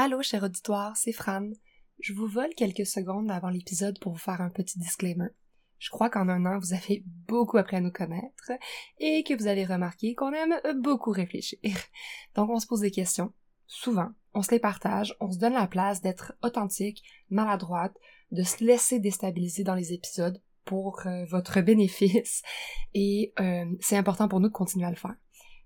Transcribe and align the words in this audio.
Allô, 0.00 0.22
cher 0.22 0.44
auditoire, 0.44 0.96
c'est 0.96 1.10
Fran. 1.10 1.50
Je 1.98 2.12
vous 2.12 2.28
vole 2.28 2.54
quelques 2.54 2.86
secondes 2.86 3.32
avant 3.32 3.48
l'épisode 3.48 3.98
pour 3.98 4.12
vous 4.12 4.18
faire 4.20 4.40
un 4.40 4.48
petit 4.48 4.78
disclaimer. 4.78 5.26
Je 5.80 5.90
crois 5.90 6.08
qu'en 6.08 6.28
un 6.28 6.46
an, 6.46 6.60
vous 6.60 6.72
avez 6.72 7.02
beaucoup 7.26 7.56
appris 7.56 7.78
à 7.78 7.80
nous 7.80 7.90
connaître 7.90 8.52
et 9.00 9.24
que 9.24 9.34
vous 9.34 9.48
avez 9.48 9.64
remarqué 9.64 10.14
qu'on 10.14 10.32
aime 10.32 10.54
beaucoup 10.76 11.10
réfléchir. 11.10 11.58
Donc 12.36 12.48
on 12.48 12.60
se 12.60 12.68
pose 12.68 12.82
des 12.82 12.92
questions, 12.92 13.32
souvent, 13.66 14.10
on 14.34 14.42
se 14.42 14.52
les 14.52 14.60
partage, 14.60 15.16
on 15.18 15.32
se 15.32 15.38
donne 15.40 15.54
la 15.54 15.66
place 15.66 16.00
d'être 16.00 16.32
authentique, 16.44 17.02
maladroite, 17.28 17.96
de 18.30 18.44
se 18.44 18.62
laisser 18.62 19.00
déstabiliser 19.00 19.64
dans 19.64 19.74
les 19.74 19.92
épisodes 19.92 20.40
pour 20.64 21.00
euh, 21.06 21.24
votre 21.24 21.60
bénéfice 21.60 22.42
et 22.94 23.32
euh, 23.40 23.64
c'est 23.80 23.96
important 23.96 24.28
pour 24.28 24.38
nous 24.38 24.46
de 24.46 24.52
continuer 24.52 24.86
à 24.86 24.90
le 24.90 24.96
faire. 24.96 25.16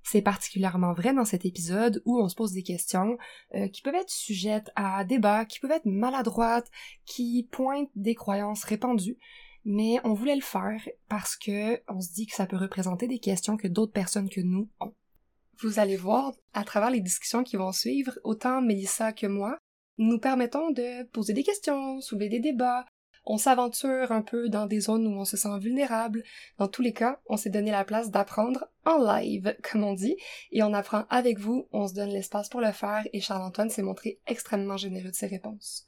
C'est 0.03 0.23
particulièrement 0.23 0.93
vrai 0.93 1.15
dans 1.15 1.25
cet 1.25 1.45
épisode 1.45 2.03
où 2.05 2.21
on 2.21 2.29
se 2.29 2.35
pose 2.35 2.53
des 2.53 2.63
questions 2.63 3.17
euh, 3.55 3.69
qui 3.69 3.83
peuvent 3.83 3.95
être 3.95 4.11
sujettes 4.11 4.71
à 4.75 5.05
débat, 5.05 5.45
qui 5.45 5.61
peuvent 5.61 5.71
être 5.71 5.87
maladroites, 5.87 6.71
qui 7.05 7.49
pointent 7.51 7.91
des 7.95 8.15
croyances 8.15 8.65
répandues, 8.65 9.19
mais 9.65 9.99
on 10.05 10.15
voulait 10.15 10.35
le 10.35 10.43
faire 10.43 10.81
parce 11.09 11.37
que 11.37 11.81
on 11.89 12.01
se 12.01 12.13
dit 12.13 12.27
que 12.27 12.35
ça 12.35 12.47
peut 12.47 12.57
représenter 12.57 13.07
des 13.07 13.21
questions 13.21 13.57
que 13.57 13.69
d'autres 13.69 13.93
personnes 13.93 14.29
que 14.29 14.41
nous 14.41 14.69
ont. 14.81 14.95
Vous 15.61 15.79
allez 15.79 15.97
voir 15.97 16.33
à 16.53 16.65
travers 16.65 16.91
les 16.91 17.01
discussions 17.01 17.45
qui 17.45 17.57
vont 17.57 17.73
suivre, 17.73 18.19
autant 18.25 18.61
Melissa 18.61 19.13
que 19.13 19.27
moi, 19.27 19.59
nous 19.99 20.19
permettons 20.19 20.71
de 20.71 21.05
poser 21.11 21.33
des 21.33 21.45
questions, 21.45 22.01
soulever 22.01 22.29
des 22.29 22.41
débats, 22.41 22.85
on 23.25 23.39
s'aventure 23.39 24.11
un 24.11 24.23
peu 24.23 24.49
dans 24.49 24.67
des 24.67 24.81
zones 24.81 25.07
où 25.07 25.19
on 25.19 25.25
se 25.25 25.37
sent 25.37 25.59
vulnérable. 25.61 26.25
Dans 26.59 26.69
tous 26.69 26.83
les 26.83 26.93
cas, 26.93 27.21
on 27.27 27.37
s'est 27.37 27.51
donné 27.51 27.71
la 27.71 27.85
place 27.85 28.11
d'apprendre 28.11 28.69
en 28.85 28.99
live, 28.99 29.57
comme 29.71 29.85
on 29.85 29.95
dit, 29.95 30.17
et 30.51 30.63
on 30.63 30.75
apprend 30.75 31.05
avec 31.09 31.39
vous, 31.39 31.69
on 31.73 31.87
se 31.87 31.95
donne 31.95 32.11
l'espace 32.11 32.49
pour 32.49 32.61
le 32.61 32.73
faire, 32.73 33.07
et 33.13 33.21
Charles-Antoine 33.21 33.71
s'est 33.71 33.83
montré 33.83 34.21
extrêmement 34.27 34.77
généreux 34.77 35.11
de 35.11 35.15
ses 35.15 35.27
réponses. 35.27 35.87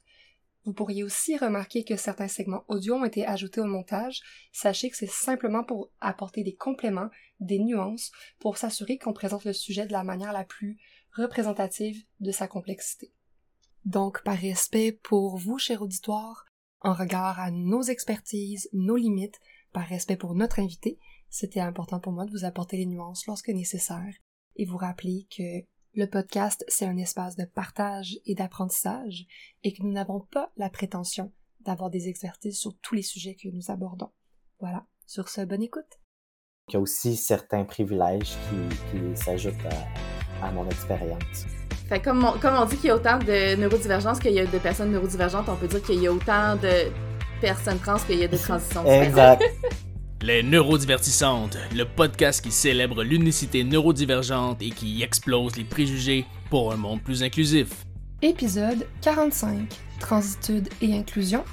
Vous 0.63 0.73
pourriez 0.73 1.03
aussi 1.03 1.37
remarquer 1.37 1.83
que 1.83 1.95
certains 1.95 2.27
segments 2.27 2.65
audio 2.67 2.95
ont 2.95 3.05
été 3.05 3.23
ajoutés 3.25 3.61
au 3.61 3.65
montage. 3.65 4.21
Sachez 4.51 4.89
que 4.89 4.97
c'est 4.97 5.05
simplement 5.05 5.63
pour 5.63 5.91
apporter 6.01 6.43
des 6.43 6.55
compléments, 6.55 7.11
des 7.39 7.59
nuances, 7.59 8.11
pour 8.39 8.57
s'assurer 8.57 8.97
qu'on 8.97 9.13
présente 9.13 9.45
le 9.45 9.53
sujet 9.53 9.85
de 9.85 9.91
la 9.91 10.03
manière 10.03 10.33
la 10.33 10.43
plus 10.43 10.79
représentative 11.15 12.03
de 12.19 12.31
sa 12.31 12.47
complexité. 12.47 13.13
Donc, 13.85 14.23
par 14.23 14.37
respect 14.37 14.91
pour 14.91 15.37
vous, 15.37 15.59
cher 15.59 15.83
auditoire, 15.83 16.44
en 16.85 16.93
regard 16.93 17.39
à 17.39 17.49
nos 17.49 17.81
expertises, 17.81 18.69
nos 18.71 18.95
limites, 18.95 19.39
par 19.73 19.87
respect 19.87 20.17
pour 20.17 20.35
notre 20.35 20.59
invité, 20.59 20.99
c'était 21.29 21.59
important 21.59 21.99
pour 21.99 22.13
moi 22.13 22.25
de 22.25 22.31
vous 22.31 22.45
apporter 22.45 22.77
les 22.77 22.85
nuances 22.85 23.25
lorsque 23.25 23.49
nécessaire 23.49 24.13
et 24.55 24.65
vous 24.65 24.77
rappeler 24.77 25.27
que 25.35 25.65
le 25.95 26.05
podcast, 26.05 26.63
c'est 26.67 26.85
un 26.85 26.97
espace 26.97 27.35
de 27.35 27.45
partage 27.45 28.19
et 28.25 28.35
d'apprentissage 28.35 29.25
et 29.63 29.73
que 29.73 29.81
nous 29.81 29.91
n'avons 29.91 30.21
pas 30.31 30.53
la 30.57 30.69
prétention 30.69 31.33
d'avoir 31.61 31.89
des 31.89 32.07
expertises 32.07 32.59
sur 32.59 32.77
tous 32.81 32.93
les 32.93 33.01
sujets 33.01 33.35
que 33.35 33.49
nous 33.49 33.71
abordons. 33.71 34.11
Voilà. 34.59 34.85
Sur 35.07 35.27
ce, 35.29 35.41
bonne 35.41 35.63
écoute. 35.63 35.99
Il 36.69 36.73
y 36.73 36.77
a 36.77 36.79
aussi 36.79 37.15
certains 37.15 37.65
privilèges 37.65 38.37
qui, 38.91 39.17
s'ajoutent 39.17 39.55
à 40.41 40.51
mon 40.51 40.69
expérience. 40.69 41.45
Fait 41.87 41.99
comme 41.99 42.23
on, 42.23 42.31
comme 42.39 42.55
on 42.55 42.65
dit 42.65 42.77
qu'il 42.77 42.87
y 42.87 42.89
a 42.89 42.95
autant 42.95 43.19
de 43.19 43.55
neurodivergence 43.55 44.19
qu'il 44.19 44.31
y 44.31 44.39
a 44.39 44.45
de 44.45 44.57
personnes 44.57 44.91
neurodivergentes, 44.91 45.47
on 45.47 45.55
peut 45.55 45.67
dire 45.67 45.83
qu'il 45.83 46.01
y 46.01 46.07
a 46.07 46.11
autant 46.11 46.55
de 46.55 46.91
personnes 47.41 47.77
trans 47.79 47.97
qu'il 47.97 48.19
y 48.19 48.23
a 48.23 48.27
de 48.27 48.37
transitions 48.37 48.85
Exact. 48.85 49.43
Les 50.21 50.41
Neurodivertissantes, 50.41 51.57
le 51.75 51.83
podcast 51.85 52.43
qui 52.43 52.49
célèbre 52.49 53.03
l'unicité 53.03 53.63
neurodivergente 53.63 54.59
et 54.63 54.71
qui 54.71 55.03
explose 55.03 55.55
les 55.55 55.65
préjugés 55.65 56.25
pour 56.49 56.73
un 56.73 56.77
monde 56.77 57.03
plus 57.03 57.21
inclusif. 57.21 57.67
Épisode 58.23 58.87
45 59.01 59.67
Transitude 59.99 60.69
et 60.81 60.95
inclusion 60.95 61.43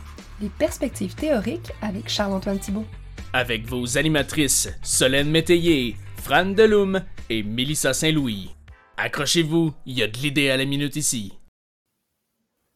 les 0.41 0.49
perspectives 0.49 1.15
théoriques 1.15 1.71
avec 1.83 2.09
Charles-Antoine 2.09 2.59
Thibault. 2.59 2.87
Avec 3.35 3.67
vos 3.67 3.99
animatrices 3.99 4.71
Solène 4.83 5.31
Métayer, 5.31 5.97
Fran 6.23 6.47
Deloum 6.47 7.03
et 7.29 7.43
Mélissa 7.43 7.93
Saint-Louis. 7.93 8.55
Accrochez-vous, 8.97 9.73
il 9.87 9.99
y 9.99 10.03
a 10.03 10.07
de 10.07 10.17
l'idée 10.19 10.51
à 10.51 10.57
la 10.57 10.65
minute 10.65 10.97
ici. 10.97 11.33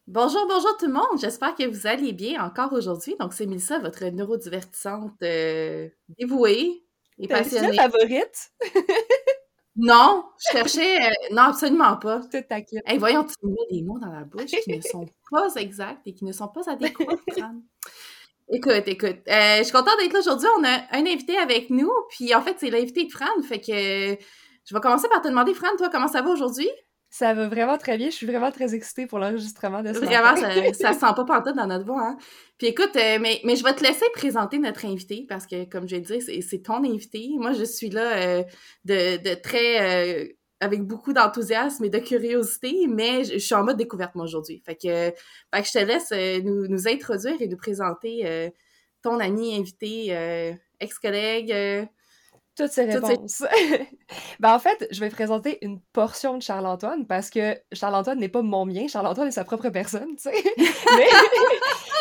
Bonjour, 0.06 0.46
bonjour 0.48 0.76
tout 0.78 0.86
le 0.86 0.92
monde. 0.92 1.20
J'espère 1.20 1.54
que 1.54 1.66
vous 1.66 1.86
allez 1.86 2.12
bien 2.12 2.42
encore 2.42 2.72
aujourd'hui. 2.72 3.16
Donc, 3.20 3.34
c'est 3.34 3.44
Melissa, 3.44 3.78
votre 3.80 4.04
neurodivertissante 4.04 5.20
euh, 5.22 5.88
dévouée 6.18 6.84
et 7.18 7.28
passionnée. 7.28 7.76
favorite? 7.76 8.52
non, 9.76 10.24
je 10.38 10.52
cherchais. 10.52 11.06
Euh, 11.06 11.10
non, 11.32 11.42
absolument 11.42 11.96
pas. 11.96 12.20
Tout 12.20 12.42
t'inquiète. 12.48 12.82
Hey, 12.86 12.98
voyons, 12.98 13.24
tu 13.24 13.34
me 13.42 13.50
mets 13.50 13.78
des 13.78 13.82
mots 13.82 13.98
dans 13.98 14.12
la 14.12 14.24
bouche 14.24 14.52
qui 14.64 14.76
ne 14.76 14.80
sont 14.80 15.06
pas 15.30 15.48
exacts 15.56 16.00
et 16.06 16.14
qui 16.14 16.24
ne 16.24 16.32
sont 16.32 16.48
pas 16.48 16.70
adéquats. 16.70 17.04
Écoute, 18.48 18.84
écoute, 18.86 19.18
euh, 19.28 19.58
je 19.58 19.62
suis 19.64 19.72
contente 19.72 19.98
d'être 19.98 20.12
là 20.12 20.20
aujourd'hui. 20.20 20.48
On 20.58 20.64
a 20.64 20.82
un 20.92 21.04
invité 21.04 21.36
avec 21.36 21.68
nous, 21.68 21.92
puis 22.10 22.32
en 22.32 22.42
fait, 22.42 22.54
c'est 22.58 22.70
l'invité 22.70 23.04
de 23.04 23.10
Fran, 23.10 23.26
fait 23.42 23.60
que 23.60 24.16
je 24.66 24.74
vais 24.74 24.80
commencer 24.80 25.08
par 25.08 25.22
te 25.22 25.28
demander, 25.28 25.54
Fran, 25.54 25.68
toi, 25.78 25.88
comment 25.90 26.08
ça 26.08 26.22
va 26.22 26.30
aujourd'hui? 26.30 26.68
Ça 27.08 27.34
va 27.34 27.46
vraiment 27.46 27.78
très 27.78 27.96
bien. 27.96 28.10
Je 28.10 28.14
suis 28.16 28.26
vraiment 28.26 28.50
très 28.50 28.74
excitée 28.74 29.06
pour 29.06 29.20
l'enregistrement 29.20 29.82
de 29.82 29.92
ce 29.92 30.00
Vraiment, 30.00 30.36
ça, 30.36 30.72
ça 30.74 30.92
sent 30.92 31.14
pas 31.14 31.24
pantoute 31.24 31.56
dans 31.56 31.66
notre 31.66 31.86
voix. 31.86 32.02
Hein? 32.02 32.16
Puis 32.58 32.66
écoute, 32.66 32.96
euh, 32.96 33.18
mais, 33.20 33.40
mais 33.44 33.54
je 33.54 33.62
vais 33.62 33.74
te 33.74 33.82
laisser 33.82 34.04
présenter 34.12 34.58
notre 34.58 34.84
invité 34.84 35.24
parce 35.28 35.46
que, 35.46 35.64
comme 35.64 35.88
je 35.88 35.96
l'ai 35.96 36.00
dit, 36.00 36.42
c'est 36.42 36.62
ton 36.62 36.84
invité. 36.84 37.30
Moi, 37.36 37.52
je 37.52 37.64
suis 37.64 37.90
là 37.90 38.18
euh, 38.18 38.42
de, 38.84 39.16
de, 39.22 39.34
très... 39.34 40.24
Euh, 40.24 40.28
avec 40.60 40.82
beaucoup 40.82 41.12
d'enthousiasme 41.12 41.84
et 41.84 41.90
de 41.90 41.98
curiosité, 41.98 42.86
mais 42.88 43.24
je, 43.24 43.38
suis 43.38 43.54
en 43.54 43.62
mode 43.62 43.76
découverte, 43.76 44.14
moi, 44.14 44.24
aujourd'hui. 44.24 44.62
Fait 44.64 44.74
que, 44.74 45.12
fait 45.12 45.62
que 45.62 45.68
je 45.68 45.72
te 45.72 45.78
laisse 45.78 46.44
nous, 46.44 46.66
nous 46.66 46.88
introduire 46.88 47.40
et 47.40 47.46
nous 47.46 47.58
présenter 47.58 48.50
ton 49.02 49.20
ami 49.20 49.54
invité, 49.54 50.56
ex-collègue, 50.80 51.88
toutes 52.56 52.72
ces 52.72 52.84
réponses. 52.84 53.44
ben, 54.40 54.54
en 54.54 54.58
fait, 54.58 54.88
je 54.90 55.00
vais 55.00 55.10
présenter 55.10 55.58
une 55.62 55.80
portion 55.92 56.38
de 56.38 56.42
Charles-Antoine 56.42 57.06
parce 57.06 57.30
que 57.30 57.56
Charles-Antoine 57.72 58.18
n'est 58.18 58.28
pas 58.28 58.42
mon 58.42 58.64
mien, 58.64 58.88
Charles-Antoine 58.88 59.28
est 59.28 59.32
sa 59.32 59.44
propre 59.44 59.68
personne, 59.68 60.16
tu 60.16 60.30
sais. 60.30 60.44
mais, 60.96 61.06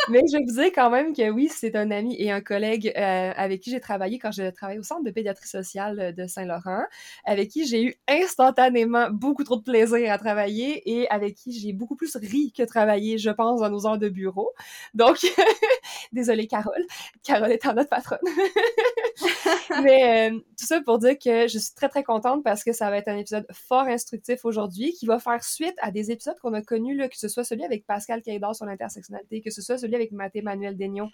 mais, 0.09 0.21
je 0.31 0.37
vous 0.37 0.61
dire 0.61 0.71
quand 0.73 0.89
même 0.89 1.13
que 1.13 1.29
oui, 1.29 1.49
c'est 1.51 1.75
un 1.75 1.91
ami 1.91 2.15
et 2.19 2.31
un 2.31 2.41
collègue 2.41 2.91
euh, 2.95 3.31
avec 3.35 3.61
qui 3.61 3.71
j'ai 3.71 3.79
travaillé 3.79 4.19
quand 4.19 4.31
je 4.31 4.49
travaillais 4.49 4.79
au 4.79 4.83
Centre 4.83 5.03
de 5.03 5.11
pédiatrie 5.11 5.47
sociale 5.47 6.13
de 6.15 6.27
Saint-Laurent, 6.27 6.83
avec 7.25 7.49
qui 7.49 7.65
j'ai 7.65 7.83
eu 7.83 7.95
instantanément 8.07 9.09
beaucoup 9.09 9.43
trop 9.43 9.57
de 9.57 9.63
plaisir 9.63 10.11
à 10.11 10.17
travailler 10.17 10.81
et 10.89 11.09
avec 11.09 11.35
qui 11.35 11.51
j'ai 11.51 11.73
beaucoup 11.73 11.95
plus 11.95 12.15
ri 12.15 12.53
que 12.55 12.63
travaillé, 12.63 13.17
je 13.17 13.29
pense, 13.29 13.61
dans 13.61 13.69
nos 13.69 13.87
heures 13.87 13.97
de 13.97 14.09
bureau. 14.09 14.51
Donc, 14.93 15.17
désolée 16.11 16.47
Carole. 16.47 16.85
Carole 17.23 17.57
en 17.65 17.73
notre 17.73 17.89
patronne. 17.89 18.19
mais... 19.83 20.31
Euh, 20.31 20.39
tout 20.57 20.65
ça 20.65 20.81
pour 20.81 20.99
dire 20.99 21.17
que 21.17 21.47
je 21.47 21.57
suis 21.57 21.73
très 21.73 21.89
très 21.89 22.03
contente 22.03 22.43
parce 22.43 22.63
que 22.63 22.73
ça 22.73 22.89
va 22.89 22.97
être 22.97 23.07
un 23.07 23.17
épisode 23.17 23.45
fort 23.51 23.87
instructif 23.87 24.45
aujourd'hui 24.45 24.93
qui 24.93 25.05
va 25.05 25.19
faire 25.19 25.43
suite 25.43 25.75
à 25.79 25.91
des 25.91 26.11
épisodes 26.11 26.37
qu'on 26.39 26.53
a 26.53 26.61
connus, 26.61 26.95
là, 26.95 27.07
que 27.09 27.17
ce 27.17 27.27
soit 27.27 27.43
celui 27.43 27.63
avec 27.63 27.85
Pascal 27.85 28.21
Caïdor 28.21 28.55
sur 28.55 28.65
l'intersectionnalité, 28.65 29.41
que 29.41 29.51
ce 29.51 29.61
soit 29.61 29.77
celui 29.77 29.94
avec 29.95 30.11
Mathé 30.11 30.41
Manuel 30.41 30.77
Daignon. 30.77 31.09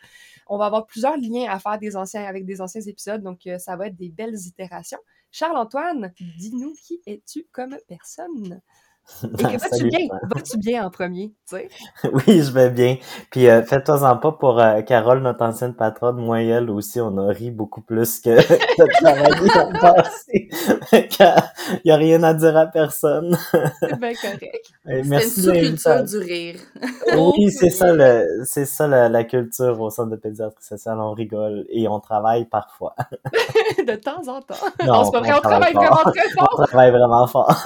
On 0.48 0.58
va 0.58 0.66
avoir 0.66 0.86
plusieurs 0.86 1.18
liens 1.18 1.50
à 1.50 1.60
faire 1.60 2.28
avec 2.28 2.46
des 2.46 2.62
anciens 2.62 2.82
épisodes, 2.82 3.22
donc 3.22 3.48
euh, 3.48 3.58
ça 3.58 3.76
va 3.76 3.88
être 3.88 3.96
des 3.96 4.10
belles 4.10 4.38
itérations. 4.46 5.00
Charles-Antoine, 5.32 6.14
dis-nous 6.38 6.74
qui 6.74 7.02
es-tu 7.06 7.48
comme 7.52 7.78
personne? 7.88 8.62
Et 9.40 9.58
vas-tu 9.58 9.84
bien? 9.86 10.08
Vas-tu 10.24 10.58
bien 10.58 10.86
en 10.86 10.90
premier, 10.90 11.34
tu 11.48 11.56
sais? 11.56 11.70
oui, 12.14 12.42
je 12.42 12.52
vais 12.52 12.70
bien. 12.70 12.98
Puis 13.30 13.48
euh, 13.48 13.64
fais-toi-en 13.64 14.18
pas 14.18 14.32
pour 14.34 14.60
euh, 14.60 14.82
Carole, 14.82 15.22
notre 15.22 15.44
ancienne 15.44 15.74
patronne, 15.74 16.18
moi 16.18 16.42
et 16.42 16.48
elle 16.48 16.70
aussi, 16.70 17.00
on 17.00 17.18
a 17.18 17.32
ri 17.32 17.52
beaucoup 17.52 17.82
plus 17.82 18.20
que 18.20 18.30
de 18.30 19.04
travailler 19.04 19.50
dans 19.54 19.72
le 19.72 19.80
passé. 19.80 20.50
Il 20.94 21.82
n'y 21.86 21.92
a 21.92 21.96
rien 21.96 22.24
à 22.24 22.34
dire 22.34 22.58
à 22.58 22.66
personne. 22.66 23.38
c'est 23.80 24.00
bien 24.00 24.14
correct. 24.14 24.74
merci 25.06 25.42
c'est 25.42 25.60
une 25.60 25.70
culture 25.70 26.04
du 26.04 26.18
rire. 26.18 26.56
oui, 27.16 27.52
c'est 27.52 27.70
ça, 27.70 27.94
le, 27.94 28.44
c'est 28.46 28.66
ça 28.66 28.88
la, 28.88 29.24
culture 29.24 29.80
au 29.80 29.90
centre 29.90 30.10
de 30.10 30.16
pédiatrie 30.16 30.64
sociale. 30.64 31.00
On 31.00 31.14
rigole 31.14 31.66
et 31.70 31.88
on 31.88 32.00
travaille 32.00 32.46
parfois. 32.46 32.96
de 33.88 33.96
temps 33.96 34.28
en 34.28 34.42
temps. 34.42 34.56
Non, 34.86 35.04
on, 35.04 35.18
on, 35.18 35.40
travaille 35.42 35.74
vraiment 35.74 35.96
très 35.96 36.30
fort. 36.30 36.56
On 36.58 36.66
travaille 36.66 36.92
vraiment 36.92 37.28
fort. 37.28 37.64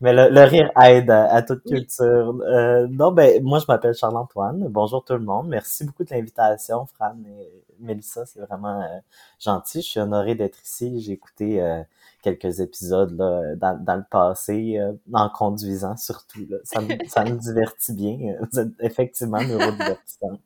Mais 0.00 0.12
le 0.12 0.30
le 0.30 0.49
rire 0.50 0.70
aide 0.82 1.10
à, 1.10 1.42
toute 1.42 1.62
culture. 1.64 2.36
Euh, 2.42 2.86
non, 2.90 3.12
ben, 3.12 3.42
moi, 3.42 3.58
je 3.58 3.64
m'appelle 3.68 3.94
Charles-Antoine. 3.94 4.66
Bonjour 4.68 5.04
tout 5.04 5.14
le 5.14 5.20
monde. 5.20 5.48
Merci 5.48 5.84
beaucoup 5.84 6.04
de 6.04 6.10
l'invitation, 6.10 6.86
Fran 6.86 7.14
et 7.26 7.64
Mélissa. 7.78 8.26
C'est 8.26 8.40
vraiment 8.40 8.82
euh, 8.82 8.98
gentil. 9.38 9.82
Je 9.82 9.86
suis 9.86 10.00
honoré 10.00 10.34
d'être 10.34 10.58
ici. 10.62 11.00
J'ai 11.00 11.12
écouté 11.12 11.62
euh, 11.62 11.82
quelques 12.22 12.60
épisodes 12.60 13.16
là, 13.16 13.54
dans, 13.56 13.82
dans 13.82 13.96
le 13.96 14.04
passé, 14.10 14.80
en 15.12 15.28
conduisant 15.28 15.96
surtout. 15.96 16.46
Là. 16.48 16.58
Ça, 16.64 16.80
me, 16.80 16.88
ça 17.08 17.24
me 17.24 17.36
divertit 17.36 17.92
bien. 17.92 18.36
Vous 18.52 18.60
êtes 18.60 18.72
effectivement 18.80 19.40
neurodivertissante. 19.40 20.40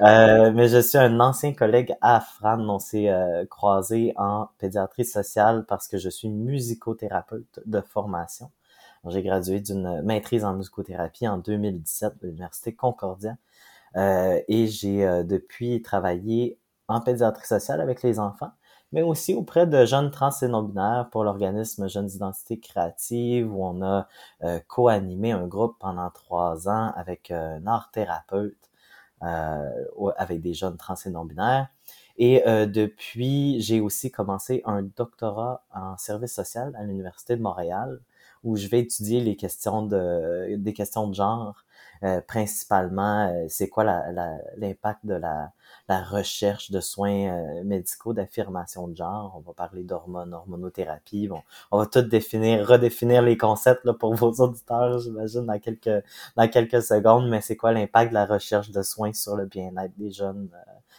Euh, 0.00 0.50
mais 0.52 0.68
je 0.68 0.78
suis 0.78 0.98
un 0.98 1.20
ancien 1.20 1.52
collègue 1.52 1.94
à 2.00 2.20
Fran. 2.20 2.58
On 2.68 2.78
s'est 2.78 3.08
euh, 3.08 3.44
croisé 3.46 4.12
en 4.16 4.48
pédiatrie 4.58 5.04
sociale 5.04 5.64
parce 5.68 5.88
que 5.88 5.98
je 5.98 6.08
suis 6.08 6.28
musicothérapeute 6.28 7.60
de 7.64 7.80
formation. 7.80 8.50
J'ai 9.06 9.22
gradué 9.22 9.60
d'une 9.60 10.02
maîtrise 10.02 10.44
en 10.44 10.54
musicothérapie 10.54 11.28
en 11.28 11.38
2017 11.38 12.22
de 12.22 12.26
l'Université 12.28 12.74
Concordia. 12.74 13.36
Euh, 13.96 14.40
et 14.48 14.66
j'ai 14.66 15.06
euh, 15.06 15.22
depuis 15.22 15.82
travaillé 15.82 16.58
en 16.88 17.00
pédiatrie 17.00 17.46
sociale 17.46 17.80
avec 17.80 18.02
les 18.02 18.18
enfants, 18.18 18.50
mais 18.92 19.02
aussi 19.02 19.34
auprès 19.34 19.66
de 19.66 19.84
jeunes 19.84 20.10
trans 20.10 20.30
et 20.42 20.48
non-binaires 20.48 21.08
pour 21.12 21.24
l'organisme 21.24 21.88
Jeunes 21.88 22.10
Identités 22.10 22.58
Créatives, 22.58 23.52
où 23.52 23.64
on 23.64 23.82
a 23.82 24.08
euh, 24.42 24.58
co-animé 24.68 25.32
un 25.32 25.46
groupe 25.46 25.76
pendant 25.78 26.10
trois 26.10 26.68
ans 26.68 26.92
avec 26.96 27.30
un 27.30 27.66
art 27.66 27.90
thérapeute, 27.92 28.56
avec 29.20 30.42
des 30.42 30.52
jeunes 30.52 30.76
trans 30.76 30.96
et 31.06 31.10
non-binaires. 31.10 31.68
Et 32.18 32.42
depuis, 32.66 33.60
j'ai 33.60 33.80
aussi 33.80 34.10
commencé 34.10 34.62
un 34.66 34.82
doctorat 34.82 35.64
en 35.74 35.96
service 35.96 36.34
social 36.34 36.74
à 36.76 36.84
l'Université 36.84 37.34
de 37.34 37.42
Montréal, 37.42 38.00
où 38.44 38.56
je 38.56 38.68
vais 38.68 38.80
étudier 38.80 39.20
les 39.20 39.36
questions 39.36 39.82
de, 39.86 40.56
des 40.56 40.72
questions 40.72 41.08
de 41.08 41.14
genre, 41.14 41.64
euh, 42.02 42.20
principalement, 42.20 43.28
euh, 43.28 43.46
c'est 43.48 43.68
quoi 43.68 43.84
l'impact 43.84 45.00
la, 45.04 45.14
de 45.14 45.20
la, 45.20 45.52
la, 45.88 46.02
recherche 46.02 46.70
de 46.70 46.80
soins 46.80 47.28
euh, 47.28 47.64
médicaux 47.64 48.12
d'affirmation 48.12 48.88
de 48.88 48.96
genre. 48.96 49.34
On 49.36 49.40
va 49.40 49.54
parler 49.54 49.84
d'hormones, 49.84 50.34
hormonothérapie. 50.34 51.28
Bon, 51.28 51.40
on 51.70 51.78
va 51.78 51.86
tout 51.86 52.02
définir, 52.02 52.66
redéfinir 52.68 53.22
les 53.22 53.38
concepts 53.38 53.84
là, 53.84 53.94
pour 53.94 54.14
vos 54.14 54.32
auditeurs, 54.32 54.98
j'imagine, 54.98 55.46
dans 55.46 55.58
quelques, 55.58 56.04
dans 56.36 56.48
quelques 56.48 56.82
secondes, 56.82 57.28
mais 57.30 57.40
c'est 57.40 57.56
quoi 57.56 57.72
l'impact 57.72 58.10
de 58.10 58.14
la 58.14 58.26
recherche 58.26 58.70
de 58.70 58.82
soins 58.82 59.12
sur 59.14 59.36
le 59.36 59.46
bien-être 59.46 59.96
des 59.96 60.10
jeunes 60.10 60.50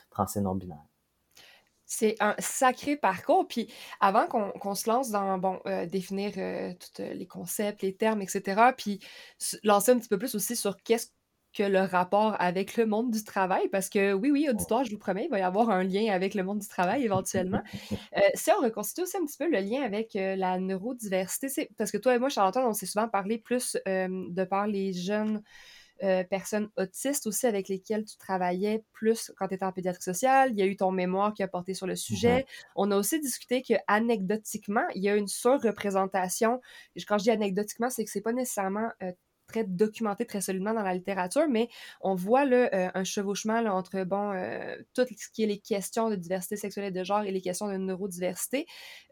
trans 0.10 0.26
et 0.36 0.42
non-binaires. 0.42 0.95
C'est 1.98 2.18
un 2.20 2.36
sacré 2.40 2.98
parcours. 2.98 3.48
Puis 3.48 3.74
avant 4.02 4.28
qu'on 4.28 4.76
se 4.76 4.90
lance 4.90 5.12
dans, 5.12 5.38
bon, 5.38 5.62
euh, 5.66 5.86
définir 5.86 6.34
euh, 6.38 6.74
tous 6.74 7.02
euh, 7.02 7.14
les 7.14 7.26
concepts, 7.26 7.84
les 7.84 7.96
termes, 7.96 8.22
etc., 8.22 8.74
puis 8.76 9.00
lancer 9.64 9.94
un 9.94 10.00
petit 10.00 10.10
peu 10.10 10.18
plus 10.18 10.36
aussi 10.36 10.58
sur 10.58 10.76
qu'est-ce 10.84 11.08
que 11.54 11.64
le 11.64 11.80
rapport 11.80 12.36
avec 12.40 12.76
le 12.76 12.86
monde 12.86 13.12
du 13.12 13.24
travail, 13.24 13.70
parce 13.70 13.88
que 13.88 14.12
oui, 14.12 14.30
oui, 14.30 14.50
auditoire, 14.50 14.84
je 14.84 14.92
vous 14.92 14.98
promets, 14.98 15.24
il 15.24 15.30
va 15.30 15.40
y 15.40 15.42
avoir 15.42 15.70
un 15.70 15.86
lien 15.86 16.12
avec 16.12 16.34
le 16.34 16.44
monde 16.44 16.60
du 16.60 16.68
travail 16.68 17.06
éventuellement. 17.06 17.62
si 18.34 18.52
on 18.52 18.62
reconstitue 18.62 19.04
aussi 19.04 19.16
un 19.16 19.26
petit 19.26 19.38
peu 19.38 19.50
le 19.50 19.60
lien 19.60 19.82
avec 19.82 20.16
la 20.16 20.60
neurodiversité, 20.60 21.70
parce 21.78 21.92
que 21.92 21.98
toi 21.98 22.14
et 22.14 22.20
moi, 22.20 22.28
Charlotte, 22.28 22.58
on 22.58 22.74
s'est 22.74 22.86
souvent 22.86 23.08
parlé 23.08 23.38
plus 23.38 23.78
de 23.86 24.44
par 24.44 24.68
les 24.68 24.92
jeunes 24.92 25.42
euh, 26.04 26.24
personnes 26.24 26.70
autistes 26.78 27.28
aussi 27.28 27.48
avec 27.48 27.70
lesquelles 27.70 28.06
tu 28.06 28.18
travaillais 28.18 28.84
plus 28.94 29.32
quand 29.38 29.48
tu 29.48 29.56
étais 29.56 29.66
en 29.66 29.72
pédiatrie 29.72 30.04
sociale. 30.04 30.52
Il 30.52 30.60
y 30.60 30.62
a 30.62 30.66
eu 30.66 30.76
ton 30.76 30.92
mémoire 30.92 31.34
qui 31.34 31.44
a 31.44 31.48
porté 31.48 31.74
sur 31.74 31.88
le 31.88 31.96
sujet. 31.96 32.46
On 32.76 32.92
a 32.92 32.98
aussi 32.98 33.20
discuté 33.20 33.62
que 33.62 33.74
anecdotiquement, 33.88 34.86
il 34.94 35.04
y 35.04 35.10
a 35.10 35.16
une 35.16 35.28
surreprésentation. 35.28 36.62
Quand 37.08 37.18
je 37.18 37.24
dis 37.24 37.32
anecdotiquement, 37.32 37.90
c'est 37.90 38.04
que 38.04 38.12
c'est 38.12 38.22
pas 38.22 38.34
nécessairement 38.34 38.90
euh, 39.04 39.12
très 39.48 39.64
documenté 39.64 40.26
très 40.26 40.42
solidement 40.42 40.74
dans 40.74 40.84
la 40.84 40.94
littérature, 40.94 41.48
mais 41.50 41.70
on 42.02 42.16
voit 42.16 42.46
là, 42.46 42.70
euh, 42.74 42.90
un 42.94 43.04
chevauchement 43.04 43.60
entre 43.66 44.04
bon, 44.04 44.32
euh, 44.32 44.76
tout 44.94 45.06
ce 45.18 45.30
qui 45.32 45.44
est 45.44 45.48
les 45.48 45.60
questions 45.60 46.10
de 46.10 46.16
diversité 46.16 46.56
sexuelle 46.56 46.86
et 46.86 46.92
de 46.92 47.04
genre 47.04 47.22
et 47.24 47.32
les 47.32 47.42
questions 47.42 47.68
de 47.68 47.78
neurodiversité. 47.78 48.66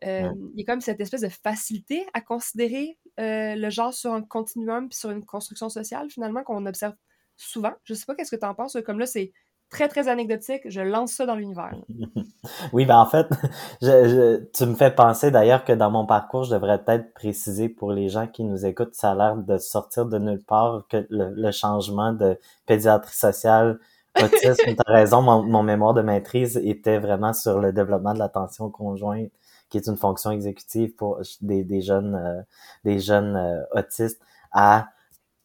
Euh, 0.03 0.29
il 0.55 0.59
y 0.59 0.63
a 0.63 0.65
comme 0.65 0.81
cette 0.81 0.99
espèce 0.99 1.21
de 1.21 1.29
facilité 1.29 2.05
à 2.13 2.21
considérer 2.21 2.97
le 3.17 3.69
genre 3.69 3.93
sur 3.93 4.13
un 4.13 4.21
continuum 4.21 4.89
puis 4.89 4.97
sur 4.97 5.11
une 5.11 5.25
construction 5.25 5.69
sociale 5.69 6.09
finalement 6.09 6.43
qu'on 6.43 6.65
observe 6.65 6.93
souvent. 7.37 7.73
Je 7.83 7.93
sais 7.93 8.05
pas 8.05 8.15
qu'est-ce 8.15 8.35
que 8.35 8.39
tu 8.39 8.45
en 8.45 8.55
penses, 8.55 8.77
comme 8.85 8.99
là 8.99 9.05
c'est 9.05 9.31
très, 9.73 9.87
très 9.87 10.07
anecdotique. 10.07 10.61
Je 10.65 10.81
lance 10.81 11.13
ça 11.13 11.25
dans 11.25 11.35
l'univers. 11.35 11.73
oui, 12.73 12.85
ben 12.85 12.97
en 12.97 13.05
fait, 13.05 13.27
je, 13.81 14.43
tu 14.53 14.65
me 14.65 14.75
fais 14.75 14.91
penser 14.91 15.31
d'ailleurs 15.31 15.65
que 15.65 15.73
dans 15.73 15.91
mon 15.91 16.05
parcours, 16.05 16.43
je 16.43 16.53
devrais 16.53 16.81
peut-être 16.81 17.13
préciser 17.13 17.67
pour 17.67 17.91
les 17.91 18.07
gens 18.07 18.27
qui 18.27 18.43
nous 18.43 18.65
écoutent, 18.65 18.95
ça 18.95 19.11
a 19.11 19.15
l'air 19.15 19.35
de 19.35 19.57
sortir 19.57 20.05
de 20.05 20.19
nulle 20.19 20.43
part 20.43 20.85
que 20.89 21.05
le, 21.09 21.51
changement 21.51 22.13
de 22.13 22.39
pédiatrie 22.65 23.15
sociale 23.15 23.79
autisme, 24.21 24.75
t'as 24.75 24.93
raison, 24.93 25.21
mon, 25.21 25.63
mémoire 25.63 25.95
de 25.95 26.01
maîtrise 26.01 26.57
était 26.57 26.99
vraiment 26.99 27.33
sur 27.33 27.59
le 27.59 27.73
développement 27.73 28.13
de 28.13 28.19
l'attention 28.19 28.69
conjointe, 28.69 29.31
qui 29.73 29.79
est 29.79 29.87
une 29.87 29.97
fonction 29.97 30.29
exécutive 30.29 30.93
pour 30.93 31.19
des, 31.41 31.63
des 31.63 31.81
jeunes, 31.81 32.13
euh, 32.13 32.43
des 32.83 32.99
jeunes 32.99 33.35
euh, 33.35 33.63
autistes, 33.71 34.21
à 34.51 34.89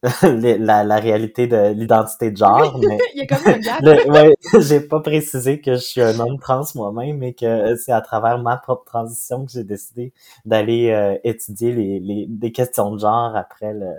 la, 0.21 0.83
la, 0.83 0.95
réalité 0.97 1.47
de 1.47 1.71
l'identité 1.73 2.29
de 2.29 2.37
genre. 2.37 2.79
mais 2.87 2.99
Il 3.15 3.21
y 3.21 3.21
a 3.23 3.25
comme 3.25 3.51
un 3.51 3.57
gap. 3.57 3.81
ouais, 4.07 4.35
j'ai 4.59 4.81
pas 4.81 4.99
précisé 4.99 5.61
que 5.61 5.73
je 5.73 5.79
suis 5.79 6.01
un 6.01 6.19
homme 6.19 6.37
trans 6.39 6.61
moi-même, 6.75 7.17
mais 7.17 7.33
que 7.33 7.75
c'est 7.75 7.91
à 7.91 8.01
travers 8.01 8.37
ma 8.37 8.57
propre 8.57 8.85
transition 8.85 9.47
que 9.47 9.51
j'ai 9.51 9.63
décidé 9.63 10.13
d'aller 10.45 10.91
euh, 10.91 11.17
étudier 11.23 11.71
les, 11.71 11.99
les, 11.99 12.27
des 12.27 12.51
questions 12.51 12.91
de 12.91 12.99
genre 12.99 13.35
après 13.35 13.73
le 13.73 13.89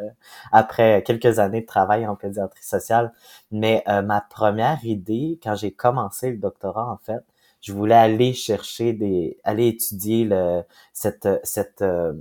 après 0.52 1.02
quelques 1.04 1.40
années 1.40 1.62
de 1.62 1.66
travail 1.66 2.06
en 2.06 2.14
pédiatrie 2.14 2.62
sociale. 2.62 3.12
Mais 3.50 3.82
euh, 3.88 4.00
ma 4.00 4.20
première 4.20 4.84
idée, 4.84 5.40
quand 5.42 5.56
j'ai 5.56 5.72
commencé 5.72 6.30
le 6.30 6.36
doctorat, 6.36 6.86
en 6.86 6.98
fait, 6.98 7.24
je 7.60 7.72
voulais 7.72 7.94
aller 7.94 8.32
chercher 8.32 8.92
des, 8.92 9.38
aller 9.44 9.68
étudier 9.68 10.24
le, 10.24 10.62
cette, 10.92 11.28
cette 11.44 11.82
euh, 11.82 12.12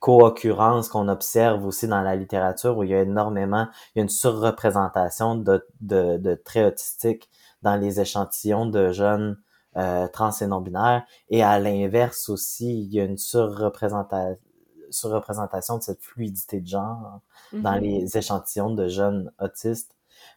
co-occurrence 0.00 0.88
qu'on 0.88 1.08
observe 1.08 1.64
aussi 1.64 1.88
dans 1.88 2.02
la 2.02 2.16
littérature 2.16 2.76
où 2.76 2.84
il 2.84 2.90
y 2.90 2.94
a 2.94 3.02
énormément, 3.02 3.66
il 3.94 3.98
y 3.98 4.00
a 4.00 4.02
une 4.02 4.08
surreprésentation 4.08 5.36
de, 5.36 5.66
de, 5.80 6.16
de 6.18 6.34
traits 6.34 6.74
autistiques 6.74 7.28
dans 7.62 7.76
les 7.76 8.00
échantillons 8.00 8.66
de 8.66 8.92
jeunes 8.92 9.38
euh, 9.76 10.08
trans 10.08 10.32
et 10.40 10.46
non-binaires. 10.46 11.04
Et 11.30 11.42
à 11.42 11.58
l'inverse 11.58 12.28
aussi, 12.28 12.82
il 12.82 12.92
y 12.92 13.00
a 13.00 13.04
une 13.04 13.18
surreprésentation 13.18 14.38
surreprésentation 14.90 15.76
de 15.76 15.82
cette 15.82 16.02
fluidité 16.02 16.60
de 16.60 16.66
genre 16.66 17.20
dans 17.52 17.72
mm-hmm. 17.72 17.80
les 17.80 18.16
échantillons 18.16 18.70
de 18.70 18.88
jeunes 18.88 19.30
autistes. 19.38 19.94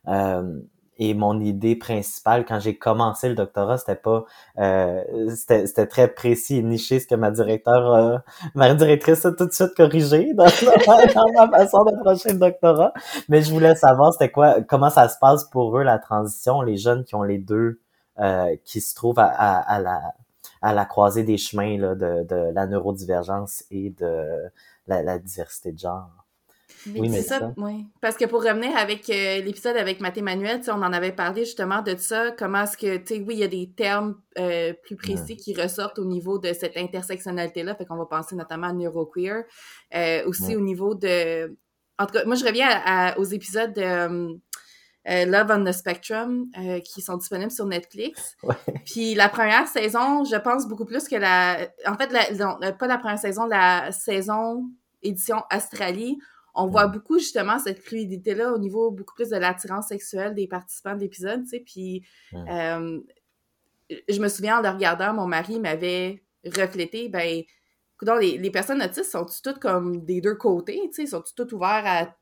Euh, 0.09 0.59
et 1.03 1.15
mon 1.15 1.39
idée 1.39 1.75
principale 1.75 2.45
quand 2.45 2.59
j'ai 2.59 2.77
commencé 2.77 3.27
le 3.27 3.33
doctorat, 3.33 3.79
c'était 3.79 3.95
pas 3.95 4.23
euh, 4.59 5.03
c'était 5.35 5.87
très 5.87 6.07
précis 6.07 6.57
et 6.57 6.61
niché 6.61 6.99
ce 6.99 7.07
que 7.07 7.15
ma 7.15 7.31
directeur 7.31 7.91
euh, 7.91 8.17
ma 8.53 8.71
directrice 8.75 9.25
a 9.25 9.31
tout 9.31 9.47
de 9.47 9.51
suite 9.51 9.73
corrigé 9.75 10.31
dans, 10.35 10.43
ma 10.45 11.49
façon 11.49 11.83
d'approcher 11.85 12.33
le 12.33 12.37
doctorat. 12.37 12.93
Mais 13.29 13.41
je 13.41 13.51
voulais 13.51 13.73
savoir 13.75 14.13
c'était 14.13 14.29
quoi 14.29 14.61
comment 14.61 14.91
ça 14.91 15.09
se 15.09 15.17
passe 15.19 15.45
pour 15.45 15.75
eux 15.79 15.83
la 15.83 15.97
transition, 15.97 16.61
les 16.61 16.77
jeunes 16.77 17.03
qui 17.03 17.15
ont 17.15 17.23
les 17.23 17.39
deux 17.39 17.81
euh, 18.19 18.55
qui 18.63 18.79
se 18.79 18.93
trouvent 18.93 19.17
à, 19.19 19.25
à, 19.25 19.79
la 19.79 20.13
à 20.61 20.71
la 20.71 20.85
croisée 20.85 21.23
des 21.23 21.37
chemins 21.37 21.79
là, 21.79 21.95
de, 21.95 22.23
de 22.29 22.53
la 22.53 22.67
neurodivergence 22.67 23.63
et 23.71 23.89
de 23.89 24.51
la, 24.85 25.01
la 25.01 25.17
diversité 25.17 25.71
de 25.71 25.79
genre 25.79 26.20
oui, 26.87 27.09
mais 27.09 27.21
c'est 27.21 27.27
ça, 27.27 27.53
oui. 27.57 27.85
Parce 28.01 28.15
que 28.15 28.25
pour 28.25 28.43
revenir 28.43 28.75
avec 28.75 29.09
euh, 29.09 29.41
l'épisode 29.41 29.77
avec 29.77 29.99
Mathé 29.99 30.21
Manuel, 30.21 30.61
on 30.67 30.81
en 30.81 30.93
avait 30.93 31.11
parlé 31.11 31.45
justement 31.45 31.81
de 31.81 31.95
ça, 31.95 32.31
comment 32.31 32.63
est-ce 32.63 32.77
que, 32.77 32.97
tu 32.97 33.15
sais, 33.15 33.23
oui, 33.25 33.35
il 33.35 33.39
y 33.39 33.43
a 33.43 33.47
des 33.47 33.69
termes 33.75 34.15
euh, 34.37 34.73
plus 34.83 34.95
précis 34.95 35.37
qui 35.37 35.53
ressortent 35.53 35.99
au 35.99 36.05
niveau 36.05 36.39
de 36.39 36.53
cette 36.53 36.77
intersectionnalité-là, 36.77 37.75
fait 37.75 37.85
qu'on 37.85 37.97
va 37.97 38.05
penser 38.05 38.35
notamment 38.35 38.67
à 38.67 38.73
neuroqueer, 38.73 39.43
euh, 39.95 40.25
aussi 40.25 40.55
au 40.55 40.61
niveau 40.61 40.95
de... 40.95 41.55
En 41.99 42.05
tout 42.07 42.13
cas, 42.13 42.25
moi, 42.25 42.35
je 42.35 42.45
reviens 42.45 43.15
aux 43.17 43.25
épisodes 43.25 43.73
de... 43.73 44.39
Love 45.03 45.47
on 45.49 45.63
the 45.63 45.71
Spectrum 45.71 46.45
qui 46.83 47.01
sont 47.01 47.17
disponibles 47.17 47.49
sur 47.49 47.65
Netflix. 47.65 48.37
Puis 48.85 49.15
la 49.15 49.29
première 49.29 49.67
saison, 49.67 50.23
je 50.23 50.35
pense 50.35 50.67
beaucoup 50.67 50.85
plus 50.85 51.07
que 51.07 51.15
la... 51.15 51.57
En 51.87 51.95
fait, 51.95 52.11
la, 52.11 52.71
pas 52.71 52.87
la 52.87 52.97
première 52.99 53.17
saison, 53.17 53.45
la 53.45 53.91
saison 53.91 54.69
édition 55.03 55.43
Australie, 55.53 56.17
on 56.53 56.67
voit 56.67 56.87
beaucoup 56.87 57.19
justement 57.19 57.59
cette 57.59 57.79
fluidité-là 57.79 58.53
au 58.53 58.57
niveau 58.57 58.91
beaucoup 58.91 59.13
plus 59.13 59.29
de 59.29 59.37
l'attirance 59.37 59.87
sexuelle 59.87 60.35
des 60.35 60.47
participants 60.47 60.95
de 60.95 61.01
l'épisode, 61.01 61.43
tu 61.43 61.49
sais, 61.49 61.59
puis 61.59 62.03
euh, 62.33 62.99
je 64.09 64.19
me 64.19 64.27
souviens 64.27 64.59
en 64.59 64.61
le 64.61 64.69
regardant, 64.69 65.13
mon 65.13 65.27
mari 65.27 65.59
m'avait 65.59 66.23
reflété, 66.45 67.09
ben, 67.09 67.43
les, 68.19 68.37
les 68.37 68.51
personnes 68.51 68.81
autistes 68.81 69.11
sont 69.11 69.25
toutes 69.43 69.59
comme 69.59 70.03
des 70.05 70.21
deux 70.21 70.35
côtés, 70.35 70.81
tu 70.85 71.03
sais, 71.03 71.05
sont 71.05 71.23
toutes 71.35 71.53
ouvertes 71.53 71.85
à 71.85 72.15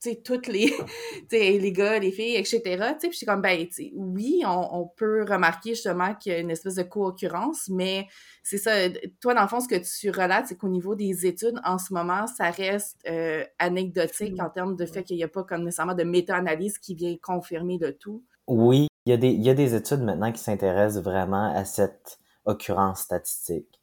sais, 0.00 0.22
toutes 0.24 0.46
les, 0.46 0.72
les 1.30 1.72
gars, 1.72 1.98
les 1.98 2.10
filles, 2.10 2.36
etc. 2.36 2.60
Puis 2.98 3.18
je 3.20 3.26
comme, 3.26 3.42
ben, 3.42 3.66
oui, 3.94 4.42
on, 4.46 4.90
peut 4.96 5.24
remarquer 5.28 5.70
justement 5.70 6.14
qu'il 6.14 6.32
y 6.32 6.34
a 6.34 6.38
une 6.38 6.50
espèce 6.50 6.74
de 6.74 6.82
co-occurrence, 6.82 7.68
mais 7.68 8.06
c'est 8.42 8.58
ça. 8.58 8.72
Toi, 9.20 9.34
dans 9.34 9.42
le 9.42 9.48
fond, 9.48 9.60
ce 9.60 9.68
que 9.68 9.76
tu 9.76 10.10
relates, 10.10 10.46
c'est 10.48 10.56
qu'au 10.56 10.68
niveau 10.68 10.94
des 10.94 11.26
études, 11.26 11.60
en 11.64 11.78
ce 11.78 11.92
moment, 11.92 12.26
ça 12.26 12.50
reste 12.50 12.98
euh, 13.08 13.44
anecdotique 13.58 14.38
mmh. 14.38 14.44
en 14.44 14.50
termes 14.50 14.76
de 14.76 14.86
fait 14.86 15.02
qu'il 15.02 15.16
n'y 15.16 15.24
a 15.24 15.28
pas 15.28 15.44
comme 15.44 15.64
nécessairement 15.64 15.94
de 15.94 16.04
méta-analyse 16.04 16.78
qui 16.78 16.94
vient 16.94 17.16
confirmer 17.22 17.78
le 17.78 17.96
tout. 17.96 18.24
Oui, 18.46 18.88
il 19.06 19.10
y, 19.10 19.12
a 19.12 19.16
des, 19.16 19.28
il 19.28 19.42
y 19.42 19.50
a 19.50 19.54
des 19.54 19.74
études 19.74 20.02
maintenant 20.02 20.32
qui 20.32 20.40
s'intéressent 20.40 21.02
vraiment 21.02 21.54
à 21.54 21.64
cette 21.64 22.18
occurrence 22.44 23.00
statistique. 23.00 23.80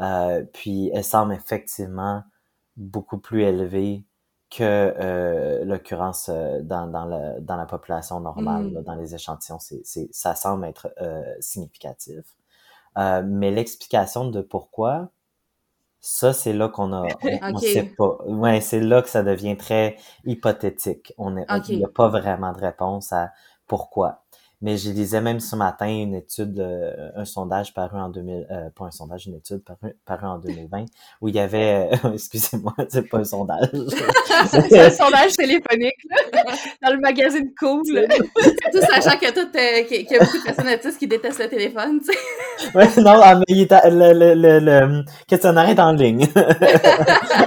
Euh, 0.00 0.44
puis 0.52 0.90
elle 0.92 1.04
semble 1.04 1.32
effectivement 1.32 2.22
beaucoup 2.76 3.18
plus 3.18 3.42
élevée 3.42 4.04
que 4.56 4.62
euh, 4.62 5.64
l'occurrence 5.64 6.28
euh, 6.32 6.60
dans, 6.62 6.86
dans, 6.86 7.06
le, 7.06 7.40
dans 7.40 7.56
la 7.56 7.66
population 7.66 8.20
normale, 8.20 8.66
mm. 8.66 8.82
dans 8.84 8.94
les 8.94 9.14
échantillons, 9.14 9.58
c'est, 9.58 9.80
c'est, 9.84 10.08
ça 10.12 10.34
semble 10.34 10.64
être 10.66 10.88
euh, 11.00 11.22
significatif. 11.40 12.24
Euh, 12.96 13.22
mais 13.26 13.50
l'explication 13.50 14.30
de 14.30 14.40
pourquoi, 14.40 15.10
Ça, 16.00 16.32
c'est 16.32 16.52
là 16.52 16.68
qu'on 16.68 16.92
a, 16.92 17.06
on, 17.42 17.58
sait 17.58 17.94
pas. 17.96 18.18
Ouais, 18.26 18.60
c'est 18.60 18.80
là 18.80 19.02
que 19.02 19.08
ça 19.08 19.22
devient 19.22 19.56
très 19.56 19.96
hypothétique. 20.24 21.12
On 21.18 21.36
est, 21.36 21.50
Ok. 21.50 21.70
il 21.70 21.78
n'y 21.78 21.84
a 21.84 21.88
pas 21.88 22.08
vraiment 22.08 22.52
de 22.52 22.60
réponse 22.60 23.12
à 23.12 23.32
pourquoi. 23.66 24.23
Mais 24.64 24.78
je 24.78 24.90
lisais 24.90 25.20
même 25.20 25.40
ce 25.40 25.56
matin 25.56 25.86
une 25.86 26.14
étude, 26.14 26.58
euh, 26.58 27.10
un 27.16 27.26
sondage 27.26 27.74
paru 27.74 28.00
en 28.00 28.08
2000, 28.08 28.46
euh, 28.50 28.70
pas 28.74 28.86
un 28.86 28.90
sondage, 28.90 29.26
une 29.26 29.34
étude 29.34 29.62
paru, 29.62 29.94
paru 30.06 30.26
en 30.26 30.38
2020, 30.38 30.86
où 31.20 31.28
il 31.28 31.34
y 31.34 31.38
avait, 31.38 31.90
excusez-moi, 32.14 32.72
c'est 32.88 33.06
pas 33.06 33.18
un 33.18 33.24
sondage. 33.24 33.68
C'est 34.50 34.80
un 34.80 34.90
sondage 34.90 35.32
téléphonique, 35.34 35.94
là, 36.10 36.42
dans 36.82 36.92
le 36.94 37.00
magazine 37.00 37.50
Cool. 37.60 37.82
Tout 38.72 38.80
sachant 38.80 39.18
que 39.18 39.32
tout, 39.32 39.48
euh, 39.56 39.84
qu'il 39.84 40.10
y 40.10 40.16
a 40.16 40.24
beaucoup 40.24 40.38
de 40.38 40.42
personnes 40.44 40.68
autistes 40.72 40.98
qui 40.98 41.06
détestent 41.06 41.40
le 41.40 41.48
téléphone, 41.48 42.00
tu 42.00 42.12
sais. 42.12 42.74
Ouais, 42.74 42.88
non, 43.02 43.20
ah, 43.22 43.34
mais 43.36 43.44
il 43.48 43.60
est 43.60 43.72
à- 43.72 43.88
le, 43.90 44.12
le, 44.12 44.34
le, 44.34 44.58
le 44.60 45.04
questionnaire 45.28 45.68
est 45.68 45.78
en 45.78 45.92
ligne. 45.92 46.26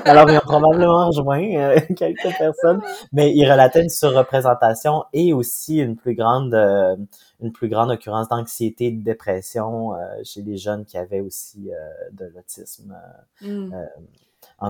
Alors, 0.06 0.30
ils 0.30 0.38
ont 0.38 0.42
probablement 0.42 1.08
rejoint 1.08 1.44
euh, 1.56 1.80
quelques 1.98 2.38
personnes, 2.38 2.82
mais 3.12 3.34
il 3.34 3.50
relatait 3.50 3.82
une 3.82 3.90
surreprésentation 3.90 5.04
et 5.14 5.34
aussi 5.34 5.78
une 5.80 5.96
plus 5.96 6.16
grande, 6.16 6.54
euh, 6.54 6.96
une 7.40 7.52
plus 7.52 7.70
grande 7.70 7.92
occurrence 7.92 8.28
d'anxiété 8.30 8.88
et 8.88 8.92
de 8.92 9.04
dépression 9.04 9.94
euh, 9.96 10.24
chez 10.24 10.42
les 10.42 10.58
jeunes 10.58 10.86
qui 10.86 10.98
avaient 10.98 11.22
aussi 11.22 11.72
euh, 11.72 11.90
de 12.12 12.26
l'autisme. 12.26 12.96
Mm. 13.42 13.74
Euh, 13.74 14.70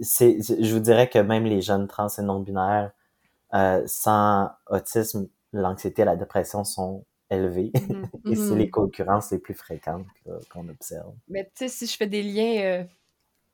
c'est, 0.00 0.38
je 0.40 0.72
vous 0.72 0.80
dirais 0.80 1.08
que 1.08 1.18
même 1.18 1.44
les 1.44 1.60
jeunes 1.62 1.86
trans 1.88 2.08
et 2.08 2.22
non-binaires 2.22 2.92
euh, 3.54 3.82
sans 3.86 4.50
autisme, 4.68 5.28
l'anxiété 5.52 6.02
et 6.02 6.04
la 6.04 6.16
dépression 6.16 6.64
sont 6.64 7.04
élevées. 7.30 7.72
Mhm. 7.74 8.08
Et 8.32 8.36
c'est 8.36 8.50
Mhm. 8.52 8.58
les 8.58 8.70
concurrences 8.70 9.30
les 9.30 9.38
plus 9.38 9.54
fréquentes 9.54 10.06
qu'on 10.52 10.68
observe. 10.68 11.12
Mais 11.28 11.44
tu 11.44 11.50
sais, 11.56 11.68
si 11.68 11.86
je 11.86 11.96
fais 11.96 12.06
des 12.06 12.22
liens 12.22 12.60
euh, 12.62 12.84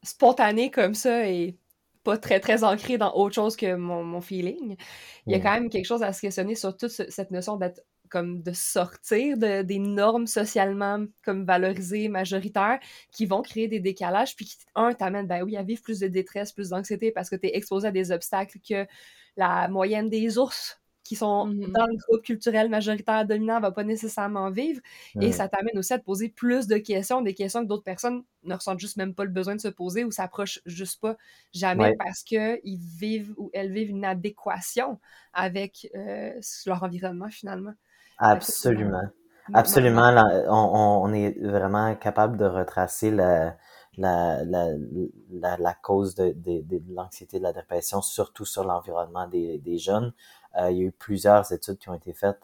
spontanés 0.02 0.70
comme 0.70 0.94
ça 0.94 1.28
et 1.28 1.56
pas 2.04 2.18
très 2.18 2.40
très 2.40 2.64
ancrés 2.64 2.98
dans 2.98 3.14
autre 3.14 3.34
chose 3.34 3.54
que 3.56 3.74
mon, 3.76 4.02
mon 4.04 4.20
feeling, 4.20 4.76
il 5.26 5.32
y 5.32 5.34
a 5.36 5.38
Mm. 5.38 5.42
quand 5.42 5.52
même 5.52 5.70
quelque 5.70 5.86
chose 5.86 6.02
à 6.02 6.12
se 6.12 6.20
questionner 6.20 6.54
sur 6.54 6.76
toute 6.76 6.90
ce- 6.90 7.08
cette 7.10 7.30
notion 7.30 7.56
d'être 7.56 7.80
comme 8.12 8.42
de 8.42 8.52
sortir 8.52 9.38
de, 9.38 9.62
des 9.62 9.78
normes 9.80 10.26
socialement 10.28 11.06
comme 11.24 11.44
valorisées, 11.46 12.08
majoritaires, 12.08 12.78
qui 13.10 13.26
vont 13.26 13.42
créer 13.42 13.68
des 13.68 13.80
décalages, 13.80 14.36
puis 14.36 14.46
qui, 14.46 14.56
un, 14.76 14.92
t'amènent, 14.92 15.26
ben 15.26 15.42
oui, 15.42 15.56
à 15.56 15.62
vivre 15.64 15.82
plus 15.82 16.00
de 16.00 16.08
détresse, 16.08 16.52
plus 16.52 16.68
d'anxiété, 16.70 17.12
parce 17.12 17.30
que 17.30 17.36
t'es 17.36 17.56
exposé 17.56 17.88
à 17.88 17.92
des 17.92 18.12
obstacles 18.12 18.58
que 18.68 18.86
la 19.36 19.68
moyenne 19.68 20.10
des 20.10 20.38
ours 20.38 20.78
qui 21.04 21.16
sont 21.16 21.52
Mhm. 21.60 21.72
dans 21.74 21.86
le 21.86 21.96
groupe 21.96 22.22
culturel 22.24 22.68
majoritaire 22.68 23.26
dominant 23.26 23.58
va 23.60 23.72
pas 23.72 23.82
nécessairement 23.84 24.50
vivre. 24.50 24.80
Et 25.20 25.32
ça 25.32 25.48
t'amène 25.48 25.76
aussi 25.78 25.92
à 25.92 25.98
te 25.98 26.04
poser 26.04 26.28
plus 26.28 26.68
de 26.68 26.76
questions, 26.78 27.22
des 27.22 27.34
questions 27.34 27.62
que 27.62 27.68
d'autres 27.68 27.82
personnes 27.82 28.22
ne 28.44 28.54
ressentent 28.54 28.78
juste 28.78 28.96
même 28.96 29.14
pas 29.14 29.24
le 29.24 29.30
besoin 29.30 29.56
de 29.56 29.60
se 29.60 29.68
poser 29.68 30.04
ou 30.04 30.12
s'approchent 30.12 30.60
juste 30.66 31.00
pas 31.00 31.16
jamais 31.52 31.90
Ouais. 31.90 31.96
parce 31.98 32.22
que 32.22 32.60
ils 32.64 32.78
vivent 32.78 33.34
ou 33.36 33.50
elles 33.52 33.72
vivent 33.72 33.90
une 33.90 34.04
adéquation 34.04 35.00
avec 35.32 35.88
euh, 35.96 36.38
leur 36.66 36.82
environnement 36.84 37.30
finalement. 37.30 37.74
Absolument. 38.18 39.08
Absolument. 39.54 40.10
là, 40.10 40.44
on, 40.48 41.12
est 41.12 41.38
vraiment 41.40 41.94
capable 41.96 42.36
de 42.36 42.44
retracer 42.44 43.10
la, 43.10 43.56
la, 43.98 44.44
la, 44.44 44.68
la, 45.30 45.56
la 45.56 45.74
cause 45.74 46.14
de, 46.14 46.32
de, 46.36 46.62
de 46.62 46.80
l'anxiété 46.94 47.36
et 47.36 47.40
de 47.40 47.44
la 47.44 47.52
dépression, 47.52 48.02
surtout 48.02 48.44
sur 48.44 48.64
l'environnement 48.64 49.26
des, 49.26 49.58
des 49.58 49.78
jeunes. 49.78 50.12
Euh, 50.58 50.70
il 50.70 50.76
y 50.78 50.80
a 50.80 50.84
eu 50.84 50.92
plusieurs 50.92 51.52
études 51.52 51.78
qui 51.78 51.88
ont 51.88 51.94
été 51.94 52.12
faites 52.12 52.40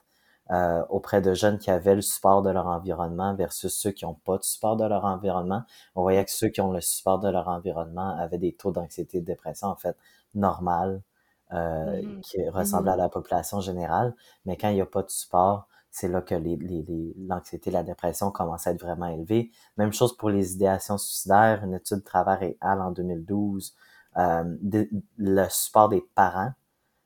euh, 0.51 0.83
auprès 0.89 1.21
de 1.21 1.35
jeunes 1.35 1.59
qui 1.59 1.71
avaient 1.71 1.95
le 1.95 2.01
support 2.01 2.43
de 2.43 2.51
leur 2.51 2.67
environnement 2.67 3.35
versus 3.35 3.75
ceux 3.75 3.91
qui 3.91 4.07
n'ont 4.07 4.15
pas 4.15 4.39
de 4.39 4.43
support 4.43 4.77
de 4.77 4.85
leur 4.85 5.05
environnement. 5.05 5.63
On 5.95 6.03
voyait 6.03 6.25
que 6.25 6.31
ceux 6.31 6.49
qui 6.49 6.61
ont 6.63 6.73
le 6.73 6.81
support 6.81 7.19
de 7.19 7.29
leur 7.29 7.49
environnement 7.49 8.17
avaient 8.19 8.39
des 8.39 8.55
taux 8.55 8.73
d'anxiété 8.73 9.19
et 9.19 9.21
de 9.21 9.27
dépression 9.27 9.69
en 9.69 9.77
fait 9.77 9.97
normal, 10.35 11.03
euh, 11.53 12.03
Mhm. 12.03 12.21
qui 12.23 12.49
ressemblaient 12.49 12.93
à 12.93 12.97
la 12.97 13.09
population 13.09 13.61
générale. 13.61 14.15
Mais 14.45 14.57
quand 14.57 14.69
il 14.69 14.75
n'y 14.75 14.81
a 14.81 14.87
pas 14.87 15.03
de 15.03 15.11
support, 15.11 15.69
c'est 15.91 16.09
là 16.09 16.21
que 16.21 16.35
les, 16.35 16.57
les, 16.57 16.83
les- 16.83 17.15
l'anxiété 17.19 17.71
et 17.71 17.73
la 17.73 17.83
dépression 17.83 18.31
commencent 18.31 18.67
à 18.67 18.73
être 18.73 18.81
vraiment 18.83 19.07
élevées. 19.07 19.51
Même 19.79 19.93
chose 19.93 20.17
pour 20.17 20.31
les 20.31 20.55
idéations 20.55 20.99
suicidaires. 20.99 21.65
Une 21.65 21.75
étude 21.75 21.99
de 21.99 22.03
Travers 22.03 22.43
et 22.43 22.57
Hall 22.63 22.81
en 22.83 22.91
2012, 22.91 23.75
euh, 24.19 24.45
de- 24.61 24.89
le 25.17 25.47
support 25.49 25.89
des 25.89 26.03
parents 26.15 26.53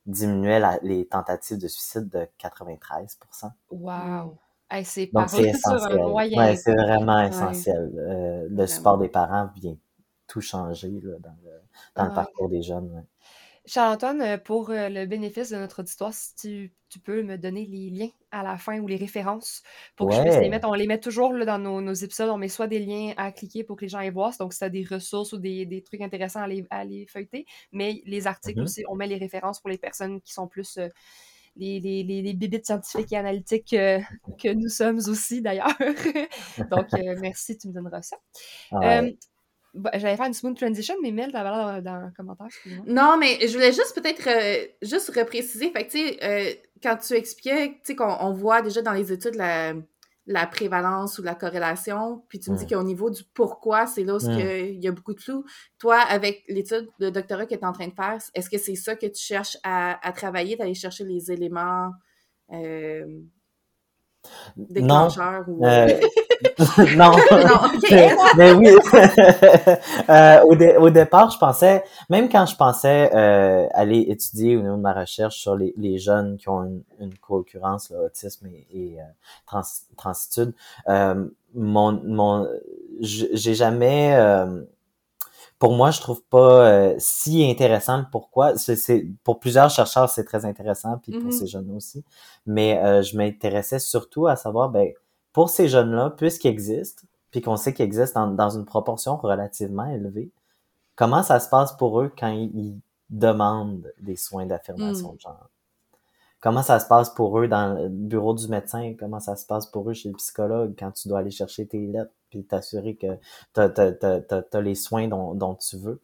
diminuait 0.06 0.58
la- 0.60 0.78
les 0.82 1.06
tentatives 1.06 1.58
de 1.58 1.68
suicide 1.68 2.08
de 2.08 2.26
93%. 2.38 3.52
Wow. 3.70 4.36
Hey, 4.70 4.84
c'est 4.84 5.10
essentiel. 5.12 5.54
Ouais, 6.36 6.56
c'est 6.56 6.74
vraiment 6.74 7.20
essentiel. 7.20 7.92
Euh, 7.96 8.42
le 8.44 8.48
Vraiment. 8.48 8.66
support 8.66 8.98
des 8.98 9.08
parents 9.08 9.50
vient 9.54 9.76
tout 10.26 10.40
changer 10.40 10.90
là, 11.02 11.18
dans 11.20 11.36
le, 11.44 11.50
dans 11.94 12.04
le 12.04 12.08
Ouais. 12.08 12.14
parcours 12.14 12.48
des 12.48 12.62
jeunes. 12.62 12.90
ouais. 12.92 13.02
Charles-Antoine, 13.64 14.20
euh, 14.22 14.38
pour 14.38 14.70
euh, 14.70 14.88
le 14.88 15.06
bénéfice 15.06 15.50
de 15.50 15.56
notre 15.56 15.80
auditoire, 15.80 16.12
si 16.12 16.34
tu, 16.34 16.74
tu 16.88 16.98
peux 16.98 17.22
me 17.22 17.38
donner 17.38 17.64
les 17.66 17.90
liens 17.90 18.08
à 18.32 18.42
la 18.42 18.58
fin 18.58 18.80
ou 18.80 18.86
les 18.88 18.96
références 18.96 19.62
pour 19.96 20.08
que 20.08 20.14
je 20.14 20.20
puisse 20.20 20.38
les 20.40 20.48
mettre. 20.48 20.68
On 20.68 20.74
les 20.74 20.86
met 20.86 20.98
toujours 20.98 21.32
là, 21.32 21.44
dans 21.44 21.58
nos, 21.58 21.80
nos 21.80 21.92
épisodes. 21.92 22.28
On 22.30 22.38
met 22.38 22.48
soit 22.48 22.66
des 22.66 22.80
liens 22.80 23.14
à 23.16 23.30
cliquer 23.30 23.62
pour 23.62 23.76
que 23.76 23.82
les 23.84 23.88
gens 23.88 23.98
aillent 23.98 24.10
voir. 24.10 24.32
Donc, 24.38 24.52
si 24.52 24.58
tu 24.60 24.64
as 24.64 24.68
des 24.68 24.84
ressources 24.84 25.32
ou 25.32 25.38
des, 25.38 25.64
des 25.66 25.82
trucs 25.82 26.00
intéressants 26.00 26.40
à 26.42 26.48
les, 26.48 26.64
à 26.70 26.84
les 26.84 27.06
feuilleter. 27.06 27.46
Mais 27.70 28.02
les 28.04 28.26
articles 28.26 28.58
Mhm. 28.58 28.64
aussi, 28.64 28.84
on 28.88 28.96
met 28.96 29.06
les 29.06 29.16
références 29.18 29.60
pour 29.60 29.70
les 29.70 29.78
personnes 29.78 30.20
qui 30.20 30.32
sont 30.32 30.48
plus 30.48 30.76
euh, 30.78 30.88
les, 31.56 31.80
les, 31.80 32.02
les, 32.02 32.22
les 32.22 32.34
bibites 32.34 32.66
scientifiques 32.66 33.12
et 33.12 33.16
analytiques 33.16 33.74
euh, 33.74 34.00
que 34.42 34.48
nous 34.52 34.68
sommes 34.70 34.98
aussi, 35.08 35.42
d'ailleurs. 35.42 35.76
Donc, 36.70 36.94
euh, 36.94 37.16
merci, 37.20 37.58
tu 37.58 37.68
me 37.68 37.74
donneras 37.74 38.02
ça. 38.02 38.16
Ouais. 38.72 39.12
Bah, 39.74 39.90
J'allais 39.94 40.16
faire 40.16 40.26
une 40.26 40.34
smooth 40.34 40.56
transition, 40.56 40.94
mais 41.02 41.10
Mel, 41.12 41.32
t'avais 41.32 41.48
l'air 41.50 41.82
dans, 41.82 41.92
dans 41.92 42.00
le 42.06 42.12
commentaire, 42.14 42.46
excuse-moi. 42.46 42.84
Non, 42.86 43.16
mais 43.18 43.38
je 43.46 43.52
voulais 43.54 43.72
juste 43.72 43.94
peut-être 43.94 44.28
euh, 44.28 44.66
juste 44.82 45.10
repréciser. 45.16 45.70
Fait 45.70 45.86
que, 45.86 45.90
tu 45.92 45.98
sais, 45.98 46.18
euh, 46.22 46.52
quand 46.82 46.96
tu 46.96 47.14
expliquais, 47.14 47.68
tu 47.68 47.78
sais, 47.84 47.96
qu'on 47.96 48.14
on 48.20 48.32
voit 48.32 48.60
déjà 48.60 48.82
dans 48.82 48.92
les 48.92 49.12
études 49.12 49.34
la, 49.36 49.72
la 50.26 50.46
prévalence 50.46 51.18
ou 51.18 51.22
la 51.22 51.34
corrélation, 51.34 52.22
puis 52.28 52.38
tu 52.38 52.50
me 52.50 52.56
dis 52.56 52.66
qu'au 52.66 52.82
niveau 52.82 53.08
du 53.08 53.22
pourquoi, 53.34 53.86
c'est 53.86 54.04
là 54.04 54.14
où 54.16 54.18
Mm. 54.18 54.38
il 54.74 54.84
y 54.84 54.88
a 54.88 54.92
beaucoup 54.92 55.14
de 55.14 55.20
flou. 55.20 55.44
Toi, 55.78 55.96
avec 56.00 56.44
l'étude 56.48 56.88
de 57.00 57.08
doctorat 57.08 57.46
que 57.46 57.54
tu 57.54 57.60
es 57.60 57.64
en 57.64 57.72
train 57.72 57.88
de 57.88 57.94
faire, 57.94 58.18
est-ce 58.34 58.50
que 58.50 58.58
c'est 58.58 58.74
ça 58.76 58.94
que 58.94 59.06
tu 59.06 59.20
cherches 59.22 59.56
à, 59.62 60.06
à 60.06 60.12
travailler, 60.12 60.56
d'aller 60.56 60.74
chercher 60.74 61.04
les 61.04 61.32
éléments 61.32 61.90
euh, 62.52 63.06
Non. 64.56 64.66
déclencheurs 64.68 65.44
ou... 65.48 65.64
Non. 66.96 67.12
non, 67.30 67.60
mais, 67.90 68.16
mais 68.36 68.52
oui. 68.52 68.68
Euh, 70.08 70.40
au, 70.44 70.54
dé- 70.54 70.76
au 70.76 70.90
départ, 70.90 71.30
je 71.30 71.38
pensais, 71.38 71.84
même 72.10 72.28
quand 72.28 72.46
je 72.46 72.56
pensais 72.56 73.10
euh, 73.14 73.66
aller 73.72 74.00
étudier 74.08 74.56
au 74.56 74.62
niveau 74.62 74.76
de 74.76 74.80
ma 74.80 74.92
recherche 74.92 75.36
sur 75.38 75.56
les, 75.56 75.72
les 75.76 75.98
jeunes 75.98 76.36
qui 76.36 76.48
ont 76.48 76.64
une, 76.64 76.82
une 77.00 77.14
co-occurrence, 77.18 77.90
là, 77.90 77.98
autisme 78.04 78.46
et, 78.46 78.66
et 78.72 79.00
euh, 79.00 79.04
trans, 79.46 79.62
transitude, 79.96 80.52
euh, 80.88 81.26
mon, 81.54 81.92
mon, 82.04 82.48
j'ai 83.00 83.54
jamais, 83.54 84.14
euh, 84.16 84.62
pour 85.58 85.74
moi, 85.74 85.90
je 85.90 86.00
trouve 86.00 86.22
pas 86.24 86.68
euh, 86.70 86.94
si 86.98 87.48
intéressant 87.48 87.98
le 87.98 88.04
pourquoi. 88.10 88.56
C'est, 88.58 88.76
c'est, 88.76 89.06
pour 89.24 89.38
plusieurs 89.38 89.70
chercheurs, 89.70 90.08
c'est 90.10 90.24
très 90.24 90.44
intéressant, 90.44 90.98
puis 90.98 91.12
pour 91.12 91.26
Mhm. 91.26 91.32
ces 91.32 91.46
jeunes 91.46 91.70
aussi. 91.76 92.04
Mais 92.46 92.78
euh, 92.82 93.02
je 93.02 93.16
m'intéressais 93.16 93.78
surtout 93.78 94.26
à 94.26 94.36
savoir, 94.36 94.70
ben, 94.70 94.88
pour 95.32 95.50
ces 95.50 95.68
jeunes-là, 95.68 96.10
puisqu'ils 96.10 96.48
existent, 96.48 97.02
puis 97.30 97.40
qu'on 97.42 97.56
sait 97.56 97.72
qu'ils 97.74 97.86
existent 97.86 98.26
dans, 98.26 98.34
dans 98.34 98.50
une 98.50 98.64
proportion 98.64 99.16
relativement 99.16 99.86
élevée, 99.86 100.30
comment 100.96 101.22
ça 101.22 101.40
se 101.40 101.48
passe 101.48 101.72
pour 101.76 102.00
eux 102.00 102.12
quand 102.18 102.28
ils, 102.28 102.50
ils 102.56 102.80
demandent 103.10 103.92
des 104.00 104.16
soins 104.16 104.46
d'affirmation 104.46 105.12
Mm. 105.12 105.16
de 105.16 105.20
genre? 105.20 105.48
Comment 106.40 106.62
ça 106.62 106.80
se 106.80 106.86
passe 106.88 107.10
pour 107.10 107.38
eux 107.38 107.46
dans 107.48 107.74
le 107.74 107.88
bureau 107.88 108.34
du 108.34 108.48
médecin? 108.48 108.94
Comment 108.98 109.20
ça 109.20 109.36
se 109.36 109.46
passe 109.46 109.66
pour 109.66 109.88
eux 109.90 109.94
chez 109.94 110.08
le 110.08 110.16
psychologue 110.16 110.74
quand 110.78 110.90
tu 110.92 111.08
dois 111.08 111.20
aller 111.20 111.30
chercher 111.30 111.66
tes 111.66 111.86
lettres 111.86 112.12
puis 112.30 112.44
t'assurer 112.44 112.96
que 112.96 113.18
t'as, 113.52 113.68
t'as, 113.68 113.92
t'as, 113.92 114.20
t'as, 114.20 114.42
t'as 114.42 114.60
les 114.60 114.74
soins 114.74 115.06
dont, 115.08 115.34
dont 115.34 115.54
tu 115.54 115.76
veux, 115.76 116.00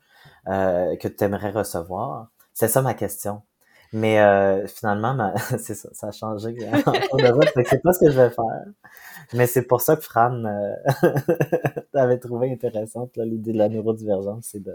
euh, 0.46 0.96
que 0.96 1.08
tu 1.08 1.24
aimerais 1.24 1.50
recevoir? 1.50 2.28
C'est 2.54 2.68
ça 2.68 2.82
ma 2.82 2.94
question. 2.94 3.42
Mais 3.92 4.20
euh, 4.20 4.66
finalement, 4.66 5.14
ma- 5.14 5.34
c'est 5.58 5.74
ça, 5.74 5.88
ça 5.92 6.08
a 6.08 6.12
changé 6.12 6.54
en 6.70 7.18
de 7.18 7.32
route, 7.32 7.48
c'est 7.66 7.82
pas 7.82 7.92
ce 7.92 8.00
que 8.00 8.10
je 8.10 8.16
vais 8.20 8.30
faire. 8.30 8.64
Mais 9.34 9.46
c'est 9.46 9.62
pour 9.62 9.80
ça 9.80 9.96
que 9.96 10.02
Fran 10.02 10.44
euh, 10.44 10.74
avait 11.94 12.18
trouvé 12.18 12.52
intéressante 12.52 13.16
l'idée 13.16 13.52
de 13.52 13.58
la 13.58 13.68
neurodivergence 13.68 14.54
et 14.54 14.60
de, 14.60 14.74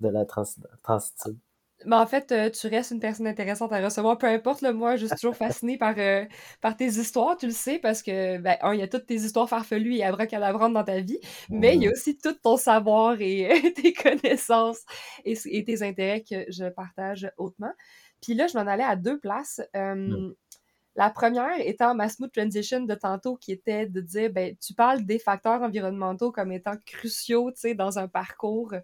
de 0.00 0.08
la 0.08 0.24
trans, 0.24 0.44
transitude. 0.82 1.38
Mais 1.84 1.96
en 1.96 2.06
fait, 2.06 2.30
euh, 2.32 2.48
tu 2.48 2.68
restes 2.68 2.92
une 2.92 3.00
personne 3.00 3.26
intéressante 3.26 3.72
à 3.72 3.82
recevoir, 3.82 4.16
peu 4.18 4.26
importe. 4.28 4.60
Là, 4.60 4.72
moi, 4.72 4.96
je 4.96 5.06
suis 5.06 5.16
toujours 5.16 5.34
fascinée 5.36 5.76
par, 5.78 5.94
euh, 5.98 6.24
par 6.60 6.76
tes 6.76 6.86
histoires, 6.86 7.36
tu 7.36 7.46
le 7.46 7.52
sais, 7.52 7.78
parce 7.78 8.02
que, 8.02 8.38
ben, 8.38 8.56
un, 8.62 8.72
il 8.74 8.80
y 8.80 8.82
a 8.82 8.88
toutes 8.88 9.06
tes 9.06 9.16
histoires 9.16 9.48
farfelues 9.48 9.96
et 9.96 10.04
abracadabrantes 10.04 10.72
dans 10.74 10.84
ta 10.84 11.00
vie, 11.00 11.18
mais 11.50 11.74
il 11.74 11.82
y 11.82 11.88
a 11.88 11.90
aussi 11.90 12.16
tout 12.16 12.34
ton 12.34 12.56
savoir 12.56 13.20
et 13.20 13.50
euh, 13.50 13.70
tes 13.74 13.92
connaissances 13.92 14.80
et, 15.24 15.36
et 15.46 15.64
tes 15.64 15.82
intérêts 15.82 16.22
que 16.22 16.44
je 16.48 16.68
partage 16.68 17.30
hautement. 17.36 17.72
Puis 18.22 18.34
là, 18.34 18.46
je 18.46 18.56
m'en 18.56 18.66
allais 18.66 18.84
à 18.84 18.96
deux 18.96 19.18
places. 19.18 19.60
Euh, 19.76 19.94
Mm. 19.94 20.34
La 20.94 21.08
première 21.08 21.58
étant 21.58 21.94
ma 21.94 22.10
smooth 22.10 22.32
transition 22.32 22.80
de 22.80 22.94
tantôt 22.94 23.36
qui 23.36 23.50
était 23.50 23.86
de 23.86 24.00
dire, 24.02 24.30
ben, 24.30 24.54
tu 24.56 24.74
parles 24.74 25.04
des 25.04 25.18
facteurs 25.18 25.62
environnementaux 25.62 26.32
comme 26.32 26.52
étant 26.52 26.76
cruciaux, 26.84 27.50
tu 27.50 27.60
sais, 27.60 27.74
dans 27.74 27.98
un 27.98 28.08
parcours 28.08 28.74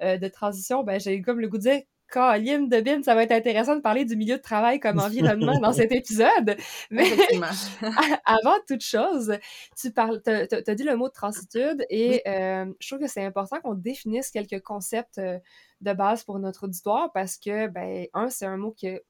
euh, 0.00 0.16
de 0.16 0.28
transition. 0.28 0.82
Ben, 0.84 0.98
j'ai 0.98 1.20
comme 1.20 1.38
le 1.38 1.48
goût 1.48 1.58
de 1.58 1.62
dire, 1.62 1.82
Caroline 2.10 2.68
Debine, 2.68 3.04
ça 3.04 3.14
va 3.14 3.22
être 3.22 3.32
intéressant 3.32 3.76
de 3.76 3.82
parler 3.82 4.04
du 4.04 4.16
milieu 4.16 4.38
de 4.38 4.42
travail 4.42 4.80
comme 4.80 4.98
environnement 5.00 5.60
dans 5.60 5.72
cet 5.72 5.92
épisode. 5.92 6.56
Mais 6.90 7.04
avant 8.24 8.56
toute 8.66 8.82
chose, 8.82 9.36
tu 9.78 9.92
parles, 9.92 10.20
t'as, 10.22 10.46
as 10.66 10.74
dit 10.74 10.82
le 10.82 10.96
mot 10.96 11.08
de 11.08 11.12
transitude 11.12 11.84
et 11.90 12.22
euh, 12.26 12.66
je 12.80 12.88
trouve 12.88 13.00
que 13.00 13.06
c'est 13.06 13.24
important 13.24 13.60
qu'on 13.60 13.74
définisse 13.74 14.30
quelques 14.30 14.60
concepts 14.62 15.18
euh, 15.18 15.38
de 15.80 15.92
base 15.92 16.24
pour 16.24 16.38
notre 16.38 16.64
auditoire 16.64 17.12
parce 17.12 17.36
que, 17.36 17.68
ben, 17.68 18.06
un, 18.14 18.28
c'est 18.30 18.46
un 18.46 18.56
mot 18.56 18.74
que 18.80 19.02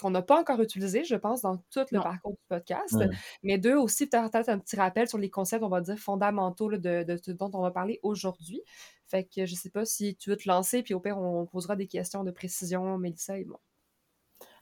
qu'on 0.00 0.10
n'a 0.10 0.22
pas 0.22 0.40
encore 0.40 0.60
utilisé, 0.60 1.04
je 1.04 1.14
pense, 1.14 1.42
dans 1.42 1.58
tout 1.70 1.84
le 1.90 2.00
parcours 2.00 2.32
du 2.32 2.42
podcast. 2.48 2.96
Mais 3.42 3.58
deux, 3.58 3.76
aussi, 3.76 4.06
peut-être 4.06 4.48
un 4.48 4.58
petit 4.58 4.76
rappel 4.76 5.08
sur 5.08 5.18
les 5.18 5.30
concepts, 5.30 5.62
on 5.62 5.68
va 5.68 5.80
dire, 5.80 5.98
fondamentaux 5.98 6.70
de, 6.70 7.04
de, 7.04 7.32
dont 7.32 7.50
on 7.52 7.60
va 7.60 7.70
parler 7.70 8.00
aujourd'hui. 8.02 8.62
Fait 9.06 9.24
que 9.24 9.44
je 9.44 9.54
sais 9.54 9.70
pas 9.70 9.84
si 9.84 10.16
tu 10.16 10.30
veux 10.30 10.36
te 10.36 10.48
lancer, 10.48 10.82
puis 10.82 10.94
au 10.94 11.00
pire, 11.00 11.18
on 11.18 11.46
posera 11.46 11.76
des 11.76 11.86
questions 11.86 12.24
de 12.24 12.30
précision, 12.30 12.96
Mélissa 12.98 13.38
et 13.38 13.44
moi. 13.44 13.60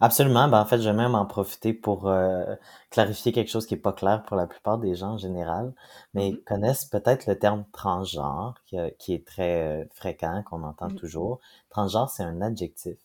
Absolument. 0.00 0.49
Ben, 0.49 0.61
en 0.61 0.64
fait, 0.64 0.78
je 0.78 0.88
vais 0.88 0.97
même 0.97 1.14
en 1.14 1.26
profiter 1.26 1.75
pour 1.75 2.09
euh, 2.09 2.54
clarifier 2.90 3.33
quelque 3.33 3.50
chose 3.50 3.66
qui 3.66 3.75
n'est 3.75 3.80
pas 3.80 3.92
clair 3.92 4.23
pour 4.23 4.37
la 4.37 4.47
plupart 4.47 4.78
des 4.78 4.95
gens 4.95 5.12
en 5.12 5.19
général, 5.19 5.75
mais 6.14 6.30
mm-hmm. 6.30 6.45
connaissent 6.45 6.85
peut-être 6.87 7.26
le 7.26 7.38
terme 7.38 7.64
transgenre, 7.73 8.54
qui, 8.66 8.78
qui 8.99 9.14
est 9.14 9.26
très 9.26 9.83
euh, 9.83 9.85
fréquent, 9.92 10.42
qu'on 10.45 10.62
entend 10.62 10.88
mm-hmm. 10.88 10.97
toujours. 10.97 11.40
Transgenre, 11.69 12.09
c'est 12.09 12.23
un 12.23 12.40
adjectif 12.40 12.97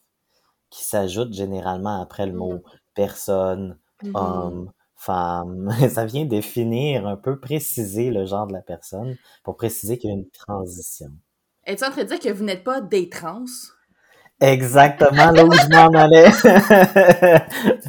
qui 0.69 0.83
s'ajoute 0.83 1.33
généralement 1.33 2.01
après 2.01 2.25
le 2.25 2.33
mot 2.33 2.53
mm-hmm. 2.53 2.79
personne, 2.95 3.77
homme, 4.13 4.71
femme. 4.95 5.75
Ça 5.89 6.05
vient 6.05 6.25
définir, 6.25 7.07
un 7.07 7.17
peu 7.17 7.39
préciser 7.39 8.09
le 8.09 8.25
genre 8.25 8.47
de 8.47 8.53
la 8.53 8.61
personne 8.61 9.17
pour 9.43 9.57
préciser 9.57 9.97
qu'il 9.97 10.11
y 10.11 10.13
a 10.13 10.15
une 10.15 10.29
transition. 10.29 11.11
Es-tu 11.65 11.83
en 11.83 11.91
train 11.91 12.03
de 12.03 12.07
dire 12.07 12.19
que 12.19 12.31
vous 12.31 12.43
n'êtes 12.43 12.63
pas 12.63 12.79
des 12.79 13.09
trans? 13.09 13.45
Exactement 14.41 15.31
là 15.31 15.45
où 15.45 15.51
je 15.53 15.69
m'en 15.69 15.97
allais. 15.97 16.29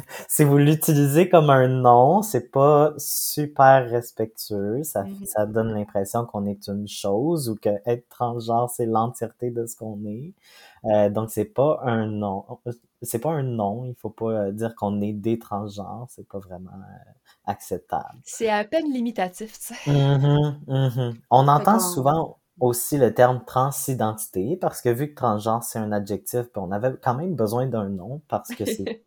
si 0.29 0.45
vous 0.45 0.57
l'utilisez 0.57 1.27
comme 1.27 1.49
un 1.49 1.67
nom, 1.67 2.21
c'est 2.21 2.49
pas 2.51 2.93
super 2.97 3.89
respectueux. 3.89 4.81
Ça, 4.83 5.03
mm-hmm. 5.03 5.25
ça 5.25 5.45
donne 5.45 5.73
l'impression 5.73 6.25
qu'on 6.25 6.45
est 6.45 6.67
une 6.67 6.87
chose 6.87 7.49
ou 7.49 7.55
que 7.55 7.69
être 7.85 8.07
transgenre, 8.07 8.69
c'est 8.69 8.85
l'entièreté 8.85 9.51
de 9.51 9.65
ce 9.65 9.75
qu'on 9.75 9.99
est. 10.05 10.33
Euh, 10.85 11.09
donc, 11.09 11.31
c'est 11.31 11.53
pas 11.53 11.81
un 11.83 12.05
nom. 12.05 12.45
C'est 13.01 13.19
pas 13.19 13.31
un 13.31 13.43
nom. 13.43 13.83
Il 13.85 13.95
faut 13.95 14.09
pas 14.09 14.31
euh, 14.31 14.51
dire 14.53 14.73
qu'on 14.75 15.01
est 15.01 15.13
des 15.13 15.39
transgenres. 15.39 16.07
C'est 16.09 16.27
pas 16.27 16.39
vraiment 16.39 16.71
euh, 16.71 17.11
acceptable. 17.45 18.19
C'est 18.23 18.49
à 18.49 18.63
peine 18.63 18.89
limitatif, 18.93 19.59
tu 19.59 19.73
sais. 19.73 19.91
Mm-hmm, 19.91 20.65
mm-hmm. 20.65 21.15
On 21.29 21.47
entend 21.49 21.79
souvent 21.81 22.37
aussi 22.59 22.97
le 22.97 23.13
terme 23.13 23.43
transidentité 23.45 24.57
parce 24.59 24.81
que 24.81 24.89
vu 24.89 25.09
que 25.09 25.15
transgenre 25.15 25.63
c'est 25.63 25.79
un 25.79 25.91
adjectif, 25.91 26.45
on 26.55 26.71
avait 26.71 26.93
quand 27.01 27.15
même 27.15 27.35
besoin 27.35 27.67
d'un 27.67 27.89
nom 27.89 28.21
parce 28.27 28.49
que 28.49 28.65
c'est 28.65 29.03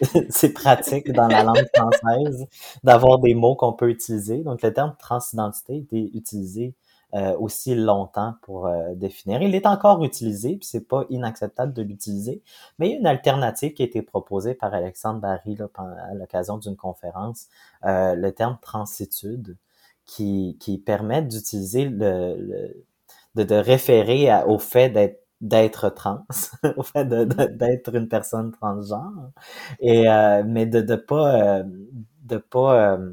c'est 0.30 0.52
pratique 0.52 1.10
dans 1.12 1.26
la 1.26 1.42
langue 1.42 1.68
française 1.74 2.46
d'avoir 2.84 3.18
des 3.18 3.34
mots 3.34 3.56
qu'on 3.56 3.72
peut 3.72 3.90
utiliser. 3.90 4.42
Donc 4.42 4.62
le 4.62 4.72
terme 4.72 4.94
transidentité 4.98 5.74
a 5.74 5.76
été 5.76 6.16
utilisé 6.16 6.74
euh, 7.14 7.36
aussi 7.38 7.74
longtemps 7.74 8.34
pour 8.42 8.66
euh, 8.66 8.94
définir. 8.94 9.42
Il 9.42 9.54
est 9.54 9.66
encore 9.66 10.02
utilisé, 10.04 10.56
puis 10.56 10.66
c'est 10.66 10.88
pas 10.88 11.04
inacceptable 11.10 11.72
de 11.72 11.82
l'utiliser, 11.82 12.42
mais 12.78 12.88
il 12.88 12.92
y 12.92 12.94
a 12.94 12.98
une 13.00 13.06
alternative 13.06 13.74
qui 13.74 13.82
a 13.82 13.84
été 13.84 14.02
proposée 14.02 14.54
par 14.54 14.72
Alexandre 14.72 15.20
Barry 15.20 15.56
là, 15.56 15.68
à 15.76 16.14
l'occasion 16.14 16.56
d'une 16.56 16.76
conférence, 16.76 17.48
euh, 17.84 18.14
le 18.14 18.32
terme 18.32 18.56
transitude, 18.62 19.56
qui, 20.06 20.56
qui 20.58 20.78
permet 20.78 21.22
d'utiliser 21.22 21.84
le 21.84 22.84
de, 23.34 23.42
de 23.44 23.54
référer 23.54 24.28
au 24.46 24.58
fait 24.58 24.90
d'être 24.90 25.22
d'être 25.42 25.90
trans, 25.90 26.24
au 26.76 26.82
fait 26.84 27.04
d'être 27.04 27.94
une 27.94 28.08
personne 28.08 28.52
transgenre, 28.52 29.32
et 29.80 30.08
euh, 30.08 30.44
mais 30.46 30.66
de 30.66 30.80
de 30.80 30.94
pas 30.96 31.58
euh, 31.60 31.64
de 32.22 32.36
pas 32.38 32.94
euh, 32.94 33.12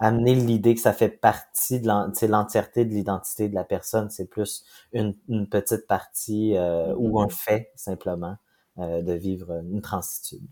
amener 0.00 0.34
l'idée 0.34 0.74
que 0.74 0.80
ça 0.80 0.92
fait 0.92 1.08
partie 1.08 1.80
de 1.80 1.86
l'entièreté 2.28 2.84
de 2.84 2.90
l'identité 2.90 3.48
de 3.48 3.54
la 3.54 3.64
personne, 3.64 4.10
c'est 4.10 4.26
plus 4.26 4.64
une, 4.92 5.14
une 5.28 5.48
petite 5.48 5.86
partie 5.86 6.54
ou 6.96 7.20
un 7.20 7.26
mm-hmm. 7.26 7.30
fait 7.30 7.72
simplement 7.76 8.36
de 8.76 9.12
vivre 9.12 9.60
une 9.70 9.82
transitude 9.82 10.46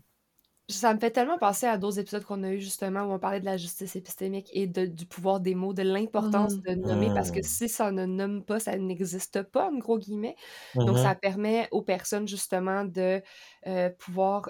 ça 0.69 0.93
me 0.93 0.99
fait 0.99 1.11
tellement 1.11 1.37
penser 1.37 1.65
à 1.65 1.77
d'autres 1.77 1.99
épisodes 1.99 2.23
qu'on 2.25 2.43
a 2.43 2.51
eu 2.51 2.59
justement 2.59 3.03
où 3.03 3.13
on 3.13 3.19
parlait 3.19 3.39
de 3.39 3.45
la 3.45 3.55
justice 3.55 3.95
épistémique 3.95 4.49
et 4.51 4.67
de, 4.67 4.85
du 4.85 5.05
pouvoir 5.05 5.39
des 5.39 5.55
mots, 5.55 5.73
de 5.73 5.81
l'importance 5.83 6.55
mmh. 6.55 6.61
de 6.67 6.75
nommer, 6.75 7.13
parce 7.13 7.31
que 7.31 7.39
mmh. 7.39 7.43
si 7.43 7.69
ça 7.69 7.91
ne 7.91 8.05
nomme 8.05 8.43
pas, 8.43 8.59
ça 8.59 8.77
n'existe 8.77 9.43
pas, 9.43 9.69
en 9.69 9.77
gros 9.77 9.97
guillemets. 9.97 10.35
Donc, 10.75 10.97
ça 10.97 11.13
mmh 11.13 11.19
permet 11.21 11.67
aux 11.71 11.81
personnes 11.81 12.27
justement 12.27 12.83
de 12.83 13.21
euh, 13.65 13.89
pouvoir 13.97 14.49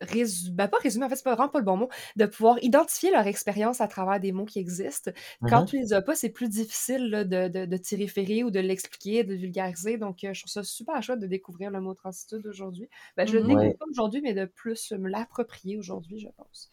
résumer, 0.00 0.54
ben 0.54 0.68
pas 0.68 0.78
résumer, 0.78 1.06
en 1.06 1.08
fait, 1.08 1.16
c'est 1.16 1.24
pas 1.24 1.34
vraiment 1.34 1.48
pas 1.48 1.58
le 1.58 1.64
bon 1.64 1.76
mot, 1.76 1.88
de 2.16 2.26
pouvoir 2.26 2.62
identifier 2.62 3.10
leur 3.10 3.26
expérience 3.26 3.80
à 3.80 3.88
travers 3.88 4.20
des 4.20 4.32
mots 4.32 4.44
qui 4.44 4.58
existent. 4.58 5.10
Quand 5.48 5.64
tu 5.64 5.78
les 5.78 5.92
as 5.92 6.02
pas, 6.02 6.14
c'est 6.14 6.30
plus 6.30 6.48
difficile 6.48 7.10
de, 7.10 7.48
de, 7.48 7.64
de 7.66 7.76
t'y 7.76 7.96
référer 7.96 8.44
ou 8.44 8.50
de 8.50 8.60
l'expliquer, 8.60 9.24
de 9.24 9.34
vulgariser. 9.34 9.98
Donc, 9.98 10.24
euh, 10.24 10.32
je 10.32 10.42
trouve 10.42 10.52
ça 10.52 10.62
super 10.62 11.02
chouette 11.02 11.20
de 11.20 11.26
découvrir 11.26 11.70
le 11.70 11.80
mot 11.80 11.94
transitude 11.94 12.46
aujourd'hui. 12.46 12.88
Ben, 13.16 13.26
je 13.26 13.38
le 13.38 13.42
découvre 13.42 13.76
pas 13.78 13.86
aujourd'hui, 13.90 14.20
mais 14.20 14.34
de 14.34 14.44
plus 14.44 14.92
me 14.92 15.08
l'approprier 15.08 15.76
aujourd'hui, 15.76 16.18
je 16.18 16.28
pense. 16.36 16.70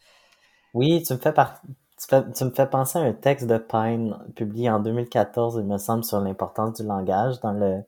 Oui, 0.74 1.02
tu 1.02 1.12
me 1.12 1.18
fais 1.18 1.32
tu, 2.08 2.44
me 2.44 2.50
fais 2.50 2.66
penser 2.66 2.98
à 2.98 3.02
un 3.02 3.12
texte 3.12 3.46
de 3.46 3.58
Pine 3.58 4.16
publié 4.34 4.70
en 4.70 4.80
2014, 4.80 5.56
il 5.60 5.66
me 5.66 5.78
semble, 5.78 6.04
sur 6.04 6.20
l'importance 6.20 6.80
du 6.80 6.86
langage 6.86 7.40
dans 7.40 7.52
le 7.52 7.82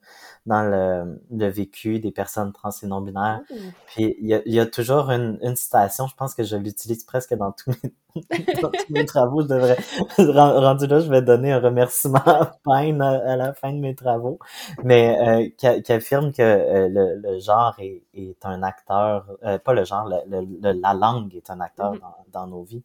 dans 0.47 0.63
le, 0.63 1.21
le 1.29 1.47
vécu 1.49 1.99
des 1.99 2.11
personnes 2.11 2.53
trans 2.53 2.69
et 2.81 2.87
non 2.87 3.01
binaires. 3.01 3.41
Oh. 3.51 3.55
Puis 3.87 4.15
il 4.21 4.27
y 4.27 4.33
a, 4.33 4.41
il 4.45 4.53
y 4.53 4.59
a 4.59 4.65
toujours 4.65 5.11
une, 5.11 5.37
une 5.41 5.57
citation, 5.57 6.07
je 6.07 6.15
pense 6.15 6.33
que 6.33 6.43
je 6.43 6.55
l'utilise 6.55 7.03
presque 7.03 7.33
dans 7.35 7.51
tous 7.51 7.71
mes, 7.71 7.91
dans 8.61 8.71
tous 8.71 8.91
mes 8.93 9.05
travaux. 9.05 9.41
Je 9.41 9.47
devrais 9.47 9.77
rendu 10.17 10.87
là, 10.87 11.01
je 11.01 11.09
vais 11.09 11.21
donner 11.21 11.51
un 11.51 11.59
remerciement 11.59 12.23
à 12.25 12.53
Pine 12.63 13.01
à, 13.01 13.35
la 13.35 13.53
fin 13.53 13.73
de 13.73 13.79
mes 13.79 13.93
travaux, 13.93 14.39
mais 14.83 15.17
euh, 15.19 15.49
qui, 15.57 15.81
qui, 15.83 15.91
affirme 15.91 16.31
que 16.31 16.41
euh, 16.41 16.87
le, 16.87 17.15
le, 17.15 17.39
genre 17.39 17.75
est, 17.79 18.03
est 18.13 18.45
un 18.45 18.63
acteur, 18.63 19.27
euh, 19.43 19.59
pas 19.59 19.73
le 19.73 19.83
genre, 19.83 20.09
le, 20.09 20.71
la 20.71 20.93
langue 20.93 21.35
est 21.35 21.49
un 21.49 21.59
acteur 21.59 21.93
mm-hmm. 21.93 21.99
dans, 22.31 22.41
dans 22.41 22.47
nos 22.47 22.63
vies 22.63 22.83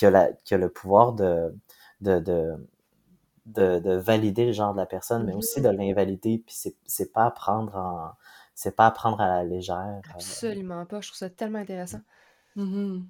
qui 0.00 0.06
a, 0.06 0.10
la, 0.10 0.32
qui 0.32 0.54
a 0.54 0.56
le 0.56 0.70
pouvoir 0.70 1.12
de, 1.12 1.54
de, 2.00 2.20
de, 2.20 2.56
de, 3.44 3.96
valider 3.96 4.46
le 4.46 4.52
genre 4.52 4.72
de 4.72 4.78
la 4.78 4.86
personne, 4.86 5.26
mais 5.26 5.34
aussi 5.34 5.60
de 5.60 5.68
mm-hmm. 5.68 5.76
l'invalider. 5.76 6.42
Puis 6.46 6.54
c'est, 6.56 6.74
c'est 6.86 7.12
pas 7.12 7.26
à 7.26 7.30
prendre 7.30 7.76
en, 7.76 8.12
c'est 8.54 8.74
pas 8.74 8.86
à 8.86 8.92
prendre 8.92 9.20
à 9.20 9.26
la 9.26 9.44
légère. 9.44 9.76
Euh. 9.76 10.14
Absolument 10.14 10.86
pas. 10.86 11.02
Je 11.02 11.08
trouve 11.08 11.18
ça 11.18 11.28
tellement 11.28 11.58
intéressant. 11.58 12.00
Mm-hmm. 12.56 13.02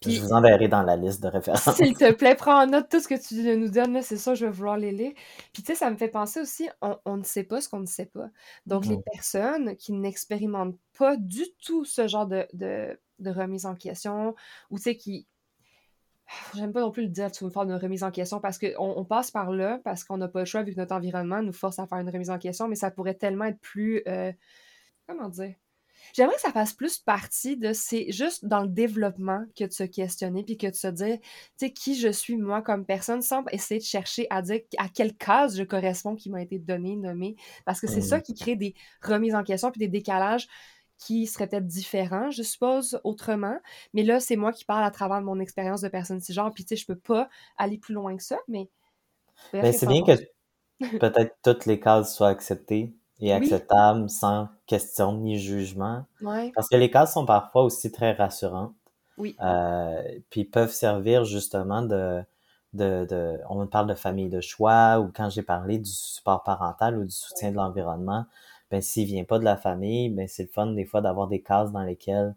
Puis, 0.00 0.12
je 0.12 0.22
vous 0.22 0.32
enverrai 0.32 0.68
dans 0.68 0.82
la 0.82 0.94
liste 0.94 1.20
de 1.20 1.26
références. 1.26 1.74
S'il 1.74 1.96
te 1.96 2.12
plaît, 2.12 2.36
prends 2.36 2.62
en 2.62 2.66
note 2.66 2.88
tout 2.88 3.00
ce 3.00 3.08
que 3.08 3.20
tu 3.20 3.56
nous 3.56 3.70
donnes, 3.70 4.02
c'est 4.02 4.16
ça, 4.16 4.34
je 4.36 4.46
vais 4.46 4.52
vouloir 4.52 4.76
les 4.76 4.92
lire. 4.92 5.12
Puis 5.52 5.64
tu 5.64 5.72
sais, 5.72 5.74
ça 5.74 5.90
me 5.90 5.96
fait 5.96 6.08
penser 6.08 6.40
aussi, 6.40 6.68
on, 6.80 6.96
on 7.04 7.16
ne 7.16 7.24
sait 7.24 7.44
pas 7.44 7.60
ce 7.60 7.68
qu'on 7.68 7.80
ne 7.80 7.86
sait 7.86 8.06
pas. 8.06 8.28
Donc 8.66 8.86
les 8.86 8.98
personnes 9.12 9.76
qui 9.76 9.92
n'expérimentent 9.92 10.78
pas 10.96 11.16
du 11.16 11.44
tout 11.64 11.84
ce 11.84 12.06
genre 12.06 12.26
de, 12.26 12.46
de, 12.52 12.98
de 13.18 13.30
remise 13.30 13.66
en 13.66 13.74
question, 13.74 14.36
ou 14.70 14.76
tu 14.76 14.82
sais, 14.82 14.96
qui, 14.96 15.26
j'aime 16.54 16.72
pas 16.72 16.80
non 16.80 16.90
plus 16.90 17.02
le 17.02 17.08
dire 17.08 17.34
sous 17.34 17.44
une 17.44 17.50
forme 17.50 17.68
de 17.68 17.74
remise 17.74 18.02
en 18.02 18.10
question 18.10 18.40
parce 18.40 18.58
qu'on 18.58 18.72
on 18.78 19.04
passe 19.04 19.30
par 19.30 19.52
là 19.52 19.80
parce 19.84 20.04
qu'on 20.04 20.16
n'a 20.16 20.28
pas 20.28 20.40
le 20.40 20.44
choix 20.44 20.62
vu 20.62 20.72
que 20.72 20.80
notre 20.80 20.94
environnement 20.94 21.42
nous 21.42 21.52
force 21.52 21.78
à 21.78 21.86
faire 21.86 21.98
une 21.98 22.10
remise 22.10 22.30
en 22.30 22.38
question, 22.38 22.68
mais 22.68 22.76
ça 22.76 22.90
pourrait 22.90 23.14
tellement 23.14 23.44
être 23.46 23.60
plus. 23.60 24.02
Euh, 24.06 24.32
comment 25.06 25.28
dire? 25.28 25.54
J'aimerais 26.14 26.34
que 26.34 26.40
ça 26.40 26.52
fasse 26.52 26.72
plus 26.72 26.98
partie 26.98 27.56
de 27.56 27.72
c'est 27.72 28.10
juste 28.10 28.44
dans 28.44 28.62
le 28.62 28.68
développement 28.68 29.44
que 29.56 29.64
de 29.64 29.72
se 29.72 29.84
questionner 29.84 30.44
puis 30.44 30.56
que 30.56 30.66
de 30.66 30.74
se 30.74 30.88
dire 30.88 31.18
tu 31.20 31.28
sais 31.56 31.72
qui 31.72 31.94
je 31.94 32.08
suis 32.08 32.36
moi 32.36 32.60
comme 32.60 32.84
personne 32.84 33.22
sans 33.22 33.44
essayer 33.50 33.80
de 33.80 33.84
chercher 33.84 34.26
à 34.30 34.42
dire 34.42 34.60
à 34.78 34.88
quelle 34.88 35.16
case 35.16 35.56
je 35.56 35.62
corresponds 35.62 36.16
qui 36.16 36.30
m'a 36.30 36.42
été 36.42 36.58
donnée 36.58 36.96
nommée 36.96 37.36
parce 37.64 37.80
que 37.80 37.86
c'est 37.86 38.00
ça 38.00 38.20
qui 38.20 38.34
crée 38.34 38.56
des 38.56 38.74
remises 39.00 39.34
en 39.34 39.44
question 39.44 39.70
puis 39.70 39.78
des 39.78 39.88
décalages 39.88 40.48
qui 41.06 41.26
serait 41.26 41.46
peut-être 41.46 41.66
différent, 41.66 42.30
je 42.30 42.42
suppose, 42.42 43.00
autrement. 43.04 43.58
Mais 43.94 44.02
là, 44.02 44.20
c'est 44.20 44.36
moi 44.36 44.52
qui 44.52 44.64
parle 44.64 44.84
à 44.84 44.90
travers 44.90 45.20
mon 45.20 45.40
expérience 45.40 45.80
de 45.80 45.88
personne 45.88 46.20
genre. 46.28 46.52
Puis, 46.52 46.64
tu 46.64 46.70
sais, 46.70 46.76
je 46.76 46.86
peux 46.86 46.98
pas 46.98 47.28
aller 47.56 47.78
plus 47.78 47.94
loin 47.94 48.16
que 48.16 48.22
ça, 48.22 48.38
mais... 48.48 48.68
Mais 49.52 49.72
c'est 49.72 49.86
bien 49.86 50.02
que 50.04 50.12
peut-être 50.98 51.36
toutes 51.42 51.66
les 51.66 51.80
cases 51.80 52.14
soient 52.14 52.28
acceptées 52.28 52.94
et 53.20 53.32
acceptables 53.32 54.08
sans 54.10 54.48
question 54.66 55.12
ni 55.14 55.38
jugement. 55.38 56.04
Parce 56.54 56.68
que 56.68 56.76
les 56.76 56.90
cases 56.90 57.14
sont 57.14 57.26
parfois 57.26 57.64
aussi 57.64 57.90
très 57.90 58.12
rassurantes. 58.12 58.74
Oui. 59.18 59.36
Euh, 59.42 60.02
puis 60.30 60.44
peuvent 60.44 60.72
servir 60.72 61.24
justement 61.24 61.82
de, 61.82 62.22
de, 62.72 63.06
de, 63.08 63.38
on 63.48 63.66
parle 63.66 63.88
de 63.88 63.94
famille 63.94 64.28
de 64.28 64.40
choix 64.40 64.98
ou 64.98 65.10
quand 65.14 65.28
j'ai 65.30 65.42
parlé 65.42 65.78
du 65.78 65.90
support 65.90 66.42
parental 66.42 66.98
ou 66.98 67.04
du 67.04 67.10
soutien 67.10 67.50
de 67.50 67.56
l'environnement, 67.56 68.24
ben 68.72 68.80
s'il 68.82 69.06
vient 69.06 69.22
pas 69.24 69.38
de 69.38 69.44
la 69.44 69.56
famille, 69.56 70.08
ben 70.10 70.26
c'est 70.26 70.42
le 70.42 70.48
fun 70.48 70.66
des 70.72 70.84
fois 70.84 71.00
d'avoir 71.00 71.28
des 71.28 71.42
cases 71.42 71.70
dans 71.70 71.82
lesquelles 71.84 72.34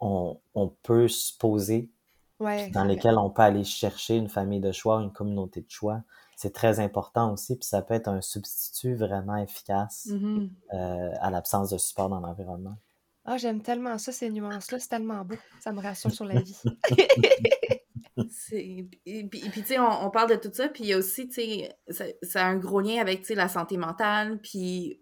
on, 0.00 0.40
on 0.54 0.68
peut 0.82 1.06
se 1.06 1.36
poser 1.38 1.90
Ouais, 2.38 2.68
dans 2.70 2.84
lesquels 2.84 3.16
on 3.16 3.30
peut 3.30 3.40
aller 3.42 3.64
chercher 3.64 4.16
une 4.16 4.28
famille 4.28 4.60
de 4.60 4.70
choix, 4.72 5.00
une 5.00 5.10
communauté 5.12 5.60
de 5.62 5.70
choix. 5.70 6.02
C'est 6.36 6.52
très 6.52 6.80
important 6.80 7.32
aussi, 7.32 7.56
puis 7.56 7.66
ça 7.66 7.80
peut 7.80 7.94
être 7.94 8.08
un 8.08 8.20
substitut 8.20 8.94
vraiment 8.94 9.36
efficace 9.36 10.08
Mhm. 10.10 10.50
euh, 10.74 11.10
à 11.20 11.30
l'absence 11.30 11.70
de 11.70 11.78
support 11.78 12.10
dans 12.10 12.20
l'environnement. 12.20 12.76
Ah, 13.24 13.38
j'aime 13.38 13.62
tellement 13.62 13.96
ça, 13.98 14.12
ces 14.12 14.30
nuances-là, 14.30 14.78
c'est 14.78 14.88
tellement 14.88 15.24
beau. 15.24 15.36
Ça 15.60 15.72
me 15.72 15.80
rassure 15.80 16.12
sur 16.12 16.26
la 16.26 16.40
vie. 16.40 16.60
Et 18.52 18.88
puis, 19.24 19.40
puis, 19.50 19.62
tu 19.62 19.64
sais, 19.64 19.78
on, 19.78 20.06
on 20.06 20.10
parle 20.10 20.30
de 20.30 20.36
tout 20.36 20.50
ça, 20.52 20.68
puis 20.68 20.84
il 20.84 20.90
y 20.90 20.92
a 20.92 20.98
aussi, 20.98 21.28
tu 21.28 21.34
sais, 21.34 21.76
ça, 21.88 22.04
ça 22.22 22.44
a 22.44 22.48
un 22.48 22.56
gros 22.56 22.80
lien 22.80 23.00
avec, 23.00 23.20
tu 23.20 23.26
sais, 23.28 23.34
la 23.34 23.48
santé 23.48 23.76
mentale, 23.76 24.38
puis 24.40 25.00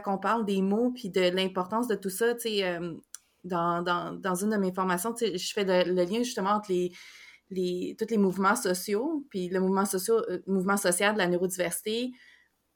quand 0.00 0.14
on 0.14 0.18
parle 0.18 0.44
des 0.44 0.62
mots, 0.62 0.90
puis 0.90 1.10
de 1.10 1.20
l'importance 1.20 1.88
de 1.88 1.94
tout 1.94 2.10
ça, 2.10 2.34
tu 2.34 2.40
sais, 2.40 2.64
euh, 2.64 2.94
dans, 3.44 3.82
dans, 3.82 4.12
dans 4.12 4.34
une 4.34 4.50
de 4.50 4.56
mes 4.56 4.72
formations, 4.72 5.12
tu 5.12 5.26
sais, 5.26 5.38
je 5.38 5.52
fais 5.52 5.64
le, 5.64 5.92
le 5.92 6.04
lien 6.04 6.22
justement 6.22 6.50
entre 6.50 6.70
les, 6.70 6.92
les, 7.50 7.96
tous 7.98 8.10
les 8.10 8.18
mouvements 8.18 8.56
sociaux, 8.56 9.24
puis 9.30 9.48
le 9.48 9.60
mouvement, 9.60 9.84
socio, 9.84 10.16
euh, 10.30 10.40
mouvement 10.46 10.76
social 10.76 11.14
de 11.14 11.18
la 11.18 11.28
neurodiversité, 11.28 12.12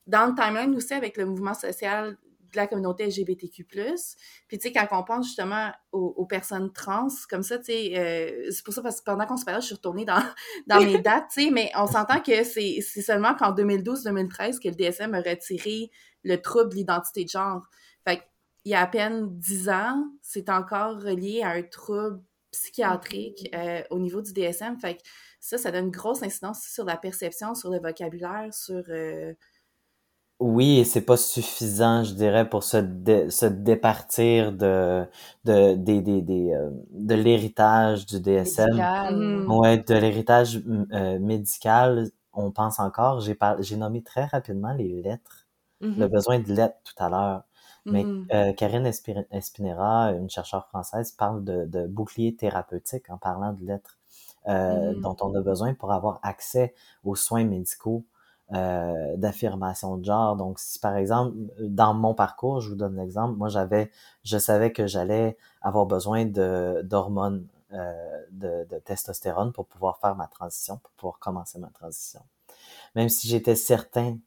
dans 0.07 0.27
le 0.27 0.35
timeline 0.35 0.75
aussi 0.77 0.95
avec 0.95 1.17
le 1.17 1.27
mouvement 1.27 1.55
social 1.55 2.17
de 2.53 2.57
la 2.57 2.67
communauté 2.67 3.07
LGBTQ+. 3.07 3.65
Puis, 3.65 4.59
tu 4.59 4.69
sais, 4.69 4.73
quand 4.73 4.87
on 4.93 5.03
pense 5.03 5.27
justement 5.27 5.73
aux, 5.91 6.15
aux 6.17 6.27
personnes 6.27 6.73
trans, 6.73 7.09
comme 7.29 7.43
ça, 7.43 7.59
tu 7.59 7.65
sais, 7.67 7.93
euh, 7.97 8.51
c'est 8.51 8.65
pour 8.65 8.73
ça, 8.73 8.83
parce 8.83 9.01
que 9.01 9.05
pendant 9.05 9.27
qu'on 9.27 9.37
se 9.37 9.45
parlait, 9.45 9.61
je 9.61 9.67
suis 9.67 9.75
retournée 9.75 10.05
dans, 10.05 10.23
dans 10.67 10.81
mes 10.81 10.99
dates, 11.03 11.29
tu 11.33 11.45
sais, 11.45 11.51
mais 11.51 11.71
on 11.77 11.87
s'entend 11.87 12.21
que 12.21 12.45
c'est 12.45 12.79
c'est 12.81 13.03
seulement 13.03 13.35
qu'en 13.35 13.53
2012-2013 13.53 14.61
que 14.61 14.69
le 14.69 14.75
DSM 14.75 15.15
a 15.15 15.21
retiré 15.21 15.91
le 16.27 16.43
trouble 16.43 16.71
de 16.71 16.77
l'identité 16.77 17.25
de 17.25 17.31
genre. 17.31 17.63
Fait 18.07 18.19
qu'il 18.19 18.73
y 18.73 18.75
a 18.75 18.83
à 18.83 18.87
peine 18.89 19.29
10 19.39 19.69
ans, 19.71 20.05
c'est 20.23 20.51
encore 20.51 20.97
relié 21.03 21.43
à 21.43 21.51
un 21.51 21.63
trouble 21.63 22.23
psychiatrique 22.53 23.49
euh, 23.55 23.83
au 23.91 23.99
niveau 24.01 24.23
du 24.23 24.33
DSM. 24.35 24.79
Fait 24.81 24.97
que 24.97 25.03
ça, 25.41 25.59
ça 25.59 25.73
donne 25.73 25.87
une 25.87 25.91
grosse 25.93 26.23
incidence 26.23 26.63
sur 26.67 26.85
la 26.85 26.97
perception, 26.99 27.55
sur 27.55 27.71
le 27.71 27.81
vocabulaire, 27.81 28.53
sur... 28.55 28.83
euh, 28.91 29.35
Oui, 30.39 30.79
et 30.81 30.85
c'est 30.85 31.01
pas 31.01 31.17
suffisant, 31.17 32.05
je 32.05 32.13
dirais, 32.13 32.47
pour 32.49 32.63
se, 32.63 32.77
dé- 32.77 33.31
se 33.31 33.47
départir 33.47 34.53
de, 34.53 35.07
de, 35.45 35.75
des, 35.77 36.03
des, 36.03 36.21
des, 36.21 36.53
euh, 36.53 36.71
de 36.91 37.15
l'héritage 37.15 38.05
du 38.07 38.21
DSM. 38.21 38.87
Médical. 38.87 39.15
Mhm. 39.17 39.47
Ouais, 39.47 39.79
de 39.79 39.95
l'héritage 39.95 40.61
euh, 40.93 41.19
médical, 41.21 42.11
on 42.35 42.51
pense 42.53 42.79
encore. 42.81 43.21
J'ai 43.21 43.35
par- 43.35 43.63
j'ai 43.63 43.77
nommé 43.77 44.03
très 44.03 44.27
rapidement 44.27 44.75
les 44.75 45.01
lettres, 45.03 45.46
Mhm. 45.81 45.97
le 45.97 46.09
besoin 46.09 46.39
de 46.41 46.53
lettres 46.53 46.79
tout 46.85 47.03
à 47.03 47.09
l'heure. 47.09 47.45
Mais 47.91 48.09
mhm. 48.09 48.31
euh, 48.35 48.53
Karine 48.53 48.87
Espinera, 49.31 50.13
une 50.13 50.29
chercheure 50.31 50.67
française, 50.69 51.13
parle 51.13 51.45
de, 51.45 51.65
de 51.67 51.87
bouclier 51.87 52.35
thérapeutique 52.35 53.09
en 53.11 53.19
parlant 53.19 53.53
de 53.53 53.65
lettres 53.65 53.99
euh, 54.49 54.95
Mhm. 54.95 55.01
dont 55.03 55.17
on 55.21 55.35
a 55.35 55.41
besoin 55.41 55.75
pour 55.75 55.93
avoir 55.93 56.21
accès 56.23 56.75
aux 57.05 57.17
soins 57.17 57.45
médicaux 57.45 58.05
euh, 58.53 59.17
d'affirmation 59.17 59.97
de 59.97 60.05
genre. 60.05 60.37
Donc, 60.37 60.59
si 60.59 60.79
par 60.79 60.97
exemple, 60.97 61.35
dans 61.61 61.95
mon 61.95 62.15
parcours, 62.15 62.61
je 62.61 62.71
vous 62.71 62.77
donne 62.77 62.97
l'exemple, 62.97 63.37
moi 63.37 63.49
j'avais, 63.49 63.91
je 64.25 64.39
savais 64.39 64.73
que 64.73 64.87
j'allais 64.87 65.37
avoir 65.63 65.87
besoin 65.87 66.25
de 66.27 66.81
d'hormones 66.85 67.47
euh, 67.73 67.93
de, 68.31 68.67
de 68.71 68.79
testostérone 68.79 69.53
pour 69.53 69.67
pouvoir 69.67 69.99
faire 69.99 70.15
ma 70.15 70.29
transition, 70.29 70.79
pour 70.79 70.93
pouvoir 70.93 71.19
commencer 71.19 71.59
ma 71.59 71.69
transition. 71.71 72.21
Même 72.95 73.09
si 73.09 73.29
j'étais 73.29 73.57
certain 73.57 74.19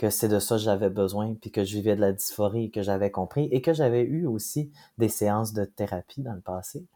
que 0.00 0.08
c'est 0.08 0.28
de 0.28 0.38
ça 0.38 0.54
que 0.54 0.62
j'avais 0.62 0.88
besoin, 0.88 1.34
puis 1.34 1.50
que 1.50 1.62
je 1.62 1.74
vivais 1.74 1.94
de 1.94 2.00
la 2.00 2.12
dysphorie, 2.12 2.70
que 2.70 2.80
j'avais 2.80 3.10
compris, 3.10 3.50
et 3.52 3.60
que 3.60 3.74
j'avais 3.74 4.00
eu 4.00 4.24
aussi 4.24 4.72
des 4.96 5.10
séances 5.10 5.52
de 5.52 5.66
thérapie 5.66 6.22
dans 6.22 6.32
le 6.32 6.40
passé. 6.40 6.86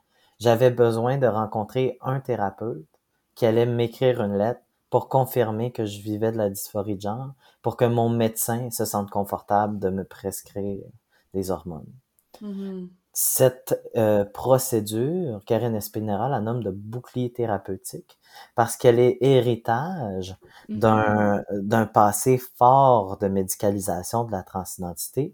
J'avais 0.41 0.71
besoin 0.71 1.19
de 1.19 1.27
rencontrer 1.27 1.99
un 2.01 2.21
thérapeute 2.21 2.87
qui 3.35 3.45
allait 3.45 3.67
m'écrire 3.67 4.23
une 4.23 4.39
lettre 4.39 4.63
pour 4.89 5.11
confirmer 5.11 5.71
que 5.71 5.85
je 5.85 6.01
vivais 6.01 6.33
de 6.33 6.39
la 6.39 6.49
dysphorie 6.49 6.97
de 6.97 7.03
genre, 7.03 7.35
pour 7.61 7.77
que 7.77 7.85
mon 7.85 8.09
médecin 8.09 8.71
se 8.71 8.87
sente 8.87 9.11
confortable 9.11 9.79
de 9.79 9.91
me 9.91 10.05
prescrire 10.05 10.87
des 11.35 11.51
hormones. 11.51 11.93
Mhm. 12.41 12.89
Cette 13.17 13.81
euh, 13.97 14.25
procédure, 14.25 15.41
Karine 15.47 15.77
Espinera 15.77 16.29
la 16.29 16.41
nomme 16.41 16.65
de 16.65 16.71
bouclier 16.71 17.33
thérapeutique 17.33 18.19
parce 18.57 18.77
qu'elle 18.77 18.99
est 18.99 19.19
héritage 19.21 20.37
d'un 20.69 21.43
d'un 21.53 21.87
passé 21.87 22.41
fort 22.59 23.17
de 23.19 23.29
médicalisation 23.29 24.25
de 24.25 24.33
la 24.33 24.43
transidentité 24.43 25.33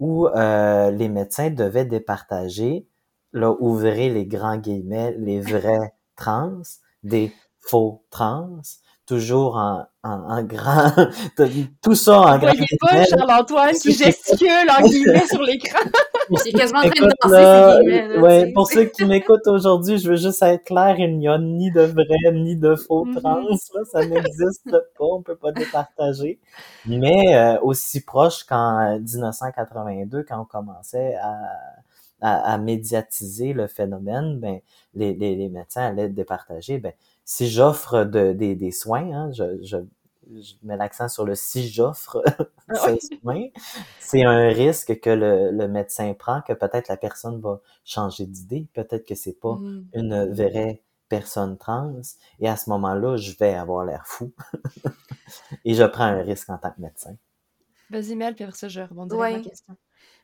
où 0.00 0.26
euh, 0.26 0.90
les 0.90 1.08
médecins 1.08 1.50
devaient 1.50 1.84
départager, 1.84 2.86
là, 3.32 3.54
ouvrez 3.60 4.08
les 4.08 4.26
grands 4.26 4.56
guillemets, 4.56 5.14
les 5.18 5.40
vrais 5.40 5.94
trans 6.16 6.62
des 7.04 7.32
faux 7.60 8.02
trans, 8.10 8.60
toujours 9.06 9.56
en, 9.56 9.86
en, 10.02 10.10
en 10.10 10.42
grand, 10.42 10.92
tout 11.82 11.94
ça 11.94 12.20
en 12.20 12.32
Vous 12.34 12.46
grand 12.46 12.54
voyez 12.54 12.66
pas. 12.80 13.04
Charles-Antoine 13.04 13.74
qui 13.74 13.92
gesticule 13.92 14.68
en 14.70 14.82
guillemets 14.82 15.26
sur 15.28 15.42
l'écran. 15.42 15.78
J'ai 16.44 16.52
quasiment 16.52 16.78
en 16.80 16.82
train 16.82 17.06
de 17.06 17.12
danser 17.22 17.42
là, 17.42 17.78
guillemets. 17.82 18.18
ouais, 18.18 18.52
pour 18.52 18.66
ceux 18.68 18.84
qui 18.86 19.04
m'écoutent 19.04 19.46
aujourd'hui, 19.46 19.98
je 19.98 20.10
veux 20.10 20.16
juste 20.16 20.42
être 20.42 20.64
clair, 20.64 20.96
il 20.98 21.18
n'y 21.18 21.28
a 21.28 21.38
ni 21.38 21.70
de 21.72 21.82
vrai 21.82 22.32
ni 22.32 22.56
de 22.56 22.74
faux 22.76 23.04
Mhm. 23.06 23.14
trans, 23.20 23.40
là, 23.74 23.84
ça 23.90 24.04
n'existe 24.04 24.70
pas, 24.70 25.04
on 25.04 25.22
peut 25.22 25.36
pas 25.36 25.52
départager. 25.52 26.38
Mais 26.84 27.34
euh, 27.36 27.60
aussi 27.62 28.00
proche 28.04 28.44
qu'en 28.44 28.98
1982, 29.00 30.22
quand 30.22 30.40
on 30.40 30.44
commençait 30.44 31.14
à, 31.16 31.36
à, 32.20 32.52
à 32.54 32.58
médiatiser 32.58 33.52
le 33.52 33.66
phénomène, 33.66 34.38
ben 34.38 34.60
les, 34.94 35.14
les, 35.14 35.36
les 35.36 35.48
médecins 35.48 35.82
allaient 35.82 36.08
départager. 36.08 36.78
Ben 36.78 36.92
si 37.24 37.48
j'offre 37.48 38.04
de, 38.04 38.32
des, 38.32 38.54
des 38.56 38.72
soins, 38.72 39.10
hein, 39.12 39.30
je, 39.32 39.62
je, 39.62 39.76
je 40.40 40.54
mets 40.62 40.76
l'accent 40.76 41.08
sur 41.08 41.24
le 41.24 41.34
si 41.34 41.68
j'offre 41.68 42.22
ce 42.74 42.96
soin, 43.22 43.46
c'est 43.98 44.24
un 44.24 44.48
risque 44.48 45.00
que 45.00 45.10
le, 45.10 45.50
le 45.50 45.68
médecin 45.68 46.14
prend, 46.14 46.40
que 46.42 46.52
peut-être 46.52 46.88
la 46.88 46.96
personne 46.96 47.40
va 47.40 47.60
changer 47.84 48.26
d'idée, 48.26 48.68
peut-être 48.74 49.06
que 49.06 49.14
c'est 49.14 49.38
pas 49.40 49.56
Mhm. 49.56 49.86
une 49.94 50.32
vraie 50.32 50.82
personne 51.08 51.58
trans, 51.58 52.00
et 52.38 52.48
à 52.48 52.56
ce 52.56 52.70
moment-là, 52.70 53.16
je 53.16 53.32
vais 53.36 53.54
avoir 53.54 53.84
l'air 53.84 54.06
fou. 54.06 54.32
et 55.64 55.74
je 55.74 55.82
prends 55.84 56.04
un 56.04 56.22
risque 56.22 56.48
en 56.50 56.58
tant 56.58 56.70
que 56.70 56.80
médecin. 56.80 57.16
Vas-y, 57.90 58.14
Mel, 58.14 58.34
puis 58.34 58.44
après 58.44 58.56
ça, 58.56 58.68
je 58.68 58.80
rebondirai 58.80 59.18
avec 59.18 59.32
ma 59.32 59.38
Ouais. 59.38 59.40
question. 59.40 59.76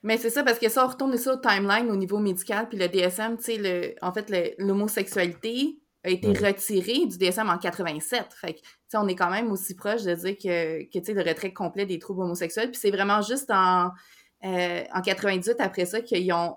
Mais 0.02 0.16
c'est 0.18 0.30
ça, 0.30 0.44
parce 0.44 0.58
que 0.60 0.68
ça, 0.68 0.84
on 0.84 0.88
retourne 0.88 1.16
ça 1.16 1.34
au 1.34 1.36
timeline 1.38 1.90
au 1.90 1.96
niveau 1.96 2.18
médical, 2.18 2.68
puis 2.68 2.78
le 2.78 2.88
DSM, 2.88 3.36
tu 3.38 3.44
sais, 3.44 3.96
en 4.00 4.12
fait, 4.12 4.32
l'homosexualité 4.58 5.80
a 6.06 6.10
été 6.10 6.28
retirée 6.32 7.06
du 7.06 7.18
DSM 7.18 7.48
en 7.48 7.58
87. 7.58 8.26
Fait 8.34 8.54
que, 8.54 8.58
tu 8.60 8.64
sais, 8.88 8.96
on 8.98 9.08
est 9.08 9.16
quand 9.16 9.30
même 9.30 9.50
aussi 9.52 9.74
proche 9.74 10.02
de 10.02 10.14
dire 10.14 10.36
que, 10.36 10.84
que 10.84 10.98
tu 10.98 11.04
sais, 11.04 11.12
le 11.12 11.22
retrait 11.22 11.52
complet 11.52 11.86
des 11.86 11.98
troubles 11.98 12.22
homosexuels. 12.22 12.70
Puis 12.70 12.80
c'est 12.80 12.90
vraiment 12.90 13.22
juste 13.22 13.50
en, 13.50 13.90
euh, 14.44 14.84
en 14.94 15.00
98, 15.02 15.60
après 15.60 15.86
ça, 15.86 16.00
qu'ils 16.00 16.32
ont 16.32 16.56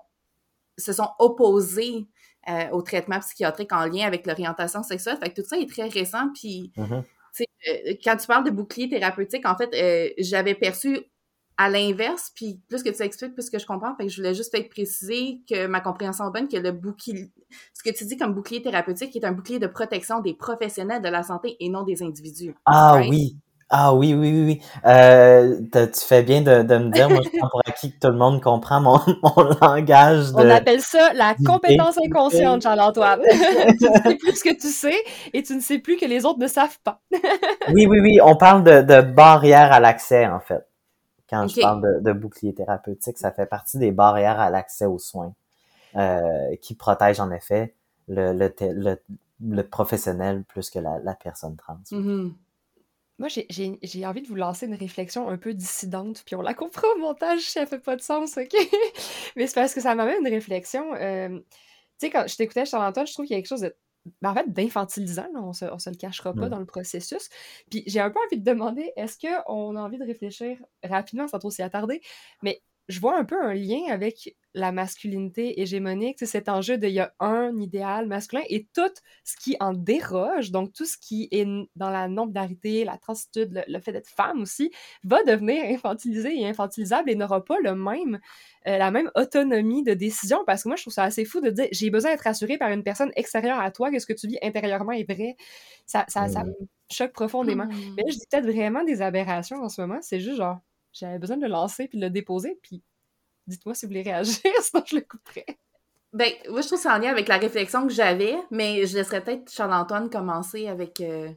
se 0.78 0.92
sont 0.94 1.08
opposés 1.18 2.06
euh, 2.48 2.70
au 2.70 2.80
traitement 2.82 3.20
psychiatrique 3.20 3.72
en 3.72 3.84
lien 3.86 4.06
avec 4.06 4.26
l'orientation 4.26 4.82
sexuelle. 4.82 5.18
Fait 5.22 5.30
que 5.30 5.40
tout 5.42 5.46
ça 5.46 5.58
est 5.58 5.68
très 5.68 5.88
récent, 5.88 6.30
puis 6.34 6.72
Mhm. 6.76 7.04
tu 7.34 7.44
sais, 7.44 7.46
euh, 7.90 7.94
quand 8.02 8.16
tu 8.16 8.26
parles 8.26 8.44
de 8.44 8.50
bouclier 8.50 8.88
thérapeutique, 8.88 9.46
en 9.46 9.56
fait, 9.56 9.70
euh, 9.74 10.10
j'avais 10.18 10.54
perçu 10.54 11.00
à 11.60 11.68
l'inverse, 11.68 12.30
puis 12.34 12.58
plus 12.70 12.82
que 12.82 12.88
tu 12.88 13.02
expliques, 13.02 13.34
plus 13.34 13.50
que 13.50 13.58
je 13.58 13.66
comprends, 13.66 13.94
fait 13.94 14.06
que 14.06 14.08
je 14.10 14.16
voulais 14.16 14.32
juste 14.32 14.50
peut-être 14.50 14.70
préciser 14.70 15.42
que 15.46 15.66
ma 15.66 15.82
compréhension 15.82 16.26
est 16.26 16.32
bonne, 16.32 16.48
que 16.48 16.56
le 16.56 16.72
bouclier, 16.72 17.30
ce 17.74 17.82
que 17.82 17.94
tu 17.94 18.06
dis 18.06 18.16
comme 18.16 18.32
bouclier 18.32 18.62
thérapeutique 18.62 19.14
est 19.14 19.24
un 19.26 19.32
bouclier 19.32 19.58
de 19.58 19.66
protection 19.66 20.20
des 20.20 20.32
professionnels 20.32 21.02
de 21.02 21.08
la 21.10 21.22
santé 21.22 21.58
et 21.60 21.68
non 21.68 21.82
des 21.82 22.02
individus. 22.02 22.54
Ah 22.64 22.94
Right? 22.94 23.10
oui, 23.10 23.36
ah 23.68 23.94
oui, 23.94 24.14
oui, 24.14 24.30
oui, 24.32 24.44
oui. 24.46 24.60
Euh, 24.86 25.60
tu 25.74 26.00
fais 26.00 26.22
bien 26.22 26.40
de, 26.40 26.62
de 26.62 26.78
me 26.78 26.90
dire, 26.90 27.10
moi 27.10 27.20
je 27.22 27.28
prends 27.38 27.50
pour 27.50 27.60
acquis 27.66 27.92
que 27.92 27.98
tout 27.98 28.10
le 28.10 28.16
monde 28.16 28.40
comprend 28.40 28.80
mon, 28.80 28.98
mon 29.22 29.42
langage 29.60 30.28
On 30.34 30.48
appelle 30.48 30.80
ça 30.80 31.12
la 31.12 31.34
compétence 31.44 31.98
inconsciente, 32.02 32.62
Charles-Antoine. 32.62 33.20
tu 33.78 33.84
ne 33.84 34.00
sais 34.02 34.16
plus 34.16 34.34
ce 34.34 34.44
que 34.44 34.58
tu 34.58 34.68
sais 34.68 34.96
et 35.34 35.42
tu 35.42 35.54
ne 35.54 35.60
sais 35.60 35.78
plus 35.78 35.98
que 35.98 36.06
les 36.06 36.24
autres 36.24 36.38
ne 36.38 36.48
savent 36.48 36.78
pas. 36.82 37.02
Oui, 37.68 37.86
oui, 37.86 37.98
oui, 38.00 38.18
on 38.22 38.34
parle 38.34 38.64
de, 38.64 38.80
de 38.80 39.02
barrière 39.02 39.72
à 39.72 39.80
l'accès, 39.80 40.26
en 40.26 40.40
fait. 40.40 40.69
Quand 41.30 41.46
je 41.48 41.58
parle 41.60 41.82
de, 41.82 42.00
de 42.00 42.12
bouclier 42.12 42.52
thérapeutique, 42.54 43.18
ça 43.18 43.30
fait 43.30 43.46
partie 43.46 43.78
des 43.78 43.92
barrières 43.92 44.40
à 44.40 44.50
l'accès 44.50 44.86
aux 44.86 44.98
soins 44.98 45.32
euh, 45.96 46.56
qui 46.62 46.74
protègent 46.74 47.20
en 47.20 47.30
effet 47.30 47.74
le, 48.08 48.32
le, 48.32 48.50
te- 48.50 48.64
le, 48.64 49.00
le 49.46 49.62
professionnel 49.62 50.44
plus 50.44 50.70
que 50.70 50.78
la, 50.78 50.98
la 51.00 51.14
personne 51.14 51.56
trans. 51.56 51.78
Mhm. 51.92 52.34
Moi, 53.18 53.28
j'ai 53.28 54.06
envie 54.06 54.22
de 54.22 54.28
vous 54.28 54.34
lancer 54.34 54.66
une 54.66 54.74
réflexion 54.74 55.28
un 55.28 55.36
peu 55.36 55.52
dissidente, 55.52 56.22
puis 56.24 56.36
on 56.36 56.42
la 56.42 56.54
comprend 56.54 56.88
au 56.96 56.98
montage 56.98 57.40
si 57.42 57.58
elle 57.58 57.66
fait 57.66 57.78
pas 57.78 57.94
de 57.94 58.00
sens, 58.00 58.38
OK? 58.38 58.54
Mais 59.36 59.46
c'est 59.46 59.54
parce 59.54 59.74
que 59.74 59.82
ça 59.82 59.94
m'amène 59.94 60.24
une 60.26 60.32
réflexion. 60.32 60.94
euh, 60.94 61.38
tu 61.38 61.44
sais, 62.06 62.10
quand 62.10 62.24
je 62.26 62.36
t'écoutais, 62.36 62.64
Charles-Antoine, 62.64 63.06
je 63.06 63.12
trouve 63.12 63.26
qu'il 63.26 63.36
y 63.36 63.38
a 63.38 63.42
quelque 63.42 63.48
chose 63.48 63.60
de, 63.60 63.74
ben, 64.22 64.30
en 64.30 64.34
fait, 64.34 64.52
d'infantilisant, 64.52 65.28
on 65.36 65.52
se, 65.52 65.64
on 65.66 65.78
se 65.78 65.90
le 65.90 65.96
cachera 65.96 66.34
pas 66.34 66.48
dans 66.48 66.58
le 66.58 66.66
processus. 66.66 67.28
Puis 67.70 67.82
j'ai 67.86 68.00
un 68.00 68.10
peu 68.10 68.18
envie 68.26 68.40
de 68.40 68.44
demander, 68.44 68.92
est-ce 68.96 69.18
qu'on 69.18 69.76
a 69.76 69.80
envie 69.80 69.98
de 69.98 70.04
réfléchir 70.04 70.58
rapidement, 70.84 71.28
sans 71.28 71.38
trop 71.38 71.50
s'y 71.50 71.62
attarder, 71.62 72.00
mais 72.42 72.62
je 72.88 73.00
vois 73.00 73.18
un 73.18 73.24
peu 73.24 73.40
un 73.42 73.54
lien 73.54 73.82
avec 73.90 74.36
la 74.54 74.72
masculinité 74.72 75.60
hégémonique, 75.60 76.16
c'est 76.18 76.26
cet 76.26 76.48
enjeu 76.48 76.76
de 76.76 76.88
il 76.88 76.94
y 76.94 77.00
a 77.00 77.12
un 77.20 77.56
idéal 77.56 78.06
masculin 78.06 78.42
et 78.48 78.66
tout 78.74 78.90
ce 79.24 79.36
qui 79.36 79.56
en 79.60 79.72
déroge, 79.72 80.50
donc 80.50 80.72
tout 80.72 80.84
ce 80.84 80.96
qui 80.98 81.28
est 81.30 81.46
dans 81.76 81.90
la 81.90 82.08
non-binarité, 82.08 82.84
la 82.84 82.98
transitude, 82.98 83.62
le, 83.66 83.80
fait 83.80 83.92
d'être 83.92 84.08
femme 84.08 84.42
aussi, 84.42 84.72
va 85.04 85.22
devenir 85.22 85.64
infantilisé 85.64 86.36
et 86.36 86.48
infantilisable 86.48 87.10
et 87.10 87.14
n'aura 87.14 87.44
pas 87.44 87.58
le 87.62 87.74
même, 87.76 88.18
euh, 88.66 88.76
la 88.76 88.90
même 88.90 89.10
autonomie 89.14 89.84
de 89.84 89.94
décision 89.94 90.42
parce 90.46 90.64
que 90.64 90.68
moi, 90.68 90.76
je 90.76 90.82
trouve 90.82 90.94
ça 90.94 91.04
assez 91.04 91.24
fou 91.24 91.40
de 91.40 91.50
dire 91.50 91.68
j'ai 91.70 91.90
besoin 91.90 92.10
d'être 92.10 92.22
rassuré 92.22 92.58
par 92.58 92.70
une 92.70 92.82
personne 92.82 93.12
extérieure 93.14 93.60
à 93.60 93.70
toi 93.70 93.90
que 93.90 93.98
ce 94.00 94.06
que 94.06 94.12
tu 94.12 94.26
vis 94.26 94.38
intérieurement 94.42 94.92
est 94.92 95.10
vrai. 95.10 95.36
Ça, 95.86 96.04
ça, 96.08 96.28
ça 96.28 96.44
me 96.44 96.52
choque 96.90 97.12
profondément. 97.12 97.66
Mmh. 97.66 97.94
Mais 97.96 98.02
là, 98.02 98.10
je 98.10 98.18
dis 98.18 98.26
peut-être 98.28 98.46
vraiment 98.46 98.82
des 98.82 99.00
aberrations 99.00 99.62
en 99.62 99.68
ce 99.68 99.80
moment. 99.80 99.98
C'est 100.02 100.20
juste 100.20 100.38
genre, 100.38 100.58
j'avais 100.92 101.18
besoin 101.18 101.36
de 101.36 101.42
le 101.42 101.48
lancer 101.48 101.86
puis 101.86 101.98
de 101.98 102.04
le 102.04 102.10
déposer, 102.10 102.58
puis 102.62 102.82
dites-moi 103.50 103.74
si 103.74 103.86
vous 103.86 103.90
voulez 103.90 104.02
réagir, 104.02 104.40
sinon 104.62 104.82
je 104.86 104.96
le 104.96 105.02
couperai. 105.02 105.46
Ben, 106.12 106.30
moi, 106.48 106.60
je 106.60 106.66
trouve 106.68 106.80
ça 106.80 106.94
en 106.96 106.98
lien 106.98 107.10
avec 107.10 107.28
la 107.28 107.38
réflexion 107.38 107.86
que 107.86 107.92
j'avais, 107.92 108.36
mais 108.50 108.86
je 108.86 108.96
laisserais 108.96 109.22
peut-être 109.22 109.50
Charles-Antoine 109.50 110.10
commencer 110.10 110.66
avec. 110.68 111.00
euh, 111.00 111.30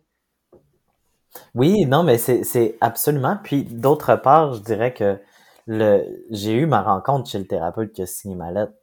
Oui, 1.55 1.85
non, 1.85 2.03
mais 2.03 2.17
c'est 2.17 2.43
c'est 2.43 2.77
absolument. 2.81 3.37
Puis 3.43 3.63
d'autre 3.63 4.15
part, 4.17 4.53
je 4.53 4.61
dirais 4.61 4.93
que 4.93 5.19
le 5.67 6.03
j'ai 6.31 6.53
eu 6.53 6.65
ma 6.65 6.81
rencontre 6.81 7.29
chez 7.29 7.39
le 7.39 7.47
thérapeute 7.47 7.91
qui 7.93 8.01
a 8.01 8.05
signé 8.05 8.35
ma 8.35 8.51
lettre. 8.51 8.73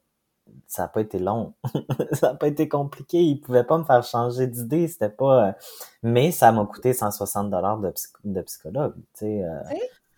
Ça 0.66 0.82
n'a 0.82 0.88
pas 0.88 1.00
été 1.02 1.18
long. 1.18 1.54
ça 2.12 2.30
n'a 2.32 2.34
pas 2.36 2.48
été 2.48 2.68
compliqué. 2.68 3.18
Il 3.20 3.40
pouvait 3.40 3.64
pas 3.64 3.78
me 3.78 3.84
faire 3.84 4.02
changer 4.04 4.46
d'idée. 4.48 4.88
C'était 4.88 5.10
pas. 5.10 5.48
euh, 5.48 5.52
Mais 6.02 6.32
ça 6.32 6.52
m'a 6.52 6.64
coûté 6.66 6.92
160 6.94 7.50
dollars 7.50 7.78
de, 7.80 7.90
psy- 7.90 8.08
de 8.24 8.42
psychologue. 8.42 8.94
Tu 9.14 9.26
sais, 9.26 9.44
euh, 9.44 9.62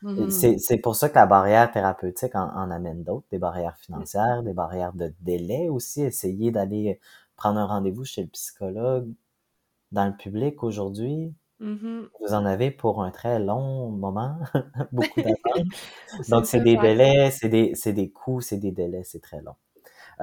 mhm. 0.02 0.30
c'est 0.30 0.58
c'est 0.58 0.78
pour 0.78 0.96
ça 0.96 1.08
que 1.08 1.14
la 1.16 1.26
barrière 1.26 1.70
thérapeutique 1.70 2.34
en, 2.34 2.48
en 2.54 2.70
amène 2.70 3.02
d'autres, 3.02 3.26
des 3.30 3.38
barrières 3.38 3.76
financières, 3.78 4.42
des 4.42 4.52
barrières 4.52 4.92
de 4.92 5.12
délai 5.20 5.68
aussi. 5.68 6.02
Essayer 6.02 6.50
d'aller 6.50 7.00
prendre 7.36 7.58
un 7.58 7.66
rendez-vous 7.66 8.04
chez 8.04 8.22
le 8.22 8.28
psychologue 8.28 9.12
dans 9.92 10.06
le 10.06 10.16
public 10.16 10.62
aujourd'hui. 10.62 11.34
Mhm. 11.60 12.08
Vous 12.20 12.34
en 12.34 12.44
avez 12.44 12.72
pour 12.72 13.04
un 13.04 13.12
très 13.12 13.38
long 13.38 13.90
moment, 13.90 14.36
beaucoup 14.92 15.22
d'attente. 15.22 15.66
Donc, 16.28 16.46
c'est 16.46 16.60
des 16.60 16.76
délais, 16.76 17.30
c'est 17.30 17.48
des, 17.48 17.72
c'est 17.74 17.92
des 17.92 18.10
coûts, 18.10 18.40
c'est 18.40 18.56
des 18.56 18.72
délais, 18.72 19.04
c'est 19.04 19.20
très 19.20 19.40
long. 19.40 19.54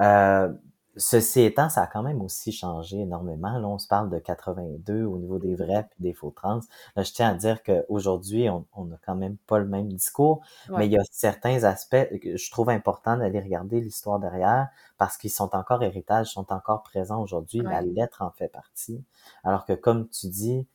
Euh, 0.00 0.52
ceci 1.00 1.40
étant, 1.40 1.68
ça 1.68 1.82
a 1.82 1.86
quand 1.88 2.02
même 2.02 2.22
aussi 2.22 2.52
changé 2.52 3.00
énormément. 3.00 3.58
Là, 3.58 3.66
on 3.66 3.78
se 3.78 3.88
parle 3.88 4.10
de 4.10 4.18
82 4.18 5.04
au 5.04 5.18
niveau 5.18 5.38
des 5.38 5.54
vrais 5.56 5.88
et 5.98 6.02
des 6.02 6.12
faux 6.14 6.30
trans. 6.30 6.60
Là, 6.96 7.02
je 7.02 7.12
tiens 7.12 7.30
à 7.30 7.34
dire 7.34 7.62
qu'aujourd'hui, 7.62 8.48
on 8.50 8.66
on 8.74 8.84
n'a 8.84 8.98
quand 9.04 9.16
même 9.16 9.36
pas 9.46 9.58
le 9.58 9.66
même 9.66 9.88
discours, 9.92 10.42
Ouais. 10.68 10.78
mais 10.78 10.86
il 10.86 10.92
y 10.92 10.98
a 10.98 11.02
certains 11.10 11.64
aspects 11.64 12.18
que 12.22 12.36
je 12.36 12.50
trouve 12.50 12.70
important 12.70 13.16
d'aller 13.16 13.40
regarder 13.40 13.80
l'histoire 13.80 14.20
derrière 14.20 14.68
parce 14.98 15.16
qu'ils 15.16 15.30
sont 15.30 15.54
encore 15.56 15.82
héritages, 15.82 16.28
sont 16.32 16.52
encore 16.52 16.82
présents 16.82 17.22
aujourd'hui. 17.22 17.60
La 17.60 17.82
lettre 17.82 18.22
en 18.22 18.30
fait 18.30 18.48
partie. 18.48 19.04
Alors 19.44 19.64
que, 19.64 19.72
comme 19.72 20.08
tu 20.08 20.28
dis, 20.28 20.66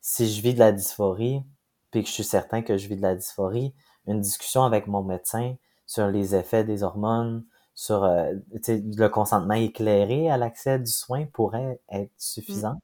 si 0.00 0.28
je 0.28 0.40
vis 0.42 0.54
de 0.54 0.58
la 0.60 0.72
dysphorie, 0.72 1.42
puis 1.90 2.02
que 2.02 2.08
je 2.08 2.14
suis 2.14 2.24
certain 2.24 2.62
que 2.62 2.76
je 2.76 2.88
vis 2.88 2.96
de 2.96 3.02
la 3.02 3.14
dysphorie, 3.14 3.74
une 4.06 4.20
discussion 4.20 4.64
avec 4.64 4.86
mon 4.86 5.02
médecin 5.02 5.56
sur 5.86 6.08
les 6.08 6.34
effets 6.34 6.64
des 6.64 6.82
hormones, 6.82 7.44
sur 7.78 8.02
euh, 8.04 8.32
le 8.68 9.08
consentement 9.08 9.54
éclairé 9.54 10.28
à 10.30 10.36
l'accès 10.36 10.80
du 10.80 10.90
soin 10.90 11.26
pourrait 11.26 11.80
être 11.90 12.10
suffisant. 12.18 12.80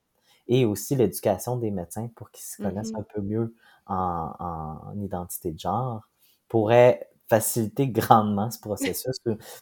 Et 0.49 0.65
aussi 0.67 0.95
l'éducation 0.97 1.57
des 1.57 1.71
médecins 1.71 2.09
pour 2.15 2.31
qu'ils 2.31 2.45
se 2.45 2.59
connaissent 2.61 2.93
Mhm. 2.93 2.99
un 2.99 3.03
peu 3.03 3.21
mieux 3.23 3.55
en, 3.87 4.33
en 4.39 5.03
identité 5.03 5.53
de 5.53 5.59
genre 5.59 6.03
pourrait 6.49 7.11
faciliter 7.29 7.89
grandement 7.89 8.51
ce 8.51 8.59
processus. 8.59 9.17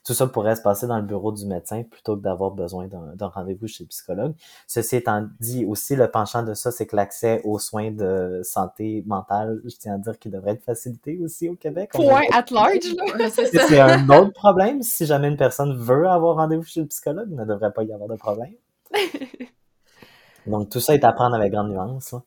Tout 0.04 0.14
ça 0.14 0.26
pourrait 0.26 0.56
se 0.56 0.62
passer 0.62 0.86
dans 0.86 0.96
le 0.96 1.02
bureau 1.02 1.32
du 1.32 1.46
médecin 1.46 1.84
plutôt 1.84 2.16
que 2.16 2.22
d'avoir 2.22 2.50
besoin 2.50 2.88
d'un 2.88 3.26
rendez-vous 3.28 3.68
chez 3.68 3.84
le 3.84 3.88
psychologue. 3.88 4.34
Ceci 4.66 4.96
étant 4.96 5.28
dit, 5.40 5.64
aussi, 5.64 5.94
le 5.94 6.10
penchant 6.10 6.42
de 6.42 6.54
ça, 6.54 6.72
c'est 6.72 6.86
que 6.86 6.96
l'accès 6.96 7.40
aux 7.44 7.58
soins 7.58 7.90
de 7.90 8.40
santé 8.42 9.04
mentale, 9.06 9.60
je 9.64 9.76
tiens 9.76 9.94
à 9.94 9.98
dire 9.98 10.18
qu'il 10.18 10.32
devrait 10.32 10.52
être 10.52 10.64
facilité 10.64 11.18
aussi 11.22 11.48
au 11.48 11.54
Québec. 11.54 11.90
Point 11.92 12.22
at 12.32 12.46
large, 12.50 12.94
c'est 13.30 13.80
un 13.80 14.08
autre 14.08 14.32
problème. 14.32 14.82
Si 14.82 15.06
jamais 15.06 15.28
une 15.28 15.36
personne 15.36 15.76
veut 15.76 16.08
avoir 16.08 16.36
rendez-vous 16.36 16.64
chez 16.64 16.80
le 16.80 16.86
psychologue, 16.86 17.28
il 17.30 17.36
ne 17.36 17.44
devrait 17.44 17.72
pas 17.72 17.84
y 17.84 17.92
avoir 17.92 18.08
de 18.08 18.16
problème. 18.16 18.54
Donc, 20.46 20.70
tout 20.70 20.80
ça 20.80 20.94
est 20.94 21.04
à 21.04 21.12
prendre 21.12 21.36
avec 21.36 21.52
grande 21.52 21.70
nuance. 21.70 22.12
là. 22.12 22.22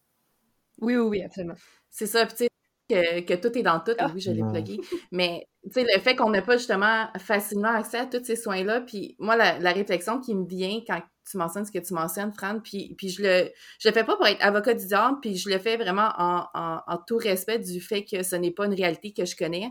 Oui, 0.81 0.95
oui, 0.95 1.07
oui, 1.07 1.23
absolument. 1.23 1.55
C'est 1.89 2.07
ça, 2.07 2.25
puis 2.25 2.47
que, 2.89 3.21
que 3.21 3.33
tout 3.33 3.57
est 3.57 3.63
dans 3.63 3.79
tout, 3.79 3.93
Ah. 3.97 4.11
oui, 4.13 4.21
je 4.21 4.31
l'ai 4.31 4.43
plugué. 4.43 4.79
Mais, 5.11 5.47
tu 5.63 5.71
sais, 5.73 5.83
le 5.91 5.99
fait 5.99 6.15
qu'on 6.15 6.29
n'a 6.29 6.41
pas 6.41 6.57
justement 6.57 7.07
facilement 7.19 7.69
accès 7.69 7.97
à 7.99 8.05
tous 8.05 8.23
ces 8.23 8.35
soins-là, 8.35 8.81
puis 8.81 9.15
moi, 9.19 9.35
la, 9.35 9.59
la 9.59 9.71
réflexion 9.71 10.19
qui 10.19 10.35
me 10.35 10.45
vient 10.47 10.79
quand 10.87 11.01
tu 11.29 11.37
mentionnes 11.37 11.65
ce 11.65 11.71
que 11.71 11.79
tu 11.79 11.93
mentionnes, 11.95 12.31
Fran, 12.33 12.59
puis, 12.59 12.93
puis 12.97 13.09
je 13.09 13.23
le 13.23 13.51
je 13.79 13.89
le 13.89 13.93
fais 13.93 14.03
pas 14.03 14.15
pour 14.15 14.27
être 14.27 14.43
avocat 14.45 14.75
du 14.75 14.85
diable, 14.85 15.17
puis 15.21 15.35
je 15.35 15.49
le 15.49 15.57
fais 15.57 15.75
vraiment 15.77 16.09
en, 16.17 16.45
en, 16.53 16.81
en 16.85 16.97
tout 17.07 17.17
respect 17.17 17.57
du 17.57 17.81
fait 17.81 18.05
que 18.05 18.21
ce 18.21 18.35
n'est 18.35 18.51
pas 18.51 18.65
une 18.67 18.75
réalité 18.75 19.11
que 19.11 19.25
je 19.25 19.35
connais, 19.35 19.69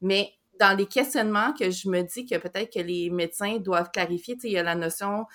mais 0.00 0.30
dans 0.58 0.74
les 0.76 0.86
questionnements 0.86 1.52
que 1.52 1.70
je 1.70 1.90
me 1.90 2.00
dis 2.02 2.24
que 2.24 2.36
peut-être 2.38 2.72
que 2.72 2.78
les 2.80 3.10
médecins 3.10 3.58
doivent 3.58 3.90
clarifier, 3.90 4.36
tu 4.36 4.42
sais, 4.42 4.48
il 4.48 4.52
y 4.54 4.58
a 4.58 4.62
la 4.62 4.76
notion 4.76 5.26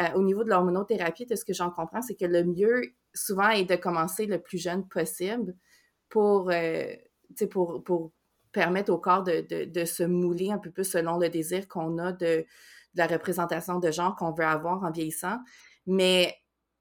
euh, 0.00 0.04
au 0.14 0.22
niveau 0.22 0.44
de 0.44 0.50
l'hormonothérapie, 0.50 1.24
de 1.26 1.34
ce 1.34 1.44
que 1.44 1.52
j'en 1.52 1.70
comprends, 1.70 2.02
c'est 2.02 2.14
que 2.16 2.24
le 2.26 2.44
mieux, 2.44 2.82
souvent, 3.14 3.48
est 3.50 3.64
de 3.64 3.76
commencer 3.76 4.26
le 4.26 4.38
plus 4.40 4.58
jeune 4.58 4.86
possible 4.88 5.54
pour, 6.14 6.48
euh, 6.52 6.94
pour, 7.50 7.82
pour 7.82 8.12
permettre 8.52 8.92
au 8.92 8.98
corps 8.98 9.24
de, 9.24 9.84
se 9.84 10.04
mouler 10.04 10.52
un 10.52 10.58
peu 10.58 10.70
plus 10.70 10.84
selon 10.84 11.18
le 11.18 11.28
désir 11.28 11.66
qu'on 11.66 11.98
a 11.98 12.12
de, 12.12 12.46
la 12.94 13.08
représentation 13.08 13.80
de 13.80 13.90
genre 13.90 14.14
qu'on 14.14 14.30
veut 14.30 14.44
avoir 14.44 14.84
en 14.84 14.92
vieillissant. 14.92 15.38
Mais 15.88 16.32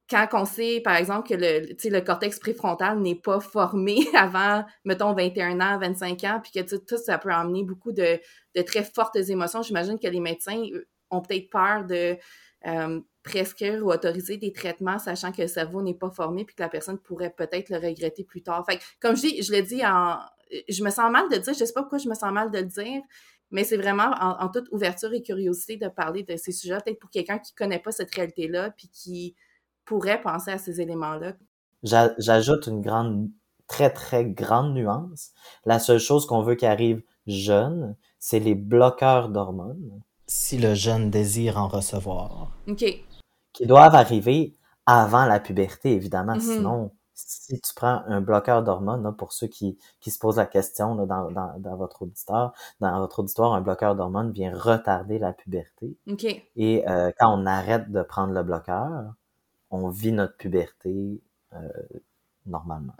quand 0.07 0.27
on 0.33 0.45
sait, 0.45 0.81
par 0.81 0.97
exemple, 0.97 1.27
que 1.29 1.33
le, 1.33 1.73
le 1.89 1.99
cortex 2.01 2.37
préfrontal 2.37 2.99
n'est 2.99 3.15
pas 3.15 3.39
formé 3.39 4.05
avant, 4.15 4.63
mettons, 4.85 5.15
21 5.15 5.59
ans, 5.61 5.79
25 5.79 6.23
ans, 6.25 6.39
puis 6.39 6.51
que 6.51 6.75
tout 6.75 6.97
ça 7.03 7.17
peut 7.17 7.31
amener 7.31 7.63
beaucoup 7.63 7.91
de, 7.91 8.19
de 8.55 8.61
très 8.61 8.83
fortes 8.83 9.15
émotions, 9.15 9.63
j'imagine 9.63 9.97
que 9.97 10.07
les 10.07 10.19
médecins 10.19 10.63
ont 11.09 11.21
peut-être 11.21 11.49
peur 11.49 11.85
de 11.85 12.17
euh, 12.67 12.99
prescrire 13.23 13.85
ou 13.85 13.91
autoriser 13.91 14.37
des 14.37 14.51
traitements, 14.51 14.99
sachant 14.99 15.31
que 15.31 15.41
le 15.41 15.47
cerveau 15.47 15.81
n'est 15.81 15.93
pas 15.93 16.09
formé, 16.09 16.45
puis 16.45 16.55
que 16.55 16.61
la 16.63 16.69
personne 16.69 16.97
pourrait 16.97 17.29
peut-être 17.35 17.69
le 17.69 17.77
regretter 17.77 18.23
plus 18.23 18.41
tard. 18.43 18.65
Fait 18.69 18.79
comme 18.99 19.15
je 19.15 19.21
dis, 19.21 19.43
je 19.43 19.51
le 19.51 19.61
dis 19.61 19.85
en... 19.85 20.17
Je 20.69 20.83
me 20.83 20.89
sens 20.91 21.09
mal 21.11 21.29
de 21.29 21.35
le 21.35 21.41
dire, 21.41 21.53
je 21.53 21.65
sais 21.65 21.73
pas 21.73 21.81
pourquoi 21.81 21.97
je 21.97 22.07
me 22.07 22.13
sens 22.13 22.31
mal 22.31 22.51
de 22.51 22.59
le 22.59 22.65
dire, 22.65 23.01
mais 23.49 23.63
c'est 23.63 23.77
vraiment 23.77 24.11
en, 24.19 24.49
toute 24.49 24.67
ouverture 24.71 25.11
et 25.13 25.21
curiosité 25.23 25.77
de 25.77 25.87
parler 25.87 26.23
de 26.23 26.35
ces 26.37 26.51
sujets, 26.51 26.77
peut-être 26.83 26.99
pour 26.99 27.09
quelqu'un 27.09 27.39
qui 27.39 27.53
connaît 27.53 27.79
pas 27.79 27.91
cette 27.91 28.13
réalité-là, 28.13 28.71
puis 28.71 28.87
qui 28.89 29.35
pourrait 29.85 30.21
penser 30.21 30.51
à 30.51 30.57
ces 30.57 30.79
éléments-là. 30.79 31.33
J'a- 31.83 32.13
J'ajoute 32.17 32.67
une 32.67 32.81
grande, 32.81 33.29
très, 33.67 33.89
très 33.89 34.25
grande 34.25 34.73
nuance. 34.73 35.31
La 35.65 35.79
seule 35.79 35.99
chose 35.99 36.25
qu'on 36.27 36.41
veut 36.41 36.55
qui 36.55 36.65
arrive 36.65 37.01
jeune, 37.25 37.95
c'est 38.19 38.39
les 38.39 38.55
bloqueurs 38.55 39.29
d'hormones. 39.29 40.01
Si 40.35 40.57
le 40.57 40.73
jeune 40.73 41.11
désire 41.11 41.59
en 41.59 41.67
recevoir. 41.67 42.49
OK. 42.67 42.83
Qui 43.53 43.67
doivent 43.67 43.93
arriver 43.93 44.57
avant 44.87 45.25
la 45.25 45.39
puberté, 45.39 45.91
évidemment. 45.91 46.33
Mhm. 46.33 46.41
Sinon, 46.41 46.91
si 47.13 47.61
tu 47.61 47.73
prends 47.75 48.01
un 48.07 48.19
bloqueur 48.19 48.63
d'hormones, 48.63 49.15
pour 49.15 49.31
ceux 49.31 49.45
qui, 49.45 49.77
qui 49.99 50.09
se 50.09 50.17
posent 50.17 50.37
la 50.37 50.47
question 50.47 50.95
là, 50.95 51.05
dans, 51.05 51.29
dans, 51.29 51.59
dans 51.59 51.75
votre 51.75 52.01
auditoire, 52.01 52.53
dans 52.79 52.97
votre 52.97 53.19
auditoire, 53.19 53.53
un 53.53 53.61
bloqueur 53.61 53.95
d'hormones 53.95 54.31
vient 54.31 54.57
retarder 54.57 55.19
la 55.19 55.33
puberté. 55.33 55.95
OK. 56.09 56.25
Et 56.55 56.89
euh, 56.89 57.11
quand 57.19 57.31
on 57.31 57.45
arrête 57.45 57.91
de 57.91 58.01
prendre 58.01 58.33
le 58.33 58.41
bloqueur, 58.41 59.13
on 59.69 59.89
vit 59.89 60.13
notre 60.13 60.35
puberté 60.35 61.21
euh, 61.53 61.59
normalement. 62.47 62.93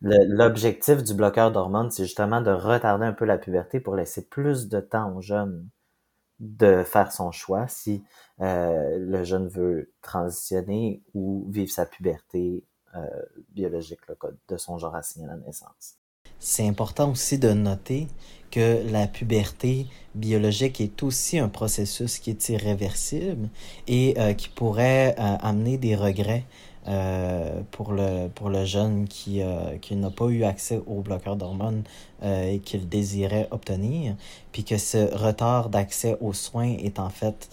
L'objectif 0.00 1.04
du 1.04 1.14
bloqueur 1.14 1.52
d'hormones, 1.52 1.92
c'est 1.92 2.02
justement 2.02 2.40
de 2.40 2.50
retarder 2.50 3.06
un 3.06 3.12
peu 3.12 3.26
la 3.26 3.38
puberté 3.38 3.78
pour 3.78 3.94
laisser 3.94 4.26
plus 4.26 4.68
de 4.68 4.80
temps 4.80 5.14
au 5.14 5.20
jeune 5.22 5.68
de 6.40 6.82
faire 6.84 7.12
son 7.12 7.32
choix 7.32 7.66
si 7.68 8.02
euh, 8.40 8.98
le 8.98 9.24
jeune 9.24 9.48
veut 9.48 9.92
transitionner 10.02 11.02
ou 11.14 11.46
vivre 11.50 11.70
sa 11.70 11.86
puberté 11.86 12.64
euh, 12.94 13.06
biologique 13.50 14.00
là, 14.08 14.14
de 14.48 14.56
son 14.56 14.78
genre 14.78 14.94
assigné 14.94 15.26
à 15.26 15.30
la 15.30 15.36
naissance. 15.36 15.98
C'est 16.38 16.66
important 16.66 17.10
aussi 17.10 17.38
de 17.38 17.52
noter 17.52 18.06
que 18.50 18.82
la 18.90 19.06
puberté 19.06 19.86
biologique 20.14 20.80
est 20.80 21.02
aussi 21.02 21.38
un 21.38 21.48
processus 21.48 22.18
qui 22.18 22.30
est 22.30 22.48
irréversible 22.48 23.48
et 23.86 24.14
euh, 24.18 24.32
qui 24.34 24.48
pourrait 24.48 25.14
euh, 25.18 25.36
amener 25.40 25.78
des 25.78 25.96
regrets 25.96 26.44
euh, 26.88 27.60
pour, 27.70 27.92
le, 27.92 28.28
pour 28.28 28.48
le 28.48 28.64
jeune 28.64 29.06
qui, 29.06 29.42
euh, 29.42 29.76
qui 29.76 29.94
n'a 29.94 30.08
pas 30.08 30.24
eu 30.28 30.44
accès 30.44 30.80
au 30.86 31.02
bloqueur 31.02 31.36
d'hormones 31.36 31.82
euh, 32.22 32.52
et 32.52 32.60
qu'il 32.60 32.88
désirait 32.88 33.46
obtenir, 33.50 34.16
puis 34.52 34.64
que 34.64 34.78
ce 34.78 35.14
retard 35.14 35.68
d'accès 35.68 36.16
aux 36.22 36.32
soins 36.32 36.76
est 36.78 36.98
en 36.98 37.10
fait 37.10 37.50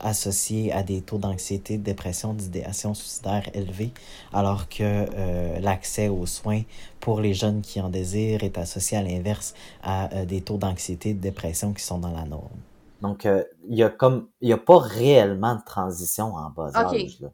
associé 0.00 0.72
à 0.72 0.82
des 0.82 1.00
taux 1.00 1.18
d'anxiété, 1.18 1.78
de 1.78 1.84
dépression, 1.84 2.34
d'idéation 2.34 2.92
suicidaire 2.92 3.44
élevés, 3.54 3.92
alors 4.32 4.68
que 4.68 5.06
l'accès 5.60 6.08
aux 6.08 6.26
soins 6.26 6.62
pour 6.98 7.20
les 7.20 7.34
jeunes 7.34 7.60
qui 7.60 7.80
en 7.80 7.88
désirent 7.88 8.42
est 8.42 8.58
associé 8.58 8.98
à 8.98 9.02
l'inverse 9.02 9.54
à 9.84 10.08
des 10.24 10.40
taux 10.40 10.56
d'anxiété, 10.56 11.14
de 11.14 11.20
dépression 11.20 11.72
qui 11.72 11.84
sont 11.84 11.98
dans 11.98 12.10
la 12.10 12.24
norme. 12.24 12.48
Donc, 13.00 13.28
il 13.68 13.76
y 13.76 13.84
a 13.84 13.90
comme, 13.90 14.26
il 14.40 14.48
y 14.48 14.52
a 14.52 14.58
pas 14.58 14.78
réellement 14.78 15.54
de 15.54 15.62
transition 15.64 16.34
en 16.34 16.50
bas 16.50 16.72
âge. 16.74 17.20
Là. 17.20 17.28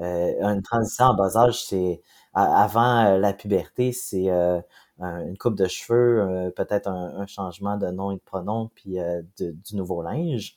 Euh, 0.00 0.32
une 0.40 0.62
transition 0.62 1.06
en 1.06 1.14
bas 1.14 1.36
âge, 1.36 1.64
c'est 1.64 2.02
avant 2.34 3.04
euh, 3.04 3.18
la 3.18 3.32
puberté, 3.32 3.92
c'est 3.92 4.30
euh, 4.30 4.60
une 5.00 5.36
coupe 5.38 5.56
de 5.56 5.66
cheveux, 5.66 6.52
peut-être 6.56 6.88
un, 6.88 7.26
changement 7.26 7.76
de 7.76 7.88
nom 7.88 8.10
et 8.10 8.16
de 8.16 8.20
pronom, 8.20 8.70
puis 8.74 8.96
du 9.38 9.76
nouveau 9.76 10.02
linge. 10.02 10.56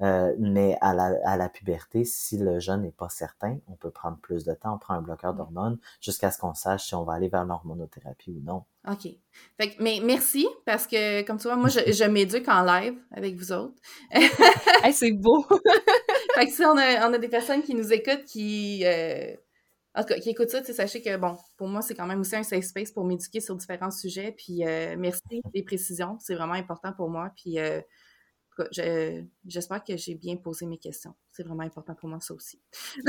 mais 0.00 0.78
à 0.80 0.94
la, 0.94 1.12
à 1.24 1.36
la 1.36 1.48
puberté, 1.48 2.04
si 2.04 2.38
le 2.38 2.60
jeune 2.60 2.82
n'est 2.82 2.92
pas 2.92 3.08
certain, 3.08 3.58
on 3.66 3.74
peut 3.74 3.90
prendre 3.90 4.18
plus 4.18 4.44
de 4.44 4.54
temps, 4.54 4.74
on 4.76 4.78
prend 4.78 4.94
un 4.94 5.02
bloqueur 5.02 5.34
d'hormones 5.34 5.78
jusqu'à 6.00 6.30
ce 6.30 6.38
qu'on 6.38 6.54
sache 6.54 6.86
si 6.86 6.94
on 6.94 7.02
va 7.02 7.14
aller 7.14 7.28
vers 7.28 7.44
l'hormonothérapie 7.44 8.30
ou 8.30 8.40
non. 8.44 8.62
OK. 8.88 9.08
Fait 9.58 9.76
mais 9.80 9.98
merci, 10.02 10.46
parce 10.64 10.86
que, 10.86 11.22
comme 11.22 11.38
tu 11.38 11.48
vois, 11.48 11.56
moi, 11.56 11.68
je, 11.68 11.80
je 11.92 12.04
m'éduque 12.04 12.48
en 12.48 12.62
live 12.62 12.96
avec 13.10 13.34
vous 13.34 13.50
autres. 13.50 13.74
c'est 14.92 15.12
beau! 15.12 15.44
fait 16.46 16.50
si 16.50 16.64
on 16.64 16.76
a, 16.76 17.18
des 17.18 17.28
personnes 17.28 17.62
qui 17.62 17.74
nous 17.74 17.92
écoutent, 17.92 18.24
qui... 18.24 18.84
Euh, 18.84 19.34
qui 20.22 20.30
écoutent 20.30 20.50
ça, 20.50 20.62
sachez 20.62 21.02
que, 21.02 21.16
bon, 21.16 21.36
pour 21.56 21.66
moi, 21.66 21.82
c'est 21.82 21.96
quand 21.96 22.06
même 22.06 22.20
aussi 22.20 22.36
un 22.36 22.44
safe 22.44 22.64
space 22.64 22.92
pour 22.92 23.04
m'éduquer 23.04 23.40
sur 23.40 23.56
différents 23.56 23.90
sujets. 23.90 24.32
Puis 24.32 24.64
euh, 24.64 24.94
merci 24.96 25.20
des 25.52 25.64
précisions, 25.64 26.16
c'est 26.20 26.36
vraiment 26.36 26.54
important 26.54 26.92
pour 26.92 27.10
moi. 27.10 27.32
Puis 27.36 27.58
euh, 27.58 27.80
j'espère 29.44 29.82
que 29.82 29.96
j'ai 29.96 30.14
bien 30.14 30.36
posé 30.36 30.66
mes 30.66 30.78
questions. 30.78 31.14
C'est 31.32 31.42
vraiment 31.42 31.64
important 31.64 31.94
pour 31.96 32.08
moi, 32.08 32.20
ça 32.20 32.34
aussi. 32.34 32.60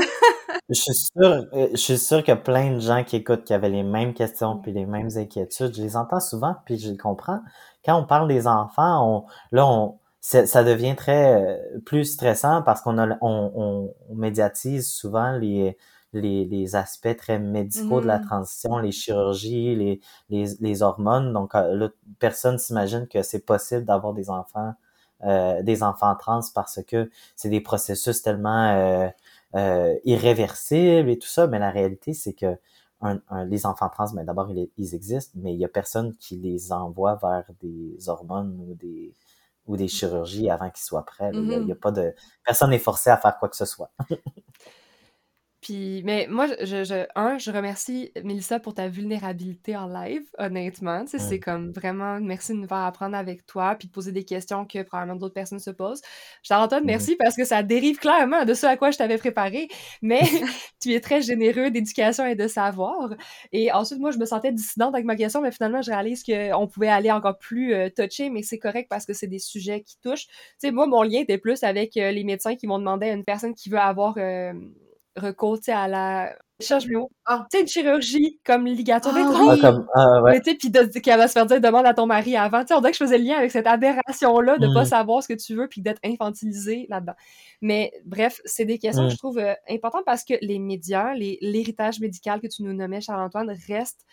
je 0.70 0.74
suis 0.74 0.94
sûr, 0.94 1.46
je 1.54 1.76
suis 1.76 2.00
sûr 2.00 2.20
qu'il 2.20 2.30
y 2.30 2.32
a 2.32 2.38
plein 2.38 2.74
de 2.74 2.80
gens 2.80 3.04
qui 3.04 3.18
écoutent 3.18 3.44
qui 3.44 3.54
avaient 3.54 3.70
les 3.70 3.84
mêmes 3.84 4.16
questions 4.16 4.60
puis 4.60 4.72
les 4.72 4.88
mêmes 4.88 5.10
inquiétudes. 5.16 5.76
Je 5.76 5.84
les 5.84 5.96
entends 5.96 6.20
souvent 6.20 6.56
puis 6.66 6.80
je 6.80 6.90
les 6.90 6.98
comprends. 6.98 7.42
Quand 7.86 8.00
on 8.02 8.06
parle 8.06 8.28
des 8.28 8.48
enfants, 8.48 9.28
là, 9.52 9.68
on, 9.68 10.00
ça 10.22 10.64
devient 10.64 10.96
très 10.96 11.36
euh, 11.36 11.80
plus 11.86 12.06
stressant 12.06 12.62
parce 12.62 12.82
qu'on 12.82 12.98
on, 13.00 13.16
on, 13.22 14.16
médiatise 14.16 14.88
souvent 14.92 15.32
les, 15.32 15.78
les, 16.14 16.46
les 16.46 16.76
aspects 16.76 17.16
très 17.18 17.40
médicaux 17.40 18.02
de 18.02 18.08
la 18.08 18.20
mm. 18.20 18.26
transition, 18.26 18.78
les 18.78 18.92
chirurgies, 18.92 19.76
les, 19.76 20.02
les, 20.30 20.46
les 20.60 20.82
hormones. 20.84 21.34
Donc 21.34 21.56
euh, 21.56 21.76
là, 21.76 21.90
personne 22.20 22.60
s'imagine 22.60 23.08
que 23.08 23.24
c'est 23.24 23.46
possible 23.46 23.86
d'avoir 23.86 24.14
des 24.14 24.30
enfants 24.30 24.74
euh, 25.24 25.62
des 25.62 25.84
enfants 25.84 26.16
trans 26.16 26.42
parce 26.56 26.80
que 26.84 27.12
c'est 27.36 27.50
des 27.50 27.62
processus 27.62 28.24
tellement 28.24 28.72
euh, 28.72 29.08
euh, 29.56 29.96
irréversibles 30.04 31.10
et 31.10 31.20
tout 31.20 31.28
ça. 31.28 31.46
Mais 31.46 31.60
la 31.60 31.70
réalité, 31.70 32.14
c'est 32.14 32.34
que 32.34 32.58
un, 33.02 33.20
les 33.46 33.66
enfants 33.66 33.90
trans, 33.90 34.08
mais 34.14 34.22
ben, 34.22 34.26
d'abord, 34.26 34.52
ils, 34.52 34.70
ils, 34.78 34.96
existent, 34.96 35.34
mais 35.36 35.54
il 35.54 35.60
y 35.60 35.66
a 35.66 35.68
personne 35.68 36.16
qui 36.18 36.38
les 36.38 36.72
envoie 36.72 37.16
vers 37.16 37.46
des 37.62 38.10
hormones 38.10 38.56
ou 38.68 38.76
des 38.76 39.16
ou 39.68 39.78
des 39.78 39.88
chirurgies 39.88 40.50
avant 40.50 40.70
qu'ils 40.70 40.84
soient 40.84 41.06
prêts. 41.06 41.32
Il 41.34 41.48
y 41.48 41.54
a, 41.54 41.60
mm-hmm. 41.60 41.76
pas 41.76 41.92
de 41.92 42.14
personne 42.44 42.72
n'est 42.72 42.80
forcé 42.80 43.10
à 43.10 43.18
faire 43.18 43.38
quoi 43.38 43.50
que 43.50 43.56
ce 43.56 43.66
soit. 43.66 43.92
Puis, 45.62 46.02
mais 46.06 46.26
moi, 46.28 46.48
je, 46.48 46.84
je, 46.84 47.06
un, 47.16 47.38
je 47.38 47.52
remercie 47.52 48.12
Melissa 48.24 48.60
pour 48.60 48.74
ta 48.74 48.88
vulnérabilité 48.88 49.78
en 49.78 49.88
live, 49.88 50.24
honnêtement. 50.40 51.06
Tu 51.06 51.12
sais, 51.12 51.20
c'est 51.20 51.40
comme 51.40 51.72
vraiment 51.72 52.20
merci 52.20 52.54
de 52.54 52.58
nous 52.58 52.68
faire 52.68 52.78
apprendre 52.78 53.16
avec 53.16 53.46
toi, 53.46 53.76
puis 53.76 53.88
de 53.88 53.94
poser 53.94 54.12
des 54.12 54.24
questions 54.24 54.66
que 54.66 54.82
probablement 54.82 55.20
d'autres 55.20 55.36
personnes 55.36 55.60
se 55.60 55.70
posent. 55.70 56.02
Charles-Antoine, 56.42 56.82
mm-hmm. 56.82 56.88
merci 56.88 57.16
parce 57.16 57.36
que 57.36 57.46
ça 57.46 57.62
dérive 57.62 58.00
clairement 58.00 58.44
de 58.44 58.56
ce 58.56 58.66
à 58.66 58.76
quoi 58.76 58.90
je 58.90 58.98
t'avais 58.98 59.20
préparé, 59.20 59.68
mais 60.02 60.22
tu 60.82 60.94
es 60.94 61.00
très 61.00 61.22
généreux 61.22 61.70
d'éducation 61.70 62.26
et 62.26 62.34
de 62.34 62.48
savoir. 62.48 63.14
Et 63.52 63.72
ensuite, 63.72 64.00
moi, 64.00 64.10
je 64.10 64.18
me 64.18 64.26
sentais 64.26 64.52
dissidente 64.52 64.96
avec 64.96 65.06
ma 65.06 65.16
question, 65.16 65.42
mais 65.42 65.52
finalement, 65.52 65.84
je 65.84 65.92
réalise 65.92 66.24
qu'on 66.24 66.68
pouvait 66.68 66.88
aller 66.88 67.12
encore 67.12 67.38
plus 67.38 67.76
euh, 67.76 67.90
toucher, 67.90 68.32
mais 68.32 68.42
c'est 68.42 68.58
correct 68.58 68.88
parce 68.90 69.06
que 69.06 69.14
c'est 69.14 69.28
des 69.28 69.38
sujets 69.38 69.82
qui 69.82 70.00
touchent. 70.02 70.26
Tu 70.26 70.34
sais, 70.58 70.72
moi, 70.72 70.88
mon 70.88 71.04
lien 71.04 71.20
était 71.20 71.38
plus 71.38 71.64
avec 71.64 71.98
euh, 71.98 72.10
les 72.10 72.24
médecins 72.24 72.56
qui 72.56 72.66
m'ont 72.66 72.80
demandé 72.80 73.10
à 73.10 73.14
une 73.14 73.26
personne 73.26 73.54
qui 73.54 73.70
veut 73.70 73.78
avoir. 73.78 74.16
Euh, 74.18 74.54
recours 75.16 75.60
à 75.68 75.88
la 75.88 76.36
change 76.62 76.88
ah. 77.26 77.48
tu 77.52 77.58
sais 77.58 77.62
une 77.64 77.68
chirurgie 77.68 78.40
comme 78.46 78.66
ligature 78.66 79.12
ah, 79.16 79.58
comme, 79.60 79.88
ah, 79.96 80.22
ouais. 80.22 80.42
tu 80.42 80.52
sais 80.52 80.56
puis 80.56 81.02
qu'elle 81.02 81.18
va 81.18 81.28
se 81.28 81.34
faire 81.34 81.46
dire 81.46 81.60
demande 81.60 81.86
à 81.86 81.94
ton 81.94 82.06
mari 82.06 82.38
avant 82.38 82.62
tu 82.62 82.68
sais 82.68 82.74
on 82.76 82.80
dirait 82.80 82.92
que 82.92 82.98
je 82.98 83.04
faisais 83.04 83.18
le 83.18 83.24
lien 83.24 83.38
avec 83.38 83.52
cette 83.52 83.68
aberration 83.68 84.40
là 84.40 84.58
de 84.58 84.72
pas 84.74 84.84
mm. 84.84 84.86
savoir 84.86 85.24
ce 85.24 85.28
que 85.28 85.34
tu 85.34 85.56
veux 85.56 85.68
puis 85.68 85.82
d'être 85.82 86.00
infantilisé 86.06 86.86
là-dedans 86.90 87.16
mais 87.62 87.92
bref 88.06 88.42
c'est 88.46 88.66
des 88.66 88.78
questions 88.78 89.04
que 89.04 89.08
mm. 89.08 89.12
je 89.12 89.18
trouve 89.18 89.40
euh, 89.40 89.54
importantes 89.70 90.06
parce 90.06 90.24
que 90.24 90.36
les 90.42 90.60
médias 90.60 91.14
l'héritage 91.16 92.00
médical 92.00 92.40
que 92.40 92.48
tu 92.48 92.64
nous 92.64 92.74
nommais 92.74 93.02
Charles-Antoine 93.02 93.52
reste 93.68 94.06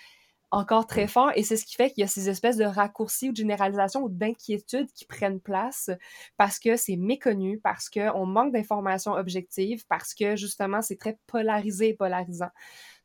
encore 0.50 0.87
très 0.87 1.06
fort 1.06 1.30
et 1.34 1.42
c'est 1.42 1.56
ce 1.56 1.66
qui 1.66 1.74
fait 1.74 1.90
qu'il 1.90 2.00
y 2.00 2.04
a 2.04 2.08
ces 2.08 2.28
espèces 2.28 2.56
de 2.56 2.64
raccourcis 2.64 3.28
ou 3.28 3.32
de 3.32 3.37
généralisation 3.37 4.02
ou 4.02 4.08
d'inquiétudes 4.08 4.90
qui 4.92 5.04
prennent 5.04 5.40
place 5.40 5.90
parce 6.37 6.58
que 6.58 6.76
c'est 6.76 6.96
méconnu, 6.96 7.61
parce 7.61 7.90
qu'on 7.90 8.26
manque 8.26 8.52
d'informations 8.52 9.12
objectives, 9.12 9.84
parce 9.88 10.14
que 10.14 10.37
justement 10.37 10.80
c'est 10.80 10.96
très 10.96 11.18
polarisé 11.26 11.88
et 11.88 11.94
polarisant. 11.94 12.50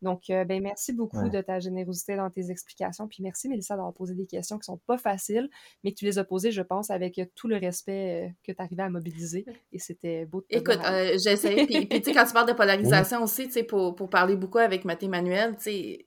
Donc, 0.03 0.29
euh, 0.29 0.43
ben, 0.43 0.61
merci 0.61 0.91
beaucoup 0.91 1.29
de 1.29 1.41
ta 1.41 1.59
générosité 1.61 2.17
dans 2.17 2.29
tes 2.29 2.51
explications. 2.51 3.07
Puis 3.07 3.23
merci, 3.23 3.47
Mélissa, 3.47 3.75
d'avoir 3.75 3.93
posé 3.93 4.13
des 4.13 4.25
questions 4.25 4.59
qui 4.59 4.65
sont 4.65 4.79
pas 4.85 4.97
faciles, 4.97 5.49
mais 5.83 5.93
que 5.93 5.97
tu 5.97 6.05
les 6.05 6.19
as 6.19 6.25
posées, 6.25 6.51
je 6.51 6.61
pense, 6.61 6.91
avec 6.91 7.21
tout 7.35 7.47
le 7.47 7.55
respect 7.55 8.25
euh, 8.25 8.29
que 8.45 8.51
tu 8.51 8.61
arrivais 8.61 8.83
à 8.83 8.89
mobiliser. 8.89 9.45
Et 9.71 9.79
c'était 9.79 10.25
beau 10.25 10.41
de 10.41 10.47
te 10.47 10.57
Écoute, 10.57 10.79
euh, 10.85 11.17
j'essaie. 11.23 11.65
puis, 11.65 11.87
tu 11.87 12.03
sais, 12.03 12.13
quand 12.13 12.25
tu 12.25 12.33
parles 12.33 12.49
de 12.49 12.53
polarisation 12.57 13.23
aussi, 13.23 13.45
tu 13.45 13.53
sais, 13.53 13.63
pour, 13.63 13.95
pour 13.95 14.09
parler 14.09 14.35
beaucoup 14.35 14.57
avec 14.57 14.83
Mathieu 14.83 15.07
Manuel, 15.07 15.55
tu 15.55 15.63
sais, 15.63 16.05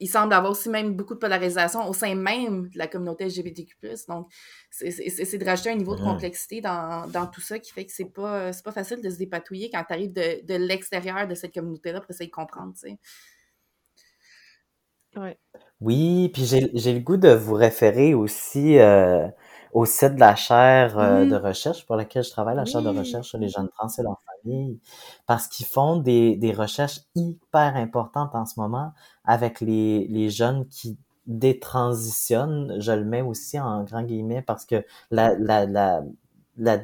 il 0.00 0.08
semble 0.08 0.32
avoir 0.32 0.52
aussi 0.52 0.68
même 0.68 0.94
beaucoup 0.94 1.14
de 1.14 1.18
polarisation 1.18 1.88
au 1.88 1.92
sein 1.92 2.14
même 2.14 2.68
de 2.68 2.78
la 2.78 2.86
communauté 2.86 3.26
LGBTQ+. 3.26 3.76
Donc, 4.08 4.28
c'est 4.70 5.38
de 5.38 5.44
rajouter 5.44 5.70
un 5.70 5.76
niveau 5.76 5.94
de 5.94 6.02
complexité 6.02 6.60
dans, 6.60 7.06
dans, 7.08 7.26
tout 7.26 7.40
ça 7.40 7.58
qui 7.58 7.72
fait 7.72 7.86
que 7.86 7.92
c'est 7.92 8.12
pas, 8.12 8.50
pas 8.64 8.72
facile 8.72 9.00
de 9.02 9.10
se 9.10 9.18
dépatouiller 9.18 9.70
quand 9.70 9.84
tu 9.84 9.92
arrives 9.92 10.12
de, 10.12 10.44
de 10.44 10.54
l'extérieur 10.54 11.28
de 11.28 11.34
cette 11.34 11.54
communauté-là 11.54 12.00
pour 12.00 12.10
essayer 12.10 12.28
de 12.28 12.34
comprendre, 12.34 12.74
tu 12.74 12.88
sais. 12.88 12.98
Ouais. 15.16 15.38
Oui, 15.80 16.30
puis 16.32 16.44
j'ai 16.44 16.92
le 16.92 17.00
goût 17.00 17.16
de 17.16 17.28
vous 17.28 17.54
référer 17.54 18.14
aussi 18.14 18.78
euh, 18.78 19.28
au 19.74 19.84
site 19.86 20.14
de 20.14 20.20
la 20.20 20.36
chaire 20.36 20.96
euh, 20.98 21.26
de 21.26 21.34
recherche 21.34 21.84
pour 21.84 21.96
laquelle 21.96 22.22
je 22.22 22.30
travaille, 22.30 22.54
la 22.54 22.64
chaire 22.64 22.80
de 22.80 22.88
recherche 22.88 23.28
sur 23.28 23.38
les 23.38 23.48
jeunes 23.48 23.68
trans 23.76 23.88
et 23.88 24.02
leurs 24.02 24.20
familles, 24.42 24.78
parce 25.26 25.48
qu'ils 25.48 25.66
font 25.66 25.96
des, 25.96 26.36
des 26.36 26.52
recherches 26.52 27.00
hyper 27.16 27.74
importantes 27.74 28.34
en 28.34 28.46
ce 28.46 28.58
moment 28.60 28.92
avec 29.24 29.60
les, 29.60 30.06
les 30.06 30.30
jeunes 30.30 30.66
qui 30.68 30.96
détransitionnent. 31.26 32.76
Je 32.80 32.92
le 32.92 33.04
mets 33.04 33.22
aussi 33.22 33.58
en 33.58 33.82
grand 33.82 34.04
guillemets 34.04 34.42
parce 34.42 34.64
que 34.64 34.86
la, 35.10 35.34
la, 35.38 35.66
la, 35.66 36.02
la 36.56 36.78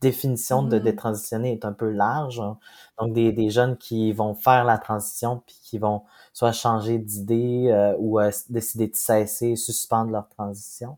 définition 0.00 0.62
de 0.62 0.78
mm-hmm. 0.78 0.82
détransitionner 0.82 1.52
est 1.52 1.64
un 1.64 1.72
peu 1.72 1.90
large. 1.90 2.38
Hein. 2.38 2.58
Donc, 3.00 3.12
des, 3.12 3.32
des 3.32 3.50
jeunes 3.50 3.76
qui 3.76 4.12
vont 4.12 4.34
faire 4.34 4.64
la 4.64 4.78
transition 4.78 5.42
puis 5.44 5.58
qui 5.64 5.78
vont 5.78 6.02
soit 6.32 6.52
changer 6.52 6.98
d'idée 6.98 7.70
euh, 7.72 7.96
ou 7.98 8.20
euh, 8.20 8.30
décider 8.50 8.86
de 8.86 8.94
cesser, 8.94 9.56
suspendre 9.56 10.12
leur 10.12 10.28
transition. 10.28 10.96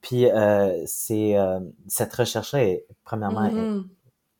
Puis 0.00 0.26
euh, 0.26 0.82
c'est 0.86 1.36
euh, 1.36 1.60
cette 1.88 2.12
recherche-là 2.14 2.64
est 2.64 2.86
premièrement 3.04 3.48
mm-hmm. 3.48 3.84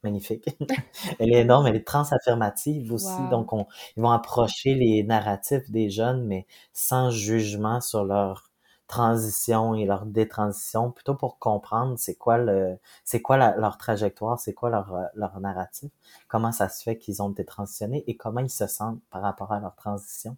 magnifique. 0.03 0.49
elle 1.19 1.33
est 1.33 1.41
énorme, 1.41 1.67
elle 1.67 1.77
est 1.77 1.87
transaffirmative 1.87 2.93
aussi. 2.93 3.29
Donc 3.31 3.53
on, 3.53 3.67
ils 3.97 4.03
vont 4.03 4.11
approcher 4.11 4.75
les 4.75 5.03
narratifs 5.03 5.71
des 5.71 5.91
jeunes, 5.91 6.27
mais 6.27 6.47
sans 6.73 7.11
jugement 7.11 7.81
sur 7.81 8.05
leur 8.05 8.52
transition 8.93 9.75
et 9.75 9.87
leur 9.87 10.05
détransition, 10.05 10.91
plutôt 10.91 11.15
pour 11.15 11.39
comprendre 11.39 11.95
c'est 11.97 12.15
quoi 12.15 12.37
le, 12.37 12.77
c'est 13.05 13.23
quoi 13.23 13.39
leur 13.39 13.79
trajectoire, 13.79 14.39
c'est 14.39 14.53
quoi 14.53 14.69
leur, 14.69 14.95
euh, 14.95 15.05
leur 15.15 15.41
narratif, 15.41 15.91
comment 16.29 16.53
ça 16.53 16.69
se 16.69 16.83
fait 16.83 16.99
qu'ils 16.99 17.23
ont 17.23 17.31
détransitionné 17.31 18.05
et 18.07 18.19
comment 18.19 18.41
ils 18.41 18.51
se 18.51 18.67
sentent 18.67 19.01
par 19.09 19.23
rapport 19.23 19.51
à 19.51 19.61
leur 19.61 19.75
transition. 19.77 20.37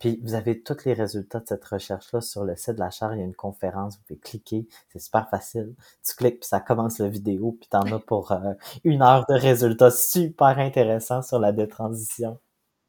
Puis 0.00 0.20
vous 0.24 0.34
avez 0.34 0.60
tous 0.60 0.84
les 0.84 0.92
résultats 0.92 1.38
de 1.38 1.46
cette 1.46 1.64
recherche-là 1.64 2.20
sur 2.20 2.42
le 2.42 2.56
site 2.56 2.74
de 2.74 2.80
la 2.80 2.90
chaire. 2.90 3.14
Il 3.14 3.20
y 3.20 3.22
a 3.22 3.26
une 3.26 3.36
conférence, 3.36 3.96
vous 3.96 4.02
pouvez 4.08 4.18
cliquer, 4.18 4.66
c'est 4.92 4.98
super 4.98 5.28
facile. 5.30 5.72
Tu 6.04 6.16
cliques, 6.16 6.40
puis 6.40 6.48
ça 6.48 6.58
commence 6.58 6.98
la 6.98 7.06
vidéo, 7.06 7.56
puis 7.60 7.68
t'en 7.68 7.82
as 7.82 8.00
pour 8.00 8.32
euh, 8.32 8.54
une 8.82 9.02
heure 9.02 9.24
de 9.28 9.34
résultats 9.34 9.92
super 9.92 10.58
intéressants 10.58 11.22
sur 11.22 11.38
la 11.38 11.52
détransition. 11.52 12.40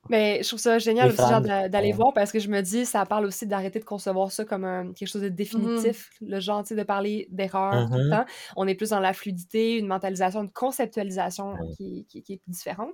Mais 0.10 0.44
je 0.44 0.48
trouve 0.48 0.60
ça 0.60 0.78
génial 0.78 1.08
aussi, 1.10 1.18
genre, 1.18 1.41
d'aller 1.41 1.88
Ouais. 1.88 1.91
voir 1.94 2.13
parce 2.13 2.32
que 2.32 2.39
je 2.39 2.48
me 2.50 2.62
dis, 2.62 2.86
ça 2.86 3.06
parle 3.06 3.26
aussi 3.26 3.48
d'arrêter 3.48 3.80
de 3.80 3.86
concevoir 3.86 4.32
ça 4.32 4.46
comme 4.46 4.63
un- 4.63 4.94
quelque 4.94 5.08
chose 5.08 5.21
de 5.23 5.29
définitif. 5.29 6.12
Le 6.21 6.40
genre, 6.40 6.62
tu 6.63 6.69
sais, 6.69 6.75
de 6.75 6.84
parler 6.84 7.27
d'erreur 7.32 7.88
tout 7.90 7.98
le 7.98 8.06
Mhm. 8.06 8.12
temps. 8.12 8.25
On 8.56 8.67
est 8.67 8.75
plus 8.75 8.90
dans 8.92 9.00
la 9.00 9.13
fluidité, 9.13 9.77
une 9.77 9.88
mentalisation, 9.88 10.42
une 10.44 10.52
conceptualisation 10.52 11.54
Ouais. 11.54 11.60
qui, 11.77 12.06
qui- 12.08 12.21
qui 12.21 12.34
est 12.34 12.42
différente. 12.48 12.92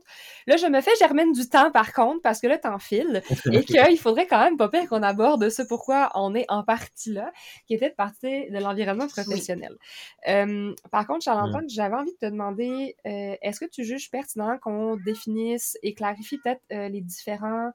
Là, 0.47 0.55
je 0.57 0.67
me 0.67 0.79
fais 0.81 0.91
germaine 0.99 1.31
du 1.33 1.47
temps, 1.49 1.69
par 1.71 1.91
contre, 1.93 2.21
parce 2.21 2.39
que 2.39 2.47
là, 2.47 2.57
t'en 2.57 2.79
files 2.79 3.21
et 3.63 3.65
qu'il 3.65 3.97
faudrait 3.99 4.27
quand 4.27 4.39
même 4.43 4.57
pas 4.57 4.69
pire 4.69 4.87
qu'on 4.87 5.03
aborde 5.03 5.49
ce 5.49 5.61
pourquoi 5.63 6.11
on 6.15 6.33
est 6.33 6.45
en 6.49 6.63
partie 6.63 7.11
là, 7.11 7.31
qui 7.67 7.73
était 7.73 7.89
de 7.89 7.95
partir 7.95 8.29
de 8.49 8.57
l'environnement 8.57 9.07
professionnel. 9.07 9.75
Euh, 10.27 10.73
par 10.91 11.05
contre, 11.07 11.23
Charles-Antoine, 11.23 11.69
j'avais 11.69 11.95
envie 11.95 12.11
de 12.13 12.17
te 12.27 12.31
demander, 12.31 12.95
euh, 13.05 13.35
est-ce 13.41 13.59
que 13.59 13.65
tu 13.69 13.83
juges 13.83 14.09
pertinent 14.11 14.57
qu'on 14.61 14.95
définisse 14.95 15.77
et 15.83 15.93
clarifie 15.93 16.37
peut-être 16.37 16.61
euh, 16.71 16.87
les 16.87 17.00
différents 17.01 17.71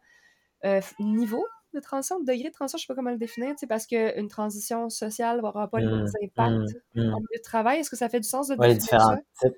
euh, 0.64 0.80
niveaux 1.00 1.46
de 1.74 1.80
transition, 1.80 2.20
de 2.20 2.26
degré 2.26 2.48
de 2.50 2.54
transition, 2.54 2.78
je 2.78 2.84
sais 2.84 2.88
pas 2.88 2.94
comment 2.96 3.10
le 3.10 3.18
définir, 3.18 3.54
parce 3.68 3.86
qu'une 3.86 4.28
transition 4.28 4.90
sociale 4.90 5.40
n'aura 5.42 5.68
pas 5.70 5.80
les 5.80 5.88
mêmes 5.88 6.04
Mm, 6.04 6.12
impacts 6.24 6.76
mm, 6.94 7.00
mm. 7.02 7.14
en 7.14 7.18
milieu 7.20 7.38
de 7.38 7.42
travail. 7.42 7.80
Est-ce 7.80 7.90
que 7.90 7.96
ça 7.96 8.08
fait 8.08 8.20
du 8.20 8.28
sens 8.28 8.48
de 8.48 8.56
Ouais, 8.58 8.68
les 8.68 8.74
définir 8.74 9.00
ça? 9.02 9.14
différents 9.14 9.16
types. 9.40 9.56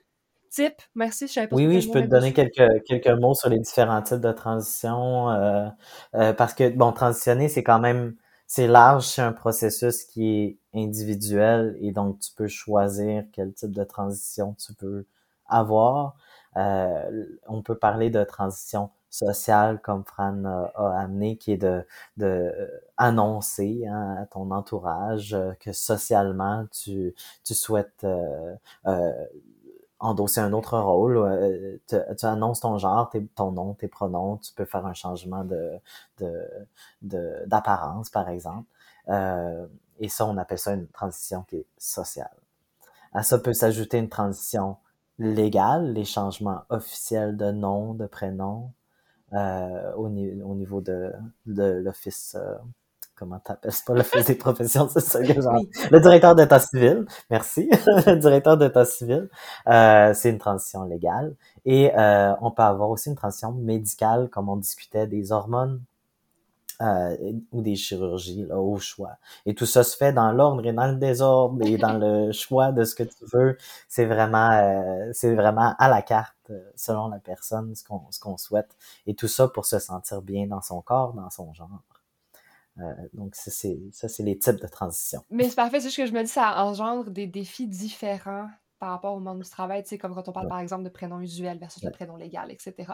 Type, 0.51 0.83
merci, 0.95 1.27
je 1.29 1.33
savais 1.35 1.49
pas 1.49 1.57
Oui, 1.57 1.67
oui, 1.67 1.81
je 1.81 1.91
peux 1.91 2.03
te 2.03 2.09
donner 2.09 2.35
quelques, 2.35 2.85
quelques 2.85 3.09
mots 3.09 3.35
sur 3.35 3.49
les 3.49 3.59
différents 3.59 4.03
types 4.03 4.21
de 4.21 4.33
transition. 4.33 5.31
euh, 5.31 5.69
euh, 6.15 6.33
parce 6.35 6.53
que, 6.55 6.69
bon, 6.71 6.93
transitionner, 6.93 7.49
c'est 7.49 7.63
quand 7.65 7.79
même, 7.81 8.17
c'est 8.47 8.67
large, 8.67 9.05
c'est 9.07 9.23
un 9.23 9.33
processus 9.33 10.05
qui 10.05 10.29
est 10.45 10.59
individuel 10.75 11.77
et 11.81 11.91
donc 11.93 12.19
tu 12.21 12.33
peux 12.37 12.49
choisir 12.49 13.25
quel 13.33 13.55
type 13.55 13.73
de 13.73 13.85
transition 13.85 14.55
tu 14.55 14.75
peux 14.75 15.07
avoir. 15.47 16.17
Euh, 16.57 17.25
on 17.47 17.63
peut 17.63 17.77
parler 17.79 18.11
de 18.11 18.23
transition 18.25 18.91
sociale, 19.11 19.81
comme 19.83 20.05
Fran 20.05 20.45
a, 20.45 20.73
a 20.77 21.01
amené, 21.01 21.37
qui 21.37 21.53
est 21.53 21.57
de, 21.59 21.87
de 22.17 22.27
euh, 22.27 22.69
annoncer 22.97 23.87
hein, 23.87 24.17
à 24.23 24.27
ton 24.27 24.51
entourage 24.51 25.35
euh, 25.35 25.53
que 25.61 25.73
socialement, 25.73 26.67
tu, 26.73 27.15
tu 27.45 27.55
souhaites 27.55 28.05
euh, 28.05 28.55
euh, 28.87 29.13
endosser 30.01 30.41
un 30.41 30.53
autre 30.53 30.79
rôle. 30.79 31.17
euh, 31.19 31.79
tu, 31.89 32.27
annonces 32.27 32.61
ton 32.61 32.79
genre, 32.79 33.11
tes- 33.11 33.27
ton 33.35 33.53
nom, 33.53 33.75
tes 33.75 33.89
pronoms. 33.89 34.37
Tu 34.39 34.53
peux 34.55 34.65
faire 34.65 34.87
un 34.87 34.95
changement 34.95 35.45
de 35.45 35.79
de 36.19 36.49
de- 37.03 37.43
d'apparence, 37.47 38.11
par 38.11 38.29
exemple. 38.29 38.69
Euh, 39.09 39.67
et 39.99 40.09
ça, 40.09 40.27
on 40.27 40.37
appelle 40.37 40.59
ça 40.59 40.75
une 40.75 40.87
transition 40.89 41.43
qui 41.43 41.57
est 41.57 41.67
sociale. 41.79 42.31
À 43.13 43.23
ça 43.23 43.39
peut 43.39 43.55
s'ajouter 43.55 43.99
une 43.99 44.09
transition 44.09 44.77
légale, 45.19 45.93
les 45.95 46.05
changements 46.05 46.63
officiels 46.71 47.37
de 47.37 47.51
nom, 47.53 47.95
de 47.95 48.07
prénom, 48.07 48.73
euh, 49.33 49.93
au, 49.95 50.09
ni- 50.09 50.43
au 50.43 50.55
niveau 50.55 50.81
de, 50.81 51.13
de 51.47 51.81
l'office, 51.85 52.37
euh, 52.39 52.55
comment 53.15 53.39
t'appelles, 53.41 53.73
pas 53.87 53.95
l'office 53.95 54.27
des 54.27 54.35
professions, 54.37 54.89
c'est 54.89 55.01
ça 55.01 55.23
que 55.23 55.41
genre, 55.41 55.61
le 55.91 56.01
directeur 56.01 56.35
d'état 56.37 56.61
civil, 56.61 57.05
merci, 57.31 57.69
le 58.07 58.17
directeur 58.17 58.57
d'état 58.57 58.85
civil, 58.85 59.29
euh, 59.69 60.15
c'est 60.15 60.31
une 60.31 60.39
transition 60.39 60.85
légale. 60.85 61.35
Et 61.65 61.93
euh, 61.99 62.35
on 62.41 62.51
peut 62.51 62.63
avoir 62.63 62.91
aussi 62.91 63.11
une 63.11 63.17
transition 63.17 63.53
médicale, 63.53 64.29
comme 64.31 64.49
on 64.49 64.57
discutait 64.57 65.07
des 65.07 65.33
hormones 65.33 65.83
euh, 66.81 67.17
ou 67.53 67.61
des 67.63 67.75
chirurgies 67.77 68.47
là, 68.47 68.59
au 68.59 68.79
choix. 68.79 69.17
Et 69.47 69.55
tout 69.55 69.67
ça 69.67 69.83
se 69.83 69.97
fait 69.97 70.13
dans 70.13 70.31
l'ordre 70.33 70.65
et 70.67 70.73
dans 70.73 70.87
le 70.87 70.97
désordre 70.97 71.61
et 71.65 71.77
dans 71.77 71.95
le 71.95 72.31
choix 72.33 72.71
de 72.73 72.85
ce 72.85 72.95
que 72.95 73.03
tu 73.03 73.25
veux. 73.33 73.57
C'est 73.89 74.07
vraiment, 74.07 74.51
euh, 74.53 75.11
c'est 75.13 75.35
vraiment 75.35 75.75
à 75.79 75.89
la 75.89 76.03
carte 76.03 76.35
selon 76.75 77.09
la 77.09 77.19
personne 77.19 77.75
ce 77.75 77.85
qu'on 78.21 78.37
souhaite. 78.37 78.77
Et 79.07 79.15
tout 79.15 79.29
ça 79.29 79.49
pour 79.49 79.67
se 79.67 79.79
sentir 79.79 80.23
bien 80.23 80.47
dans 80.47 80.63
son 80.63 80.81
corps, 80.83 81.15
dans 81.15 81.31
son 81.31 81.53
genre. 81.53 81.83
Euh, 82.79 82.95
donc 83.13 83.35
ça 83.35 83.51
c'est 83.51 84.23
les 84.23 84.39
types 84.39 84.61
de 84.61 84.69
transition. 84.69 85.25
Mais 85.31 85.49
c'est 85.49 85.57
parfait, 85.57 85.81
c'est 85.81 85.89
juste 85.89 85.97
que 85.97 86.07
je 86.07 86.13
me 86.13 86.23
dis 86.23 86.29
ça 86.29 86.65
engendre 86.65 87.11
des 87.11 87.27
défis 87.27 87.67
différents 87.67 88.49
par 88.79 88.91
rapport 88.91 89.15
au 89.15 89.21
monde 89.21 89.41
du 89.41 89.49
travail, 89.49 89.83
tu 89.83 89.91
sais, 89.91 89.99
comme 89.99 90.15
quand 90.15 90.29
on 90.29 90.33
parle 90.33 90.49
par 90.49 90.61
exemple 90.61 90.85
de 90.85 90.89
prénom 90.89 91.21
usuel 91.21 91.59
versus 91.59 91.83
le 91.83 91.91
prénom 91.91 92.17
légal, 92.17 92.51
etc. 92.51 92.93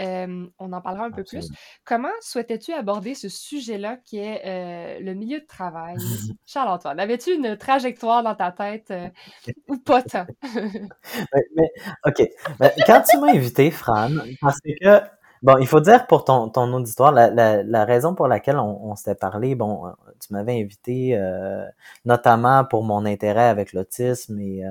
Euh, 0.00 0.46
on 0.58 0.72
en 0.72 0.80
parlera 0.80 1.04
un 1.04 1.10
peu 1.10 1.24
plus. 1.24 1.48
Comment 1.84 2.08
souhaitais-tu 2.20 2.72
aborder 2.72 3.14
ce 3.14 3.28
sujet-là 3.28 3.98
qui 4.04 4.18
est 4.18 4.42
euh, 4.44 5.00
le 5.00 5.14
milieu 5.14 5.40
de 5.40 5.46
travail? 5.46 5.96
Charles-Antoine, 6.46 6.98
avais-tu 6.98 7.34
une 7.34 7.56
trajectoire 7.56 8.22
dans 8.22 8.34
ta 8.34 8.52
tête 8.52 8.90
euh, 8.90 9.08
ou 9.68 9.78
pas 9.78 10.02
tant? 10.02 10.26
Mais, 11.32 11.46
mais, 11.56 11.70
OK. 12.06 12.28
Mais 12.60 12.74
quand 12.86 13.02
tu 13.02 13.18
m'as 13.18 13.32
invité, 13.32 13.70
Fran, 13.70 14.10
parce 14.40 14.58
que, 14.60 15.00
bon, 15.42 15.56
il 15.58 15.66
faut 15.66 15.80
dire 15.80 16.06
pour 16.06 16.24
ton, 16.24 16.48
ton 16.48 16.72
auditoire, 16.72 17.12
la, 17.12 17.30
la, 17.30 17.62
la 17.62 17.84
raison 17.84 18.14
pour 18.14 18.28
laquelle 18.28 18.58
on, 18.58 18.90
on 18.90 18.94
s'était 18.96 19.14
parlé, 19.14 19.54
bon, 19.54 19.86
euh, 19.86 19.90
tu 20.20 20.32
m'avais 20.32 20.60
invité 20.60 21.16
euh, 21.16 21.66
notamment 22.04 22.64
pour 22.64 22.84
mon 22.84 23.04
intérêt 23.06 23.48
avec 23.48 23.72
l'autisme 23.72 24.38
et, 24.40 24.64
euh, 24.64 24.70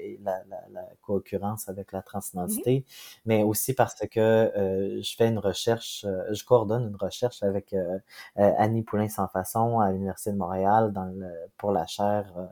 et 0.00 0.20
la, 0.24 0.42
la, 0.48 0.58
la 0.72 0.82
co-occurrence 1.02 1.68
avec 1.68 1.92
la 1.92 2.02
transidentité, 2.02 2.84
mais 3.26 3.42
aussi 3.42 3.74
parce 3.74 3.94
que 4.10 4.20
euh, 4.20 5.02
je 5.02 5.16
fais 5.16 5.28
une 5.28 5.38
recherche, 5.38 6.04
euh, 6.08 6.22
je 6.32 6.44
coordonne 6.44 6.88
une 6.88 6.96
recherche 6.96 7.42
avec 7.42 7.72
euh, 7.72 7.98
Annie 8.36 8.82
Poulain-Sans 8.82 9.28
Façon 9.28 9.80
à 9.80 9.90
l'Université 9.90 10.32
de 10.32 10.36
Montréal 10.36 10.92
dans 10.92 11.04
le, 11.04 11.28
pour 11.58 11.72
la 11.72 11.86
chaire 11.86 12.32
euh, 12.36 12.46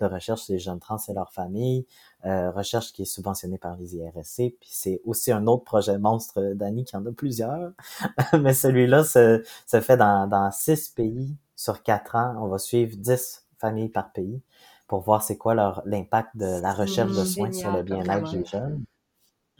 de 0.00 0.06
recherche 0.06 0.42
sur 0.42 0.52
les 0.54 0.58
jeunes 0.58 0.80
trans 0.80 0.98
et 1.08 1.12
leurs 1.14 1.32
familles 1.32 1.86
euh, 2.26 2.50
recherche 2.50 2.92
qui 2.92 3.02
est 3.02 3.04
subventionnée 3.06 3.58
par 3.58 3.76
les 3.76 3.96
IRSC. 3.96 4.56
Puis 4.60 4.70
c'est 4.72 5.00
aussi 5.04 5.32
un 5.32 5.46
autre 5.46 5.64
projet 5.64 5.98
monstre 5.98 6.52
d'Annie 6.54 6.84
qui 6.84 6.96
en 6.96 7.04
a 7.06 7.12
plusieurs. 7.12 7.72
Mais 8.40 8.54
celui-là 8.54 9.04
se, 9.04 9.42
se 9.66 9.80
fait 9.80 9.96
dans, 9.96 10.26
dans 10.28 10.50
six 10.50 10.88
pays 10.90 11.36
sur 11.56 11.82
quatre 11.82 12.16
ans. 12.16 12.36
On 12.40 12.48
va 12.48 12.58
suivre 12.58 12.96
dix 12.96 13.46
familles 13.58 13.88
par 13.90 14.12
pays 14.12 14.42
pour 14.88 15.00
voir 15.00 15.22
c'est 15.22 15.36
quoi 15.38 15.54
leur 15.54 15.82
l'impact 15.86 16.36
de 16.36 16.60
la 16.60 16.72
recherche 16.74 17.14
de 17.14 17.24
soins 17.24 17.52
sur 17.52 17.70
le 17.72 17.82
bien-être 17.82 18.26
des 18.30 18.44
jeunes. 18.44 18.84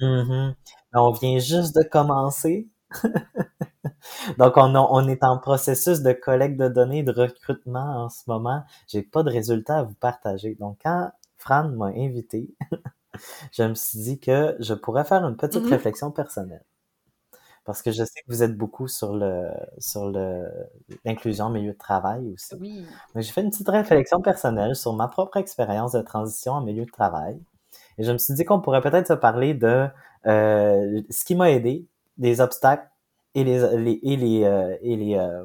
Mhm. 0.01 0.55
Mais 0.95 1.01
on 1.01 1.13
vient 1.13 1.39
juste 1.39 1.75
de 1.77 1.83
commencer. 1.83 2.69
Donc, 4.39 4.57
on, 4.57 4.75
a- 4.75 4.89
on 4.91 5.09
est 5.09 5.23
en 5.25 5.39
processus 5.39 6.01
de 6.03 6.13
collecte 6.13 6.59
de 6.59 6.69
données 6.69 7.03
de 7.03 7.13
recrutement 7.13 8.05
en 8.05 8.09
ce 8.09 8.23
moment. 8.27 8.63
J'ai 8.89 9.03
pas 9.03 9.23
de 9.23 9.31
résultats 9.31 9.79
à 9.79 9.83
vous 9.83 9.95
partager. 9.95 10.55
Donc, 10.57 10.79
quand 10.83 11.11
Fran 11.45 11.69
m'a 11.71 11.87
invité, 11.89 12.49
je 13.53 13.63
me 13.65 13.75
suis 13.75 13.99
dit 14.01 14.21
que 14.21 14.57
je 14.61 14.75
pourrais 14.75 15.05
faire 15.05 15.25
une 15.25 15.37
petite 15.37 15.65
Mhm. 15.65 15.71
réflexion 15.71 16.11
personnelle. 16.13 16.65
Parce 17.65 17.81
que 17.83 17.93
je 17.93 18.05
sais 18.05 18.21
que 18.23 18.27
vous 18.29 18.43
êtes 18.43 18.57
beaucoup 18.57 18.89
sur 18.89 19.15
le 19.15 19.49
sur 19.79 20.11
le 20.11 20.51
l'inclusion 21.05 21.47
au 21.47 21.51
milieu 21.51 21.73
de 21.73 21.79
travail 21.79 22.29
aussi. 22.33 22.57
Oui. 22.61 22.99
Donc, 23.15 23.23
j'ai 23.23 23.33
fait 23.33 23.41
une 23.43 23.51
petite 23.51 23.69
réflexion 23.69 24.21
personnelle 24.21 24.77
sur 24.77 24.93
ma 24.95 25.09
propre 25.09 25.39
expérience 25.39 25.93
de 25.93 26.03
transition 26.03 26.53
en 26.53 26.61
milieu 26.63 26.85
de 26.85 26.91
travail. 26.91 27.41
Et 27.99 28.05
je 28.05 28.13
me 28.13 28.19
suis 28.19 28.35
dit 28.35 28.45
qu'on 28.45 28.61
pourrait 28.61 28.83
peut-être 28.83 29.09
se 29.09 29.15
parler 29.15 29.55
de 29.55 29.89
euh, 30.27 31.03
ce 31.11 31.25
qui 31.25 31.35
m'a 31.37 31.51
aidé, 31.53 31.87
des 32.19 32.41
obstacles 32.41 32.89
et 33.35 33.45
les, 33.45 33.61
les- 33.79 34.01
et 34.03 34.17
les, 34.17 34.45
euh, 34.45 34.77
et 34.83 34.97
les, 34.97 35.17
euh, 35.17 35.45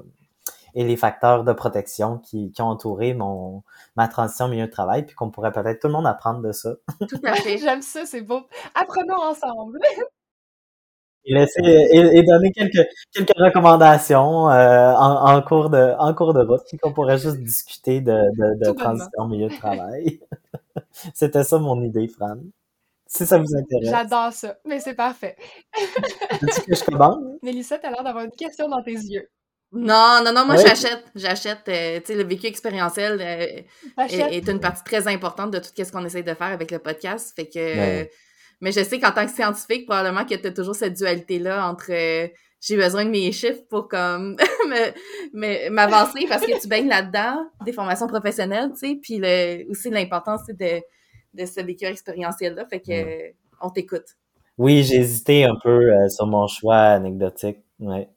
et 0.76 0.84
les 0.84 0.97
facteurs 0.97 1.43
de 1.43 1.53
protection 1.53 2.17
qui, 2.17 2.51
qui 2.51 2.61
ont 2.61 2.67
entouré 2.67 3.13
mon, 3.13 3.63
ma 3.95 4.07
transition 4.07 4.45
au 4.45 4.49
milieu 4.49 4.65
de 4.65 4.72
travail, 4.72 5.05
puis 5.05 5.15
qu'on 5.15 5.30
pourrait 5.30 5.51
peut-être 5.51 5.82
tout 5.82 5.88
le 5.88 5.93
monde 5.93 6.07
apprendre 6.07 6.41
de 6.41 6.51
ça. 6.51 6.76
Tout 7.09 7.22
à 7.24 7.34
fait. 7.36 7.57
J'aime 7.61 7.82
ça, 7.82 8.05
c'est 8.05 8.22
beau. 8.22 8.41
Apprenons 8.76 9.22
ensemble. 9.22 9.80
Et, 11.26 11.34
laisser, 11.34 11.59
et, 11.61 12.17
et 12.17 12.24
donner 12.24 12.49
quelques, 12.53 12.88
quelques 13.13 13.38
recommandations 13.38 14.49
euh, 14.49 14.93
en, 14.93 15.36
en, 15.36 15.41
cours 15.41 15.70
de, 15.70 15.93
en 15.99 16.13
cours 16.13 16.34
de 16.34 16.39
route, 16.39 16.61
puis 16.67 16.78
qu'on 16.78 16.93
pourrait 16.93 17.17
juste 17.17 17.38
discuter 17.41 17.99
de, 17.99 18.15
de, 18.55 18.72
transition 18.72 19.09
au 19.17 19.28
milieu 19.28 19.49
de 19.49 19.55
travail. 19.55 20.22
C'était 21.13 21.43
ça 21.43 21.59
mon 21.59 21.84
idée, 21.84 22.07
Fran. 22.07 22.38
Si 23.05 23.26
ça 23.26 23.38
vous 23.38 23.53
intéresse. 23.53 23.89
J'adore 23.89 24.32
ça, 24.32 24.55
mais 24.65 24.80
c'est 24.80 24.93
parfait. 24.93 25.36
Que 26.39 26.76
je 26.76 26.86
commence? 26.86 27.17
Mélissa, 27.43 27.78
t'as 27.78 27.91
l'air 27.91 28.03
d'avoir 28.03 28.24
une 28.24 28.32
question 28.32 28.70
dans 28.70 28.82
tes 28.82 28.93
yeux. 28.93 29.30
Non, 29.72 30.22
non, 30.26 30.34
non, 30.34 30.45
moi 30.45 30.55
Ouais. 30.55 30.63
j'achète. 30.65 31.03
J'achète. 31.15 31.67
euh, 31.67 31.99
tu 31.99 32.07
sais, 32.07 32.15
le 32.15 32.24
vécu 32.24 32.47
expérientiel 32.47 33.20
euh, 33.22 34.03
est, 34.07 34.36
est 34.38 34.47
une 34.49 34.59
partie 34.59 34.84
très 34.84 35.07
importante 35.07 35.51
de 35.51 35.59
tout 35.59 35.70
ce 35.76 35.91
qu'on 35.91 36.03
essaie 36.05 36.24
de 36.24 36.34
faire 36.34 36.47
avec 36.47 36.72
le 36.72 36.80
podcast. 36.80 37.36
Fait 37.36 37.45
que. 37.47 37.59
Ouais. 37.59 38.01
euh, 38.01 38.05
mais 38.61 38.72
je 38.72 38.84
sais 38.84 38.99
qu'en 38.99 39.11
tant 39.11 39.26
que 39.26 39.32
scientifique, 39.32 39.86
probablement 39.86 40.26
que 40.26 40.36
tu 40.36 40.47
as 40.47 40.51
toujours 40.51 40.76
cette 40.76 40.93
dualité-là 40.97 41.65
entre 41.70 41.91
euh, 41.91 42.28
j'ai 42.59 42.76
besoin 42.76 43.05
de 43.05 43.09
mes 43.09 43.32
chiffres 43.32 43.61
pour 43.70 43.88
comme 43.88 44.36
me- 44.67 44.91
me- 45.34 45.70
m'avancer 45.70 46.26
parce 46.28 46.45
que 46.45 46.59
tu 46.59 46.67
baignes 46.67 46.89
là-dedans, 46.89 47.45
des 47.63 47.72
formations 47.72 48.07
professionnelles, 48.07 48.72
tu 48.74 48.80
sais, 48.89 48.99
puis 49.01 49.17
le, 49.22 49.70
aussi 49.72 49.89
l'importance 49.89 50.41
tu 50.45 50.55
sais, 50.57 50.82
de, 51.36 51.41
de 51.41 51.45
ce 51.47 51.61
vécu 51.61 51.86
expérientiel-là. 51.86 52.65
Fait 52.65 52.82
que 52.82 53.32
on 53.61 53.70
t'écoute. 53.70 54.05
Oui, 54.57 54.84
j'ai 54.84 54.95
hésité 54.97 55.45
un 55.45 55.55
peu 55.63 55.70
euh, 55.93 56.09
sur 56.09 56.26
mon 56.28 56.47
choix 56.47 56.76
anecdotique. 56.80 57.59
Ouais. 57.80 58.09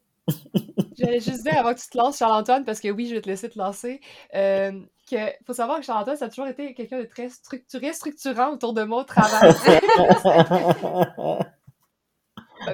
J'allais 0.97 1.19
juste 1.19 1.43
dire 1.43 1.57
avant 1.57 1.73
que 1.73 1.79
tu 1.79 1.87
te 1.89 1.97
lances, 1.97 2.17
Charles-Antoine, 2.17 2.65
parce 2.65 2.79
que 2.79 2.89
oui, 2.89 3.07
je 3.07 3.15
vais 3.15 3.21
te 3.21 3.29
laisser 3.29 3.49
te 3.49 3.57
lancer, 3.57 3.99
euh, 4.35 4.71
que 5.09 5.17
faut 5.45 5.53
savoir 5.53 5.79
que 5.79 5.85
Charles-Antoine, 5.85 6.17
ça 6.17 6.25
a 6.25 6.29
toujours 6.29 6.47
été 6.47 6.73
quelqu'un 6.73 6.99
de 6.99 7.05
très 7.05 7.29
structuré, 7.29 7.93
structurant 7.93 8.51
autour 8.53 8.73
de 8.73 8.83
moi 8.83 9.01
au 9.01 9.03
travail. 9.03 9.53
en 11.17 11.39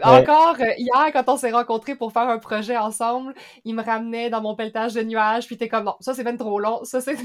Encore 0.04 0.58
euh, 0.60 0.74
hier, 0.78 1.12
quand 1.14 1.24
on 1.28 1.38
s'est 1.38 1.52
rencontrés 1.52 1.96
pour 1.96 2.12
faire 2.12 2.30
un 2.30 2.38
projet 2.38 2.78
ensemble, 2.78 3.34
il 3.66 3.76
me 3.76 3.84
ramenait 3.84 4.30
dans 4.30 4.42
mon 4.42 4.56
pelletage 4.56 4.94
de 4.94 5.02
nuages, 5.02 5.48
puis 5.48 5.58
t'es 5.58 5.70
comme 5.70 5.86
non, 5.86 5.96
ça 6.00 6.14
c'est 6.14 6.24
bien 6.24 6.38
trop 6.38 6.60
long, 6.60 6.84
ça 6.84 7.02
c'est. 7.02 7.16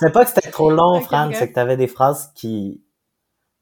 c'est 0.00 0.12
pas 0.12 0.24
que 0.24 0.30
c'était 0.30 0.50
trop 0.50 0.70
long, 0.70 1.00
Fran, 1.02 1.30
c'est 1.34 1.48
que 1.48 1.54
t'avais 1.54 1.76
des 1.76 1.88
phrases 1.88 2.32
qui. 2.34 2.82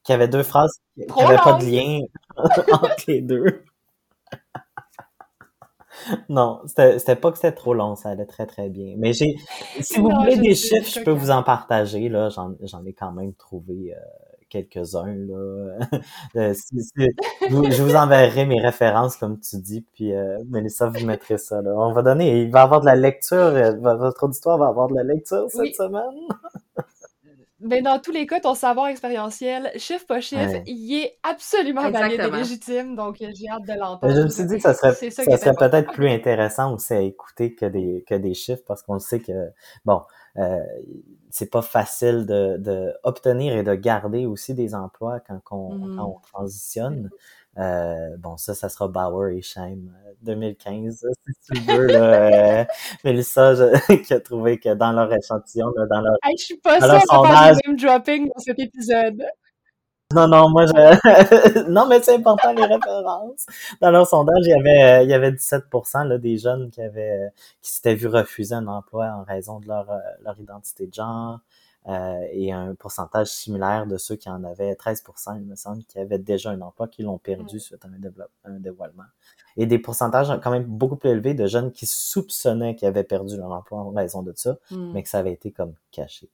qui 0.05 0.13
avaient 0.13 0.29
deux 0.29 0.43
phrases 0.43 0.79
qui 0.95 1.07
n'avaient 1.19 1.37
pas 1.39 1.55
de 1.55 1.65
lien 1.65 2.01
entre 2.37 3.05
les 3.09 3.23
deux. 3.23 3.65
non, 6.29 6.61
c'était 6.67 7.17
pas 7.17 7.31
que 7.31 7.39
c'était 7.39 7.53
trop 7.53 7.75
long, 7.75 7.95
ça 7.97 8.11
allait 8.11 8.27
très 8.27 8.47
très 8.47 8.69
bien. 8.69 8.95
Mais 8.99 9.13
j'ai, 9.13 9.37
si 9.81 10.01
vous 10.01 10.11
voulez 10.11 10.37
des 10.37 10.55
chiffres, 10.55 10.89
je 10.89 11.05
peux 11.05 11.13
vous 11.13 11.31
en 11.31 11.43
partager, 11.43 12.09
là, 12.09 12.29
j'en 12.31 12.85
ai 12.85 12.93
quand 12.93 13.13
même 13.13 13.35
trouvé. 13.35 13.95
Euh, 13.95 14.01
quelques-uns. 14.55 15.15
Là. 15.15 15.79
Euh, 16.37 16.53
je 17.49 17.83
vous 17.83 17.95
enverrai 17.95 18.45
mes 18.47 18.61
références, 18.61 19.17
comme 19.17 19.39
tu 19.39 19.57
dis, 19.59 19.85
puis 19.95 20.13
euh, 20.13 20.39
Mélissa, 20.49 20.89
vous 20.89 21.07
mettrez 21.07 21.39
ça. 21.39 21.63
Là. 21.63 21.73
On 21.77 21.93
va 21.93 22.03
donner, 22.03 22.43
il 22.43 22.51
va 22.51 22.61
y 22.61 22.63
avoir 22.63 22.81
de 22.81 22.87
la 22.87 22.97
lecture, 22.97 23.37
euh, 23.37 23.73
votre 23.81 24.25
auditoire 24.25 24.59
va 24.59 24.67
avoir 24.67 24.89
de 24.89 24.95
la 24.95 25.05
lecture 25.05 25.47
cette 25.49 25.75
semaine. 25.75 26.29
Mais 27.65 27.81
dans 27.81 27.99
tous 27.99 28.13
les 28.13 28.27
cas, 28.27 28.41
ton 28.41 28.55
savoir 28.55 28.89
expérientiel, 28.89 29.71
chiffre 29.77 30.07
pas 30.07 30.21
chiffre, 30.21 30.63
il 30.67 31.03
est 31.03 31.19
absolument 31.23 31.91
valide 31.91 32.21
et 32.21 32.31
légitime, 32.31 32.95
donc 32.95 33.17
j'ai 33.19 33.49
hâte 33.49 33.63
de 33.67 33.79
l'entendre. 33.79 34.15
Je 34.15 34.21
me 34.21 34.29
suis 34.29 34.45
dit 34.45 34.57
que 34.57 34.63
ça 34.63 34.75
serait, 34.75 35.11
ça 35.11 35.37
serait 35.37 35.55
peut-être 35.55 35.93
plus 35.93 36.09
intéressant 36.09 36.75
aussi 36.75 36.93
à 36.93 37.01
écouter 37.01 37.55
que 37.55 37.67
des, 37.67 38.05
que 38.07 38.15
des 38.15 38.35
chiffres, 38.35 38.63
parce 38.67 38.83
qu'on 38.83 38.99
sait 38.99 39.21
que, 39.21 39.51
bon, 39.85 40.03
euh, 40.37 40.59
c'est 41.31 41.51
pas 41.51 41.63
facile 41.63 42.27
de, 42.27 42.57
de, 42.59 42.93
obtenir 43.03 43.57
et 43.57 43.63
de 43.63 43.75
garder 43.75 44.27
aussi 44.27 44.55
des 44.55 44.75
emplois 44.75 45.21
quand, 45.21 45.41
on, 45.51 45.97
quand 45.97 46.07
on 46.07 46.21
transitionne. 46.21 47.11
Euh, 47.59 48.17
bon, 48.19 48.37
ça, 48.37 48.55
ça 48.55 48.69
sera 48.69 48.89
Bauer 48.89 49.37
et 49.37 49.43
Shame 49.43 49.93
2015, 50.23 51.07
si 51.43 51.53
tu 51.53 51.61
veux. 51.61 51.87
Là, 51.87 52.61
euh, 52.61 52.65
Mélissa, 53.05 53.55
qui 54.05 54.13
a 54.13 54.21
trouvé 54.21 54.59
que 54.59 54.75
dans 54.75 54.93
leur 54.93 55.13
échantillon, 55.13 55.73
dans 55.89 56.01
leur, 56.01 56.17
hey, 56.25 56.37
je 56.37 56.45
suis 56.45 56.57
pas 56.57 56.81
sûre 56.81 57.23
de 57.23 57.29
faire 57.29 57.57
du 57.67 57.85
dropping 57.85 58.29
dans 58.29 58.41
cet 58.41 58.59
épisode. 58.59 59.23
Non, 60.13 60.29
non, 60.29 60.49
moi, 60.51 60.67
je... 60.67 61.69
non, 61.71 61.87
mais 61.89 62.01
c'est 62.03 62.17
important, 62.17 62.53
les 62.53 62.65
références. 62.65 63.47
Dans 63.81 63.91
leur 63.91 64.07
sondage, 64.07 64.43
il 64.43 64.51
y 64.51 64.53
avait, 64.53 65.05
il 65.05 65.11
y 65.11 65.15
avait 65.15 65.31
17% 65.31 66.07
là, 66.07 66.19
des 66.19 66.37
jeunes 66.37 66.71
qui 66.71 66.83
avaient, 66.83 67.31
qui 67.63 67.73
s'étaient 67.73 67.95
vus 67.95 68.09
refuser 68.09 68.55
un 68.55 68.67
emploi 68.67 69.07
en 69.07 69.25
raison 69.25 69.61
de 69.61 69.67
leur, 69.67 69.87
leur 70.23 70.39
identité 70.39 70.87
de 70.87 70.93
genre. 70.93 71.41
Euh, 71.87 72.27
et 72.33 72.51
un 72.51 72.75
pourcentage 72.75 73.27
similaire 73.27 73.87
de 73.87 73.99
ceux 73.99 74.17
qui 74.17 74.31
en 74.31 74.43
avaient 74.45 74.73
13%, 74.73 75.37
il 75.37 75.45
me 75.45 75.55
semble, 75.55 75.85
qui 75.85 75.99
avaient 75.99 76.19
déjà 76.19 76.51
un 76.51 76.61
emploi, 76.63 76.89
qui 76.89 77.03
l'ont 77.03 77.19
perdu 77.19 77.61
suite 77.61 77.85
à 77.85 77.89
un, 77.89 78.53
un 78.53 78.59
dévoilement. 78.59 79.03
Et 79.59 79.67
des 79.67 79.79
pourcentages 79.79 80.29
quand 80.43 80.51
même 80.51 80.65
beaucoup 80.65 80.97
plus 80.97 81.11
élevés 81.11 81.35
de 81.35 81.47
jeunes 81.47 81.73
qui 81.73 81.85
soupçonnaient 81.85 82.75
qu'ils 82.75 82.89
avaient 82.89 83.05
perdu 83.05 83.37
leur 83.37 83.53
emploi 83.53 83.81
en 83.81 83.91
raison 83.91 84.23
de 84.23 84.33
ça, 84.35 84.57
hmm. 84.71 84.93
mais 84.93 85.03
que 85.03 85.11
ça 85.11 85.19
avait 85.19 85.33
été 85.33 85.53
comme 85.53 85.75
caché. 85.91 86.31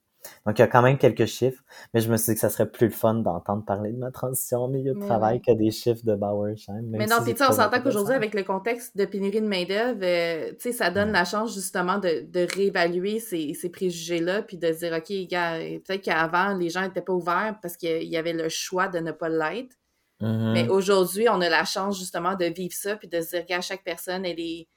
Donc, 0.47 0.59
il 0.59 0.62
y 0.62 0.64
a 0.64 0.66
quand 0.66 0.83
même 0.83 0.99
quelques 0.99 1.27
chiffres, 1.27 1.62
mais 1.95 2.01
je 2.01 2.11
me 2.11 2.16
suis 2.16 2.33
dit 2.33 2.35
que 2.35 2.41
ça 2.41 2.51
serait 2.51 2.71
plus 2.71 2.89
le 2.89 2.93
fun 2.93 3.14
d'entendre 3.14 3.64
parler 3.64 3.93
de 3.93 3.99
ma 3.99 4.11
transition 4.11 4.64
au 4.64 4.68
milieu 4.68 4.95
de 4.95 5.01
travail 5.01 5.41
que 5.41 5.53
des 5.53 5.71
chiffres 5.71 6.05
de 6.05 6.14
Bauersheim. 6.14 6.83
Mais 6.91 7.07
non, 7.07 7.16
tu 7.25 7.35
on 7.43 7.53
s'entend 7.53 7.81
qu'aujourd'hui, 7.81 8.14
avec 8.14 8.35
le 8.35 8.43
contexte 8.43 8.97
de 8.97 9.05
pénurie 9.05 9.41
de 9.41 9.47
main-d'œuvre, 9.47 10.01
euh, 10.03 10.51
tu 10.51 10.57
sais, 10.61 10.73
ça 10.73 10.91
donne 10.91 11.12
la 11.12 11.25
chance 11.25 11.55
justement 11.55 11.99
de, 11.99 12.27
de 12.29 12.47
réévaluer 12.55 13.18
ces, 13.18 13.55
ces 13.55 13.71
préjugés-là, 13.71 14.43
puis 14.43 14.59
de 14.59 14.73
se 14.73 14.79
dire, 14.79 14.93
OK, 14.93 15.09
peut-être 15.09 16.03
qu'avant, 16.03 16.55
les 16.55 16.68
gens 16.68 16.83
n'étaient 16.83 17.03
pas 17.03 17.12
ouverts 17.12 17.57
parce 17.62 17.77
qu'il 17.77 18.09
y 18.09 18.16
avait 18.16 18.33
le 18.33 18.49
choix 18.49 18.89
de 18.89 18.99
ne 18.99 19.12
pas 19.12 19.29
l'être. 19.29 19.77
Mm-hmm. 20.21 20.53
Mais 20.53 20.68
aujourd'hui, 20.68 21.29
on 21.31 21.41
a 21.41 21.49
la 21.49 21.64
chance 21.64 21.99
justement 21.99 22.35
de 22.35 22.45
vivre 22.45 22.75
ça, 22.75 22.97
puis 22.97 23.09
de 23.09 23.21
se 23.21 23.31
dire, 23.31 23.47
gars, 23.47 23.61
chaque 23.61 23.85
personne, 23.85 24.27
elle 24.27 24.41
est 24.41 24.68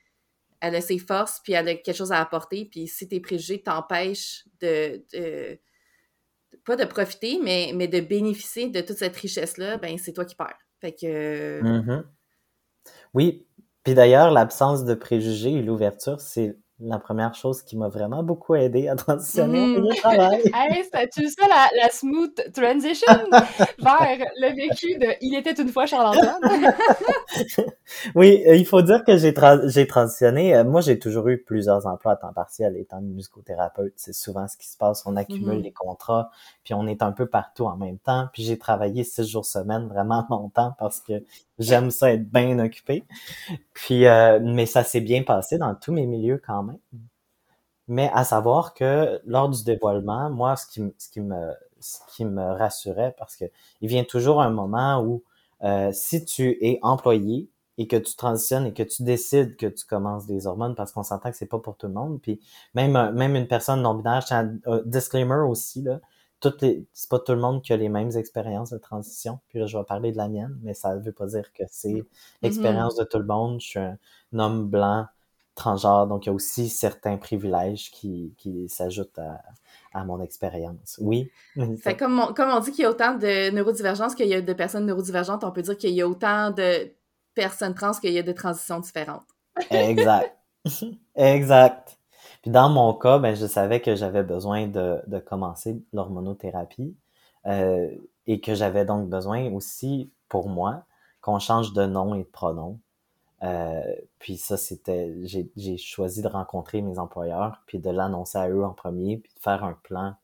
elle 0.63 0.75
a 0.75 0.81
ses 0.81 0.97
forces, 0.97 1.41
puis 1.43 1.53
elle 1.53 1.67
a 1.67 1.75
quelque 1.75 1.95
chose 1.95 2.13
à 2.13 2.21
apporter. 2.21 2.65
Puis 2.71 2.87
si 2.87 3.05
tes 3.05 3.19
préjugés 3.19 3.61
t'empêchent 3.61 4.45
de, 4.61 5.03
pas 6.65 6.77
de 6.77 6.85
profiter, 6.85 7.37
mais, 7.43 7.73
mais 7.75 7.89
de 7.89 7.99
bénéficier 7.99 8.69
de 8.69 8.79
toute 8.79 8.97
cette 8.97 9.15
richesse-là, 9.17 9.77
ben 9.77 9.97
c'est 9.97 10.13
toi 10.13 10.23
qui 10.23 10.35
perds. 10.35 10.57
Fait 10.79 10.93
que. 10.93 11.61
Mm-hmm. 11.61 12.03
Oui. 13.13 13.45
Puis 13.83 13.93
d'ailleurs, 13.93 14.31
l'absence 14.31 14.85
de 14.85 14.93
préjugés 14.93 15.51
et 15.51 15.61
l'ouverture, 15.61 16.21
c'est 16.21 16.57
la 16.79 16.97
première 16.97 17.35
chose 17.35 17.61
qui 17.61 17.77
m'a 17.77 17.87
vraiment 17.87 18.23
beaucoup 18.23 18.55
aidé 18.55 18.87
à 18.87 18.95
transitionner 18.95 19.77
au 19.77 19.81
mmh. 19.81 19.95
travail. 19.95 20.41
hey, 20.53 20.83
c'était-tu 20.83 21.29
ça 21.29 21.47
la, 21.47 21.69
la, 21.81 21.89
smooth 21.89 22.51
transition 22.51 23.13
vers 23.31 24.25
le 24.37 24.55
vécu 24.55 24.97
de 24.97 25.07
Il 25.21 25.35
était 25.35 25.53
une 25.53 25.69
fois 25.69 25.85
Charles-Antoine? 25.85 26.73
oui, 28.15 28.43
euh, 28.47 28.55
il 28.55 28.65
faut 28.65 28.81
dire 28.81 29.03
que 29.03 29.17
j'ai 29.17 29.33
j'ai 29.65 29.87
transitionné. 29.87 30.55
Euh, 30.55 30.63
moi, 30.63 30.81
j'ai 30.81 30.97
toujours 30.97 31.27
eu 31.27 31.37
plusieurs 31.41 31.85
emplois 31.85 32.13
à 32.13 32.15
temps 32.15 32.33
partiel 32.33 32.75
étant 32.77 33.01
musicothérapeute. 33.01 33.93
C'est 33.95 34.13
souvent 34.13 34.47
ce 34.47 34.57
qui 34.57 34.67
se 34.67 34.77
passe. 34.77 35.03
On 35.05 35.15
accumule 35.15 35.59
mmh 35.59 35.63
les 35.63 35.71
contrats, 35.71 36.31
puis 36.63 36.73
on 36.73 36.87
est 36.87 37.03
un 37.03 37.11
peu 37.11 37.27
partout 37.27 37.65
en 37.65 37.77
même 37.77 37.99
temps. 37.99 38.27
Puis 38.33 38.43
j'ai 38.43 38.57
travaillé 38.57 39.03
six 39.03 39.29
jours 39.29 39.45
semaine 39.45 39.87
vraiment 39.87 40.25
longtemps 40.29 40.73
parce 40.79 40.99
que 40.99 41.23
j'aime 41.59 41.91
ça 41.91 42.11
être 42.13 42.29
bien 42.31 42.59
occupé. 42.59 43.03
Puis, 43.73 44.05
euh, 44.07 44.39
mais 44.41 44.65
ça 44.65 44.83
s'est 44.83 45.01
bien 45.01 45.23
passé 45.23 45.57
dans 45.57 45.75
tous 45.75 45.91
mes 45.93 46.05
milieux 46.05 46.41
quand 46.45 46.63
même. 46.63 46.79
Mais 47.87 48.09
à 48.13 48.23
savoir 48.23 48.73
que 48.73 49.21
lors 49.25 49.49
du 49.49 49.63
dévoilement, 49.63 50.29
moi, 50.29 50.55
ce 50.55 50.67
qui, 50.67 50.81
ce 50.97 51.09
qui 51.09 51.19
me, 51.21 51.51
ce 51.79 51.99
qui 52.15 52.25
me 52.25 52.41
rassurait, 52.53 53.13
parce 53.17 53.35
que 53.35 53.45
il 53.81 53.89
vient 53.89 54.05
toujours 54.05 54.41
un 54.41 54.49
moment 54.49 55.01
où 55.01 55.23
euh, 55.63 55.91
si 55.93 56.23
tu 56.23 56.57
es 56.61 56.79
employé 56.81 57.49
et 57.77 57.87
que 57.87 57.97
tu 57.97 58.15
transitionnes 58.15 58.67
et 58.67 58.73
que 58.73 58.83
tu 58.83 59.03
décides 59.03 59.57
que 59.57 59.65
tu 59.65 59.85
commences 59.85 60.27
des 60.27 60.47
hormones, 60.47 60.75
parce 60.75 60.91
qu'on 60.93 61.03
s'entend 61.03 61.31
que 61.31 61.37
c'est 61.37 61.45
pas 61.47 61.59
pour 61.59 61.75
tout 61.75 61.87
le 61.87 61.93
monde, 61.93 62.21
puis 62.21 62.39
même 62.73 63.11
même 63.13 63.35
une 63.35 63.47
personne 63.47 63.81
non 63.81 63.95
binaire, 63.95 64.23
un 64.31 64.81
disclaimer 64.85 65.41
aussi 65.47 65.81
là, 65.81 65.99
c'est 66.59 67.09
pas 67.09 67.19
tout 67.19 67.31
le 67.31 67.39
monde 67.39 67.61
qui 67.61 67.73
a 67.73 67.77
les 67.77 67.89
mêmes 67.89 68.11
expériences 68.15 68.71
de 68.71 68.77
transition. 68.77 69.39
Puis 69.49 69.59
là, 69.59 69.65
je 69.65 69.77
vais 69.77 69.83
parler 69.83 70.11
de 70.11 70.17
la 70.17 70.27
mienne, 70.27 70.57
mais 70.61 70.73
ça 70.73 70.95
veut 70.95 71.11
pas 71.11 71.27
dire 71.27 71.51
que 71.53 71.63
c'est 71.69 71.89
mm-hmm. 71.89 72.05
l'expérience 72.41 72.95
de 72.95 73.03
tout 73.03 73.19
le 73.19 73.25
monde. 73.25 73.59
Je 73.61 73.67
suis 73.67 73.79
un, 73.79 73.97
homme 74.37 74.67
blanc, 74.67 75.05
transgenre, 75.55 76.07
donc 76.07 76.25
il 76.25 76.29
y 76.29 76.31
a 76.31 76.33
aussi 76.33 76.67
certains 76.69 77.17
privilèges 77.17 77.91
qui, 77.91 78.33
qui 78.37 78.67
s'ajoutent 78.69 79.19
à, 79.19 79.41
à 79.93 80.03
mon 80.03 80.21
expérience. 80.21 80.99
Oui. 80.99 81.29
Fait 81.77 81.95
comme, 81.95 82.19
on, 82.19 82.33
comme 82.33 82.49
on 82.49 82.59
dit 82.59 82.71
qu'il 82.71 82.83
y 82.83 82.85
a 82.85 82.89
autant 82.89 83.13
de 83.13 83.51
neurodivergence 83.51 84.15
qu'il 84.15 84.27
y 84.27 84.33
a 84.33 84.41
de 84.41 84.53
personnes 84.53 84.85
neurodivergentes, 84.85 85.43
on 85.43 85.51
peut 85.51 85.61
dire 85.61 85.77
qu'il 85.77 85.91
y 85.91 86.01
a 86.01 86.07
autant 86.07 86.49
de 86.49 86.91
personnes 87.35 87.75
trans 87.75 87.91
qu'il 87.93 88.11
y 88.11 88.19
a 88.19 88.23
de 88.23 88.31
transitions 88.31 88.79
différentes. 88.79 89.27
exact. 89.69 90.35
exact. 91.15 91.97
Puis 92.43 92.51
dans 92.51 92.69
mon 92.69 92.93
cas, 92.93 93.19
ben, 93.19 93.35
je 93.35 93.47
savais 93.47 93.81
que 93.81 93.95
j'avais 93.95 94.23
besoin 94.23 94.67
de, 94.67 95.01
de 95.07 95.19
commencer 95.19 95.81
l'hormonothérapie 95.93 96.95
euh, 97.47 97.89
et 98.27 98.41
que 98.41 98.53
j'avais 98.53 98.85
donc 98.85 99.09
besoin 99.09 99.51
aussi, 99.53 100.11
pour 100.29 100.49
moi, 100.49 100.83
qu'on 101.21 101.39
change 101.39 101.73
de 101.73 101.85
nom 101.85 102.15
et 102.15 102.19
de 102.19 102.29
pronom. 102.29 102.79
Euh, 103.43 103.81
puis 104.19 104.37
ça, 104.37 104.57
c'était, 104.57 105.15
j'ai 105.25 105.77
choisi 105.77 106.21
de 106.21 106.27
rencontrer 106.27 106.81
mes 106.81 106.99
employeurs, 106.99 107.61
puis 107.65 107.79
de 107.79 107.89
l'annoncer 107.89 108.37
à 108.37 108.49
eux 108.49 108.63
en 108.65 108.73
premier, 108.73 109.17
puis 109.17 109.31
de 109.35 109.39
faire 109.39 109.63
un 109.63 109.77
plan. 109.83 110.15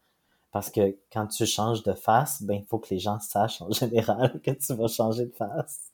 Parce 0.51 0.69
que 0.69 0.97
quand 1.13 1.27
tu 1.27 1.45
changes 1.45 1.83
de 1.83 1.93
face, 1.93 2.43
ben 2.43 2.55
il 2.55 2.65
faut 2.65 2.79
que 2.79 2.89
les 2.89 2.99
gens 2.99 3.19
sachent 3.21 3.61
en 3.61 3.71
général 3.71 4.41
que 4.41 4.51
tu 4.51 4.73
vas 4.73 4.87
changer 4.87 5.25
de 5.27 5.33
face. 5.33 5.88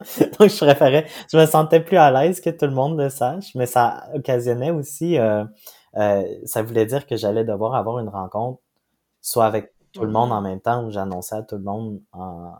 Donc, 0.38 0.48
je 0.48 0.56
préférais, 0.56 1.06
je 1.30 1.36
me 1.36 1.46
sentais 1.46 1.80
plus 1.80 1.96
à 1.96 2.10
l'aise 2.10 2.40
que 2.40 2.50
tout 2.50 2.66
le 2.66 2.72
monde 2.72 2.98
le 2.98 3.10
sache, 3.10 3.54
mais 3.54 3.66
ça 3.66 4.08
occasionnait 4.14 4.70
aussi, 4.70 5.18
euh, 5.18 5.44
euh, 5.96 6.24
ça 6.44 6.62
voulait 6.62 6.86
dire 6.86 7.06
que 7.06 7.16
j'allais 7.16 7.44
devoir 7.44 7.74
avoir 7.74 7.98
une 7.98 8.08
rencontre, 8.08 8.60
soit 9.20 9.44
avec 9.44 9.72
tout 9.92 10.04
le 10.04 10.10
monde 10.10 10.32
en 10.32 10.40
même 10.40 10.60
temps, 10.60 10.84
où 10.84 10.90
j'annonçais 10.90 11.34
à 11.34 11.42
tout 11.42 11.56
le 11.56 11.64
monde 11.64 12.00
en, 12.12 12.54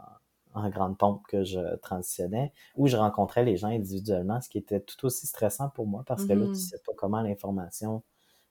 en 0.54 0.68
grande 0.68 0.98
pompe 0.98 1.22
que 1.28 1.44
je 1.44 1.76
transitionnais, 1.76 2.52
ou 2.76 2.88
je 2.88 2.96
rencontrais 2.96 3.44
les 3.44 3.56
gens 3.56 3.68
individuellement, 3.68 4.40
ce 4.40 4.48
qui 4.48 4.58
était 4.58 4.80
tout 4.80 5.06
aussi 5.06 5.26
stressant 5.26 5.70
pour 5.70 5.86
moi, 5.86 6.02
parce 6.06 6.24
que 6.24 6.32
là, 6.32 6.44
tu 6.44 6.52
mm-hmm. 6.52 6.54
sais 6.54 6.78
pas 6.84 6.92
comment 6.96 7.22
l'information 7.22 8.02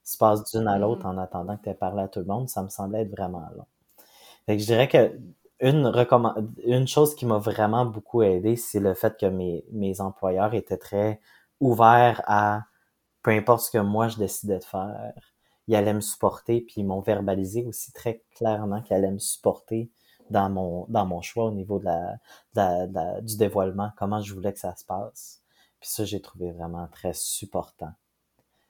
se 0.03 0.17
passe 0.17 0.43
d'une 0.51 0.67
à 0.67 0.79
l'autre 0.79 1.05
en 1.05 1.17
attendant 1.17 1.57
que 1.57 1.63
tu 1.63 1.69
aies 1.69 1.75
parlé 1.75 2.01
à 2.03 2.07
tout 2.07 2.19
le 2.19 2.25
monde, 2.25 2.49
ça 2.49 2.63
me 2.63 2.69
semblait 2.69 3.01
être 3.01 3.11
vraiment 3.11 3.45
long. 3.55 3.65
Fait 4.45 4.55
que 4.55 4.61
je 4.61 4.65
dirais 4.65 4.87
que 4.87 5.15
une, 5.61 5.91
une 6.63 6.87
chose 6.87 7.15
qui 7.15 7.25
m'a 7.25 7.37
vraiment 7.37 7.85
beaucoup 7.85 8.21
aidé, 8.21 8.55
c'est 8.55 8.79
le 8.79 8.93
fait 8.93 9.17
que 9.19 9.25
mes, 9.25 9.65
mes 9.71 10.01
employeurs 10.01 10.53
étaient 10.53 10.77
très 10.77 11.19
ouverts 11.59 12.21
à 12.25 12.63
peu 13.23 13.31
importe 13.31 13.65
ce 13.65 13.71
que 13.71 13.77
moi 13.77 14.07
je 14.07 14.17
décidais 14.17 14.59
de 14.59 14.63
faire, 14.63 15.13
ils 15.67 15.75
allaient 15.75 15.93
me 15.93 16.01
supporter, 16.01 16.61
puis 16.61 16.75
ils 16.77 16.85
m'ont 16.85 17.01
verbalisé 17.01 17.65
aussi 17.65 17.91
très 17.91 18.23
clairement 18.35 18.81
qu'ils 18.81 18.95
allaient 18.95 19.11
me 19.11 19.19
supporter 19.19 19.91
dans 20.29 20.49
mon, 20.49 20.85
dans 20.89 21.05
mon 21.05 21.21
choix 21.21 21.45
au 21.45 21.51
niveau 21.51 21.79
de 21.79 21.85
la, 22.55 23.21
du 23.21 23.37
dévoilement, 23.37 23.91
comment 23.97 24.21
je 24.21 24.33
voulais 24.33 24.53
que 24.53 24.59
ça 24.59 24.75
se 24.75 24.85
passe. 24.85 25.41
Puis 25.79 25.89
ça, 25.89 26.05
j'ai 26.05 26.21
trouvé 26.21 26.51
vraiment 26.51 26.87
très 26.91 27.13
supportant. 27.13 27.93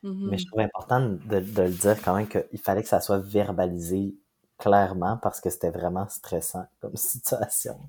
Mais 0.03 0.37
je 0.37 0.43
mm-hmm. 0.43 0.47
trouvais 0.47 0.63
important 0.63 1.01
de, 1.01 1.39
de 1.39 1.61
le 1.61 1.71
dire 1.71 2.01
quand 2.01 2.15
même 2.15 2.27
qu'il 2.27 2.59
fallait 2.59 2.83
que 2.83 2.87
ça 2.87 3.01
soit 3.01 3.19
verbalisé 3.19 4.15
clairement, 4.59 5.17
parce 5.17 5.41
que 5.41 5.49
c'était 5.49 5.71
vraiment 5.71 6.07
stressant 6.09 6.65
comme 6.81 6.95
situation. 6.95 7.79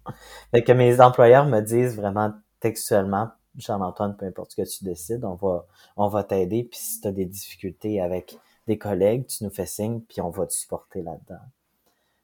Fait 0.53 0.63
que 0.63 0.73
mes 0.73 1.01
employeurs 1.01 1.47
me 1.47 1.61
disent 1.61 1.97
vraiment 1.97 2.33
textuellement, 2.61 3.29
Jean-Antoine, 3.57 4.17
peu 4.17 4.27
importe 4.27 4.53
ce 4.53 4.63
que 4.63 4.69
tu 4.69 4.85
décides, 4.85 5.25
on 5.25 5.35
va, 5.35 5.67
on 5.97 6.09
va 6.09 6.23
t'aider, 6.25 6.65
puis 6.65 6.79
si 6.79 7.01
tu 7.01 7.09
as 7.09 7.13
des 7.13 7.27
difficultés 7.27 8.01
avec 8.01 8.39
des 8.67 8.79
collègues, 8.79 9.27
tu 9.27 9.45
nous 9.45 9.51
fais 9.51 9.67
signe, 9.67 10.01
puis 10.01 10.21
on 10.21 10.31
va 10.31 10.47
te 10.47 10.53
supporter 10.53 11.03
là-dedans. 11.03 11.43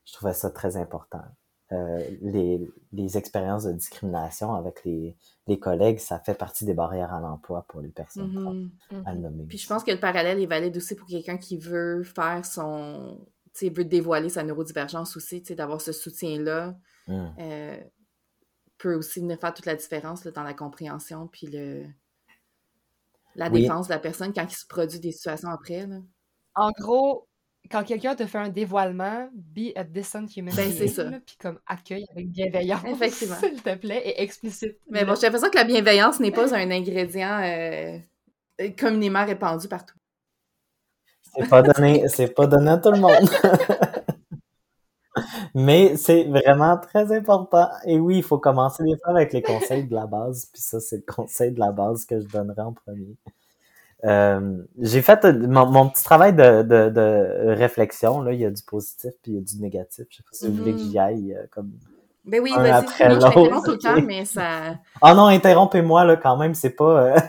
Je 0.04 0.12
trouvais 0.12 0.32
ça 0.34 0.50
très 0.50 0.76
important. 0.76 1.22
Euh, 1.72 1.98
les, 2.22 2.60
les 2.92 3.18
expériences 3.18 3.64
de 3.64 3.72
discrimination 3.72 4.54
avec 4.54 4.84
les, 4.84 5.16
les 5.48 5.58
collègues, 5.58 5.98
ça 5.98 6.20
fait 6.20 6.34
partie 6.34 6.64
des 6.64 6.74
barrières 6.74 7.12
à 7.12 7.18
l'emploi 7.18 7.64
pour 7.66 7.80
les 7.80 7.88
personnes 7.88 8.70
Mhm. 8.92 9.02
à 9.04 9.12
le 9.12 9.18
nommer. 9.18 9.44
Puis 9.48 9.58
je 9.58 9.66
pense 9.66 9.82
que 9.82 9.90
le 9.90 9.98
parallèle 9.98 10.40
est 10.40 10.46
valide 10.46 10.76
aussi 10.76 10.94
pour 10.94 11.08
quelqu'un 11.08 11.38
qui 11.38 11.56
veut 11.58 12.04
faire 12.04 12.44
son. 12.46 13.18
Veut 13.62 13.84
dévoiler 13.84 14.28
sa 14.28 14.42
neurodivergence 14.42 15.16
aussi, 15.16 15.40
tu 15.42 15.48
sais, 15.48 15.54
d'avoir 15.54 15.80
ce 15.80 15.92
soutien-là 15.92 16.76
Mm. 17.08 17.26
euh, 17.38 17.76
peut 18.78 18.94
aussi 18.94 19.20
venir 19.20 19.38
faire 19.38 19.54
toute 19.54 19.64
la 19.66 19.76
différence 19.76 20.24
là, 20.24 20.32
dans 20.32 20.42
la 20.42 20.54
compréhension 20.54 21.28
puis 21.28 21.46
le. 21.46 21.84
La 23.36 23.48
Oui. 23.50 23.62
défense 23.62 23.86
de 23.88 23.92
la 23.92 23.98
personne 23.98 24.32
quand 24.32 24.44
il 24.50 24.56
se 24.56 24.66
produit 24.66 24.98
des 24.98 25.12
situations 25.12 25.50
après. 25.50 25.86
Là. 25.86 25.98
En 26.54 26.70
gros, 26.72 27.28
quand 27.70 27.84
quelqu'un 27.84 28.14
te 28.14 28.24
fait 28.26 28.38
un 28.38 28.48
dévoilement, 28.48 29.28
be 29.34 29.72
a 29.76 29.84
decent 29.84 30.26
human 30.36 30.54
Ben, 30.54 30.68
being, 30.68 30.78
c'est 30.78 30.88
ça. 30.88 31.04
là, 31.10 31.20
Puis 31.24 31.36
comme 31.38 31.58
accueil 31.66 32.06
avec 32.12 32.30
bienveillance, 32.30 32.84
Effectivement. 32.86 33.36
s'il 33.40 33.62
te 33.62 33.74
plaît, 33.76 34.02
et 34.04 34.22
explicite. 34.22 34.78
Mais 34.90 35.04
bon, 35.04 35.14
j'ai 35.16 35.22
l'impression 35.26 35.50
que 35.50 35.56
la 35.58 35.64
bienveillance 35.64 36.18
n'est 36.18 36.32
pas 36.32 36.54
un 36.54 36.70
ingrédient 36.70 37.40
euh, 37.42 37.98
communément 38.78 39.24
répandu 39.24 39.68
partout. 39.68 39.95
C'est 41.38 41.48
pas 41.48 41.62
donné, 41.62 42.08
c'est 42.08 42.34
pas 42.34 42.46
donné 42.46 42.70
à 42.70 42.78
tout 42.78 42.90
le 42.90 42.98
monde. 43.00 43.28
Mais 45.54 45.96
c'est 45.96 46.24
vraiment 46.24 46.76
très 46.78 47.12
important. 47.16 47.68
Et 47.86 47.98
oui, 47.98 48.18
il 48.18 48.22
faut 48.22 48.38
commencer 48.38 48.82
des 48.84 48.96
fois 48.96 49.10
avec 49.12 49.32
les 49.32 49.42
conseils 49.42 49.84
de 49.84 49.94
la 49.94 50.06
base. 50.06 50.46
Puis 50.52 50.62
ça, 50.62 50.80
c'est 50.80 50.96
le 51.06 51.12
conseil 51.14 51.52
de 51.52 51.60
la 51.60 51.72
base 51.72 52.04
que 52.04 52.20
je 52.20 52.26
donnerai 52.28 52.62
en 52.62 52.72
premier. 52.72 53.16
Euh, 54.04 54.62
j'ai 54.78 55.02
fait 55.02 55.24
euh, 55.24 55.46
mon, 55.48 55.66
mon 55.66 55.88
petit 55.88 56.04
travail 56.04 56.34
de, 56.34 56.62
de, 56.62 56.90
de 56.90 57.54
réflexion. 57.54 58.20
Là, 58.22 58.32
il 58.32 58.40
y 58.40 58.44
a 58.46 58.50
du 58.50 58.62
positif 58.62 59.10
puis 59.22 59.32
il 59.32 59.34
y 59.36 59.38
a 59.38 59.42
du 59.42 59.58
négatif. 59.60 60.06
Je 60.10 60.16
sais 60.18 60.22
pas 60.22 60.28
si 60.32 60.48
vous 60.48 60.56
voulez 60.56 60.72
que 60.74 60.78
j'y 60.80 60.98
aille 60.98 61.34
euh, 61.34 61.46
comme. 61.50 61.70
Ben 62.24 62.40
oui, 62.42 62.52
Un 62.56 62.62
vas-y. 62.62 62.86
je 62.88 62.98
t'interromps 62.98 63.64
tout 63.64 63.70
le 63.72 63.78
temps, 63.78 64.00
mais 64.02 64.24
ça. 64.24 64.74
Ah 65.02 65.14
non, 65.14 65.26
interrompez-moi 65.28 66.04
là 66.04 66.16
quand 66.16 66.36
même. 66.36 66.54
C'est 66.54 66.70
pas. 66.70 67.14
euh, 67.16 67.20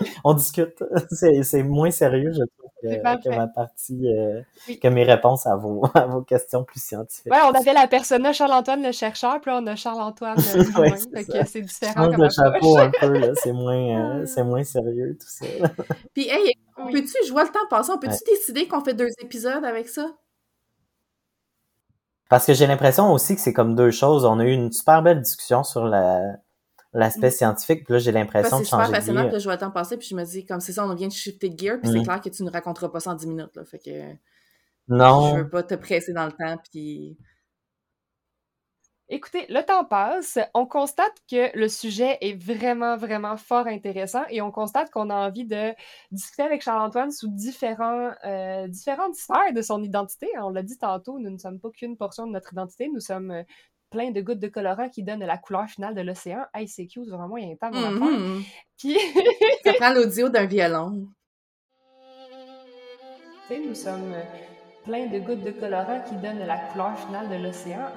On 0.24 0.34
discute. 0.34 0.82
C'est 1.10 1.42
c'est 1.42 1.62
moins 1.62 1.90
sérieux, 1.90 2.32
je 2.32 2.42
trouve, 2.58 2.65
que, 2.82 3.22
que 3.22 3.28
ma 3.34 3.46
partie, 3.46 4.08
euh, 4.12 4.40
Oui. 4.68 4.78
que 4.78 4.88
mes 4.88 5.04
réponses 5.04 5.46
à 5.46 5.56
vos, 5.56 5.82
à 5.94 6.06
vos 6.06 6.22
questions 6.22 6.64
plus 6.64 6.82
scientifiques. 6.82 7.32
Ouais, 7.32 7.40
on 7.44 7.52
avait 7.52 7.72
la 7.72 7.86
persona 7.88 8.32
Charles-Antoine 8.32 8.82
le 8.82 8.92
chercheur, 8.92 9.40
puis 9.40 9.50
là, 9.50 9.60
on 9.62 9.66
a 9.66 9.76
Charles-Antoine 9.76 10.36
le 10.36 10.42
Ouais, 10.80 11.44
c'est 11.46 11.62
différent 11.62 12.04
comme 12.10 12.14
approche. 12.14 12.34
chapeau 12.34 12.76
un 12.78 12.90
peu, 12.90 13.18
là. 13.18 13.34
C'est 13.34 13.52
moins, 13.52 14.20
euh, 14.20 14.26
c'est 14.26 14.44
moins 14.44 14.64
sérieux, 14.64 15.16
tout 15.20 15.26
ça. 15.28 15.46
Puis, 16.14 16.28
hey, 16.28 16.52
on 16.76 16.86
Oui. 16.86 16.92
peut-tu, 16.92 17.14
je 17.26 17.32
vois 17.32 17.44
le 17.44 17.50
temps 17.50 17.66
passer, 17.70 17.90
on 17.92 17.98
peut-tu 17.98 18.12
Ouais. 18.12 18.34
décider 18.36 18.68
qu'on 18.68 18.82
fait 18.84 18.94
deux 18.94 19.08
épisodes 19.20 19.64
avec 19.64 19.88
ça? 19.88 20.06
Parce 22.28 22.44
que 22.46 22.54
j'ai 22.54 22.66
l'impression 22.66 23.12
aussi 23.12 23.36
que 23.36 23.40
c'est 23.40 23.52
comme 23.52 23.76
deux 23.76 23.92
choses. 23.92 24.24
On 24.24 24.40
a 24.40 24.44
eu 24.44 24.50
une 24.52 24.72
super 24.72 25.00
belle 25.02 25.20
discussion 25.22 25.62
sur 25.62 25.84
la, 25.84 26.20
l'aspect 26.96 27.28
Mm. 27.28 27.30
scientifique, 27.32 27.84
puis 27.84 27.92
là, 27.94 27.98
j'ai 27.98 28.12
l'impression 28.12 28.56
que 28.58 28.62
de 28.62 28.64
c'est 28.66 28.70
super 28.70 28.86
changer 28.86 28.92
de 28.92 28.96
passionnant, 28.98 29.28
puis 29.28 29.38
je 29.38 29.44
vois 29.44 29.52
le 29.54 29.58
temps 29.60 29.70
passer, 29.70 29.96
puis 29.96 30.08
je 30.08 30.14
me 30.16 30.24
dis, 30.24 30.44
comme 30.46 30.60
c'est 30.60 30.72
ça, 30.72 30.84
on 30.86 30.94
vient 30.94 31.08
de 31.08 31.12
shifter 31.12 31.48
de 31.50 31.58
gear, 31.58 31.78
puis 31.80 31.90
c'est 31.90 31.98
Mm. 32.00 32.04
clair 32.04 32.20
que 32.20 32.28
tu 32.28 32.42
ne 32.42 32.50
raconteras 32.50 32.88
pas 32.88 33.00
ça 33.00 33.10
en 33.10 33.14
10 33.14 33.26
minutes, 33.28 33.54
là. 33.54 33.64
Fait 33.64 33.78
que 33.78 33.90
je 33.90 34.14
Non, 34.94 35.36
veux 35.36 35.48
pas 35.48 35.62
te 35.62 35.74
presser 35.74 36.12
dans 36.12 36.26
le 36.26 36.32
temps, 36.32 36.56
puis... 36.72 37.16
Écoutez, 39.08 39.46
le 39.50 39.62
temps 39.62 39.84
passe, 39.84 40.36
on 40.52 40.66
constate 40.66 41.12
que 41.30 41.56
le 41.56 41.68
sujet 41.68 42.18
est 42.20 42.34
vraiment, 42.34 42.96
vraiment 42.96 43.36
fort 43.36 43.68
intéressant 43.68 44.24
et 44.30 44.42
on 44.42 44.50
constate 44.50 44.90
qu'on 44.90 45.10
a 45.10 45.14
envie 45.14 45.44
de 45.44 45.72
discuter 46.10 46.42
avec 46.42 46.60
Charles-Antoine 46.60 47.12
sous 47.12 47.28
différents, 47.28 48.10
euh, 48.24 48.66
différentes 48.66 49.14
sphères 49.14 49.52
de 49.54 49.62
son 49.62 49.80
identité. 49.84 50.28
On 50.42 50.50
l'a 50.50 50.64
dit 50.64 50.76
tantôt, 50.76 51.20
nous 51.20 51.30
ne 51.30 51.38
sommes 51.38 51.60
pas 51.60 51.70
qu'une 51.70 51.96
portion 51.96 52.26
de 52.26 52.32
notre 52.32 52.52
identité, 52.52 52.88
nous 52.92 52.98
sommes 52.98 53.30
euh, 53.30 53.44
plein 53.90 54.10
de 54.10 54.20
gouttes 54.20 54.40
de 54.40 54.48
colorant 54.48 54.88
qui 54.88 55.02
donnent 55.02 55.24
la 55.24 55.38
couleur 55.38 55.66
finale 55.68 55.94
de 55.94 56.00
l'océan. 56.00 56.44
Hey, 56.54 56.68
c'est 56.68 56.86
cute, 56.86 57.08
vraiment, 57.08 57.36
il 57.36 57.48
y 57.48 57.50
a 57.50 57.52
un 57.52 57.56
temps 57.56 57.70
mon 57.70 57.84
affaire. 57.84 58.18
Mhm. 58.18 58.42
Puis, 58.78 58.96
Ça 59.64 59.72
prend 59.74 59.90
l'audio 59.92 60.28
d'un 60.28 60.46
violon. 60.46 61.08
tu 63.48 63.54
sais, 63.54 63.60
nous 63.60 63.74
sommes 63.74 64.12
euh, 64.12 64.22
plein 64.84 65.06
de 65.06 65.18
gouttes 65.18 65.44
de 65.44 65.50
colorant 65.52 66.02
qui 66.02 66.14
donnent 66.16 66.44
la 66.46 66.58
couleur 66.58 66.98
finale 66.98 67.28
de 67.28 67.42
l'océan. 67.44 67.92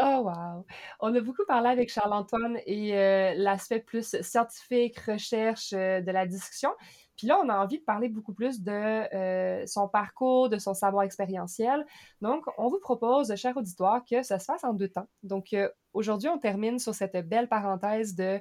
Oh 0.00 0.22
wow! 0.22 0.64
On 1.00 1.12
a 1.14 1.20
beaucoup 1.20 1.44
parlé 1.44 1.70
avec 1.70 1.90
Charles-Antoine 1.90 2.58
et 2.66 2.96
euh, 2.96 3.34
l'aspect 3.36 3.80
plus 3.80 4.20
scientifique, 4.22 4.96
recherche 5.00 5.72
euh, 5.72 6.00
de 6.00 6.12
la 6.12 6.24
discussion. 6.24 6.70
Puis 7.18 7.26
là, 7.26 7.38
on 7.44 7.48
a 7.48 7.58
envie 7.58 7.80
de 7.80 7.84
parler 7.84 8.08
beaucoup 8.08 8.32
plus 8.32 8.62
de 8.62 8.70
euh, 8.72 9.66
son 9.66 9.88
parcours, 9.88 10.48
de 10.48 10.58
son 10.58 10.72
savoir 10.72 11.02
expérientiel. 11.02 11.84
Donc, 12.22 12.44
on 12.56 12.68
vous 12.68 12.78
propose, 12.78 13.34
cher 13.34 13.56
auditoire, 13.56 14.04
que 14.08 14.22
ça 14.22 14.38
se 14.38 14.44
fasse 14.44 14.62
en 14.62 14.72
deux 14.72 14.88
temps. 14.88 15.08
Donc, 15.24 15.52
euh, 15.52 15.68
aujourd'hui, 15.92 16.28
on 16.28 16.38
termine 16.38 16.78
sur 16.78 16.94
cette 16.94 17.28
belle 17.28 17.48
parenthèse 17.48 18.14
de 18.14 18.40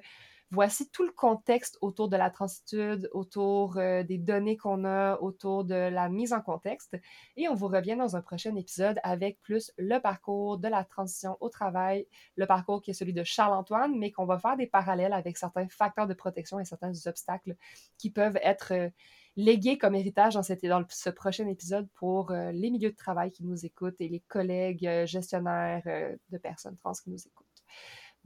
voici 0.51 0.89
tout 0.89 1.03
le 1.03 1.11
contexte 1.11 1.77
autour 1.81 2.07
de 2.09 2.15
la 2.15 2.29
transitude, 2.29 3.09
autour 3.13 3.77
euh, 3.77 4.03
des 4.03 4.17
données 4.17 4.55
qu'on 4.55 4.85
a, 4.85 5.17
autour 5.17 5.65
de 5.65 5.75
la 5.75 6.09
mise 6.09 6.33
en 6.33 6.41
contexte. 6.41 6.97
Et 7.35 7.49
on 7.49 7.53
vous 7.53 7.67
revient 7.67 7.97
dans 7.97 8.15
un 8.15 8.21
prochain 8.21 8.55
épisode 8.55 8.99
avec 9.03 9.41
plus 9.41 9.71
le 9.77 9.99
parcours 9.99 10.57
de 10.57 10.67
la 10.67 10.83
transition 10.83 11.37
au 11.41 11.49
travail, 11.49 12.07
le 12.35 12.45
parcours 12.45 12.81
qui 12.81 12.91
est 12.91 12.93
celui 12.93 13.13
de 13.13 13.23
Charles-Antoine, 13.23 13.97
mais 13.97 14.11
qu'on 14.11 14.25
va 14.25 14.39
faire 14.39 14.55
des 14.55 14.67
parallèles 14.67 15.13
avec 15.13 15.37
certains 15.37 15.67
facteurs 15.67 16.07
de 16.07 16.13
protection 16.13 16.59
et 16.59 16.65
certains 16.65 16.93
obstacles 17.07 17.55
qui 17.97 18.09
peuvent 18.09 18.39
être 18.41 18.73
euh, 18.73 18.89
légués 19.35 19.77
comme 19.77 19.95
héritage 19.95 20.35
dans, 20.35 20.43
ce 20.43 21.09
prochain 21.09 21.47
épisode 21.47 21.87
pour 21.93 22.31
euh, 22.31 22.51
les 22.53 22.71
milieux 22.71 22.91
de 22.91 22.95
travail 22.95 23.31
qui 23.31 23.43
nous 23.43 23.65
écoutent 23.65 23.99
et 23.99 24.07
les 24.07 24.21
collègues 24.21 25.05
gestionnaires 25.05 25.83
de 26.29 26.37
personnes 26.37 26.75
trans 26.77 26.93
qui 26.93 27.11
nous 27.11 27.27
écoutent. 27.27 27.45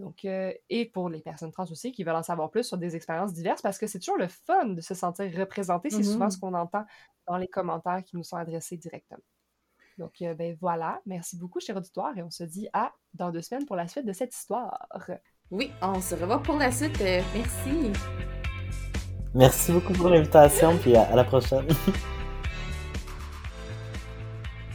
Donc, 0.02 0.26
euh, 0.26 0.52
et 0.70 0.86
pour 0.86 1.10
les 1.10 1.20
personnes 1.20 1.52
trans 1.52 1.66
aussi 1.72 1.92
qui 1.92 2.04
veulent 2.04 2.16
en 2.16 2.24
savoir 2.24 2.50
plus 2.50 2.64
sur 2.64 2.78
des 2.78 2.96
expériences 2.96 3.34
diverses, 3.34 3.62
parce 3.62 3.78
que 3.78 3.86
c'est 3.88 4.00
toujours 4.00 4.18
le 4.18 4.28
fun 4.28 4.66
de 4.66 4.82
se 4.82 4.96
sentir 4.96 5.32
représenté. 5.38 5.90
C'est 5.90 5.98
Mhm. 6.00 6.04
souvent 6.04 6.30
ce 6.30 6.38
qu'on 6.40 6.54
entend 6.56 6.86
dans 7.28 7.38
les 7.38 7.48
commentaires 7.48 8.04
qui 8.04 8.18
nous 8.18 8.24
sont 8.24 8.38
adressés 8.38 8.78
directement. 8.78 9.22
Donc, 9.98 10.14
euh, 10.24 10.34
ben 10.34 10.58
voilà. 10.60 11.00
Merci 11.06 11.38
beaucoup, 11.38 11.60
cher 11.60 11.76
auditoire, 11.78 12.18
et 12.18 12.24
on 12.24 12.32
se 12.32 12.44
dit 12.44 12.68
à 12.74 12.92
dans 13.14 13.30
deux 13.32 13.42
semaines 13.44 13.66
pour 13.66 13.76
la 13.76 13.88
suite 13.88 14.06
de 14.06 14.14
cette 14.14 14.34
histoire. 14.36 14.88
Oui, 15.52 15.72
on 15.82 16.02
se 16.02 16.16
revoit 16.16 16.42
pour 16.42 16.58
la 16.58 16.72
suite. 16.72 17.00
Euh, 17.02 17.22
merci. 17.36 17.92
merci 19.36 19.72
beaucoup 19.72 19.94
pour 19.94 20.10
l'invitation, 20.10 20.78
puis 20.78 20.96
à, 20.96 21.04
à 21.04 21.16
la 21.16 21.24
prochaine. 21.24 21.68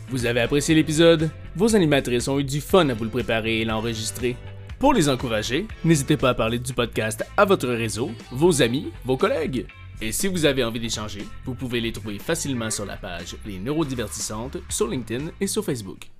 Vous 0.08 0.24
avez 0.24 0.40
apprécié 0.42 0.74
l'épisode? 0.74 1.30
Vos 1.56 1.74
animatrices 1.74 2.28
ont 2.28 2.38
eu 2.38 2.44
du 2.44 2.60
fun 2.60 2.88
à 2.90 2.94
vous 2.94 3.04
le 3.04 3.10
préparer 3.10 3.60
et 3.62 3.64
l'enregistrer. 3.64 4.36
Pour 4.78 4.92
les 4.92 5.08
encourager, 5.08 5.66
n'hésitez 5.84 6.18
pas 6.18 6.30
à 6.30 6.34
parler 6.34 6.58
du 6.58 6.74
podcast 6.74 7.24
à 7.38 7.46
votre 7.46 7.68
réseau, 7.68 8.10
vos 8.30 8.60
amis, 8.60 8.92
vos 9.06 9.16
collègues. 9.16 9.66
Et 10.02 10.12
si 10.12 10.28
vous 10.28 10.44
avez 10.44 10.62
envie 10.62 10.80
d'échanger, 10.80 11.26
vous 11.46 11.54
pouvez 11.54 11.80
les 11.80 11.92
trouver 11.92 12.18
facilement 12.18 12.70
sur 12.70 12.84
la 12.84 12.98
page 12.98 13.36
Les 13.46 13.58
Neurodivertissantes 13.58 14.58
sur 14.68 14.86
LinkedIn 14.86 15.30
et 15.40 15.46
sur 15.46 15.64
Facebook. 15.64 16.10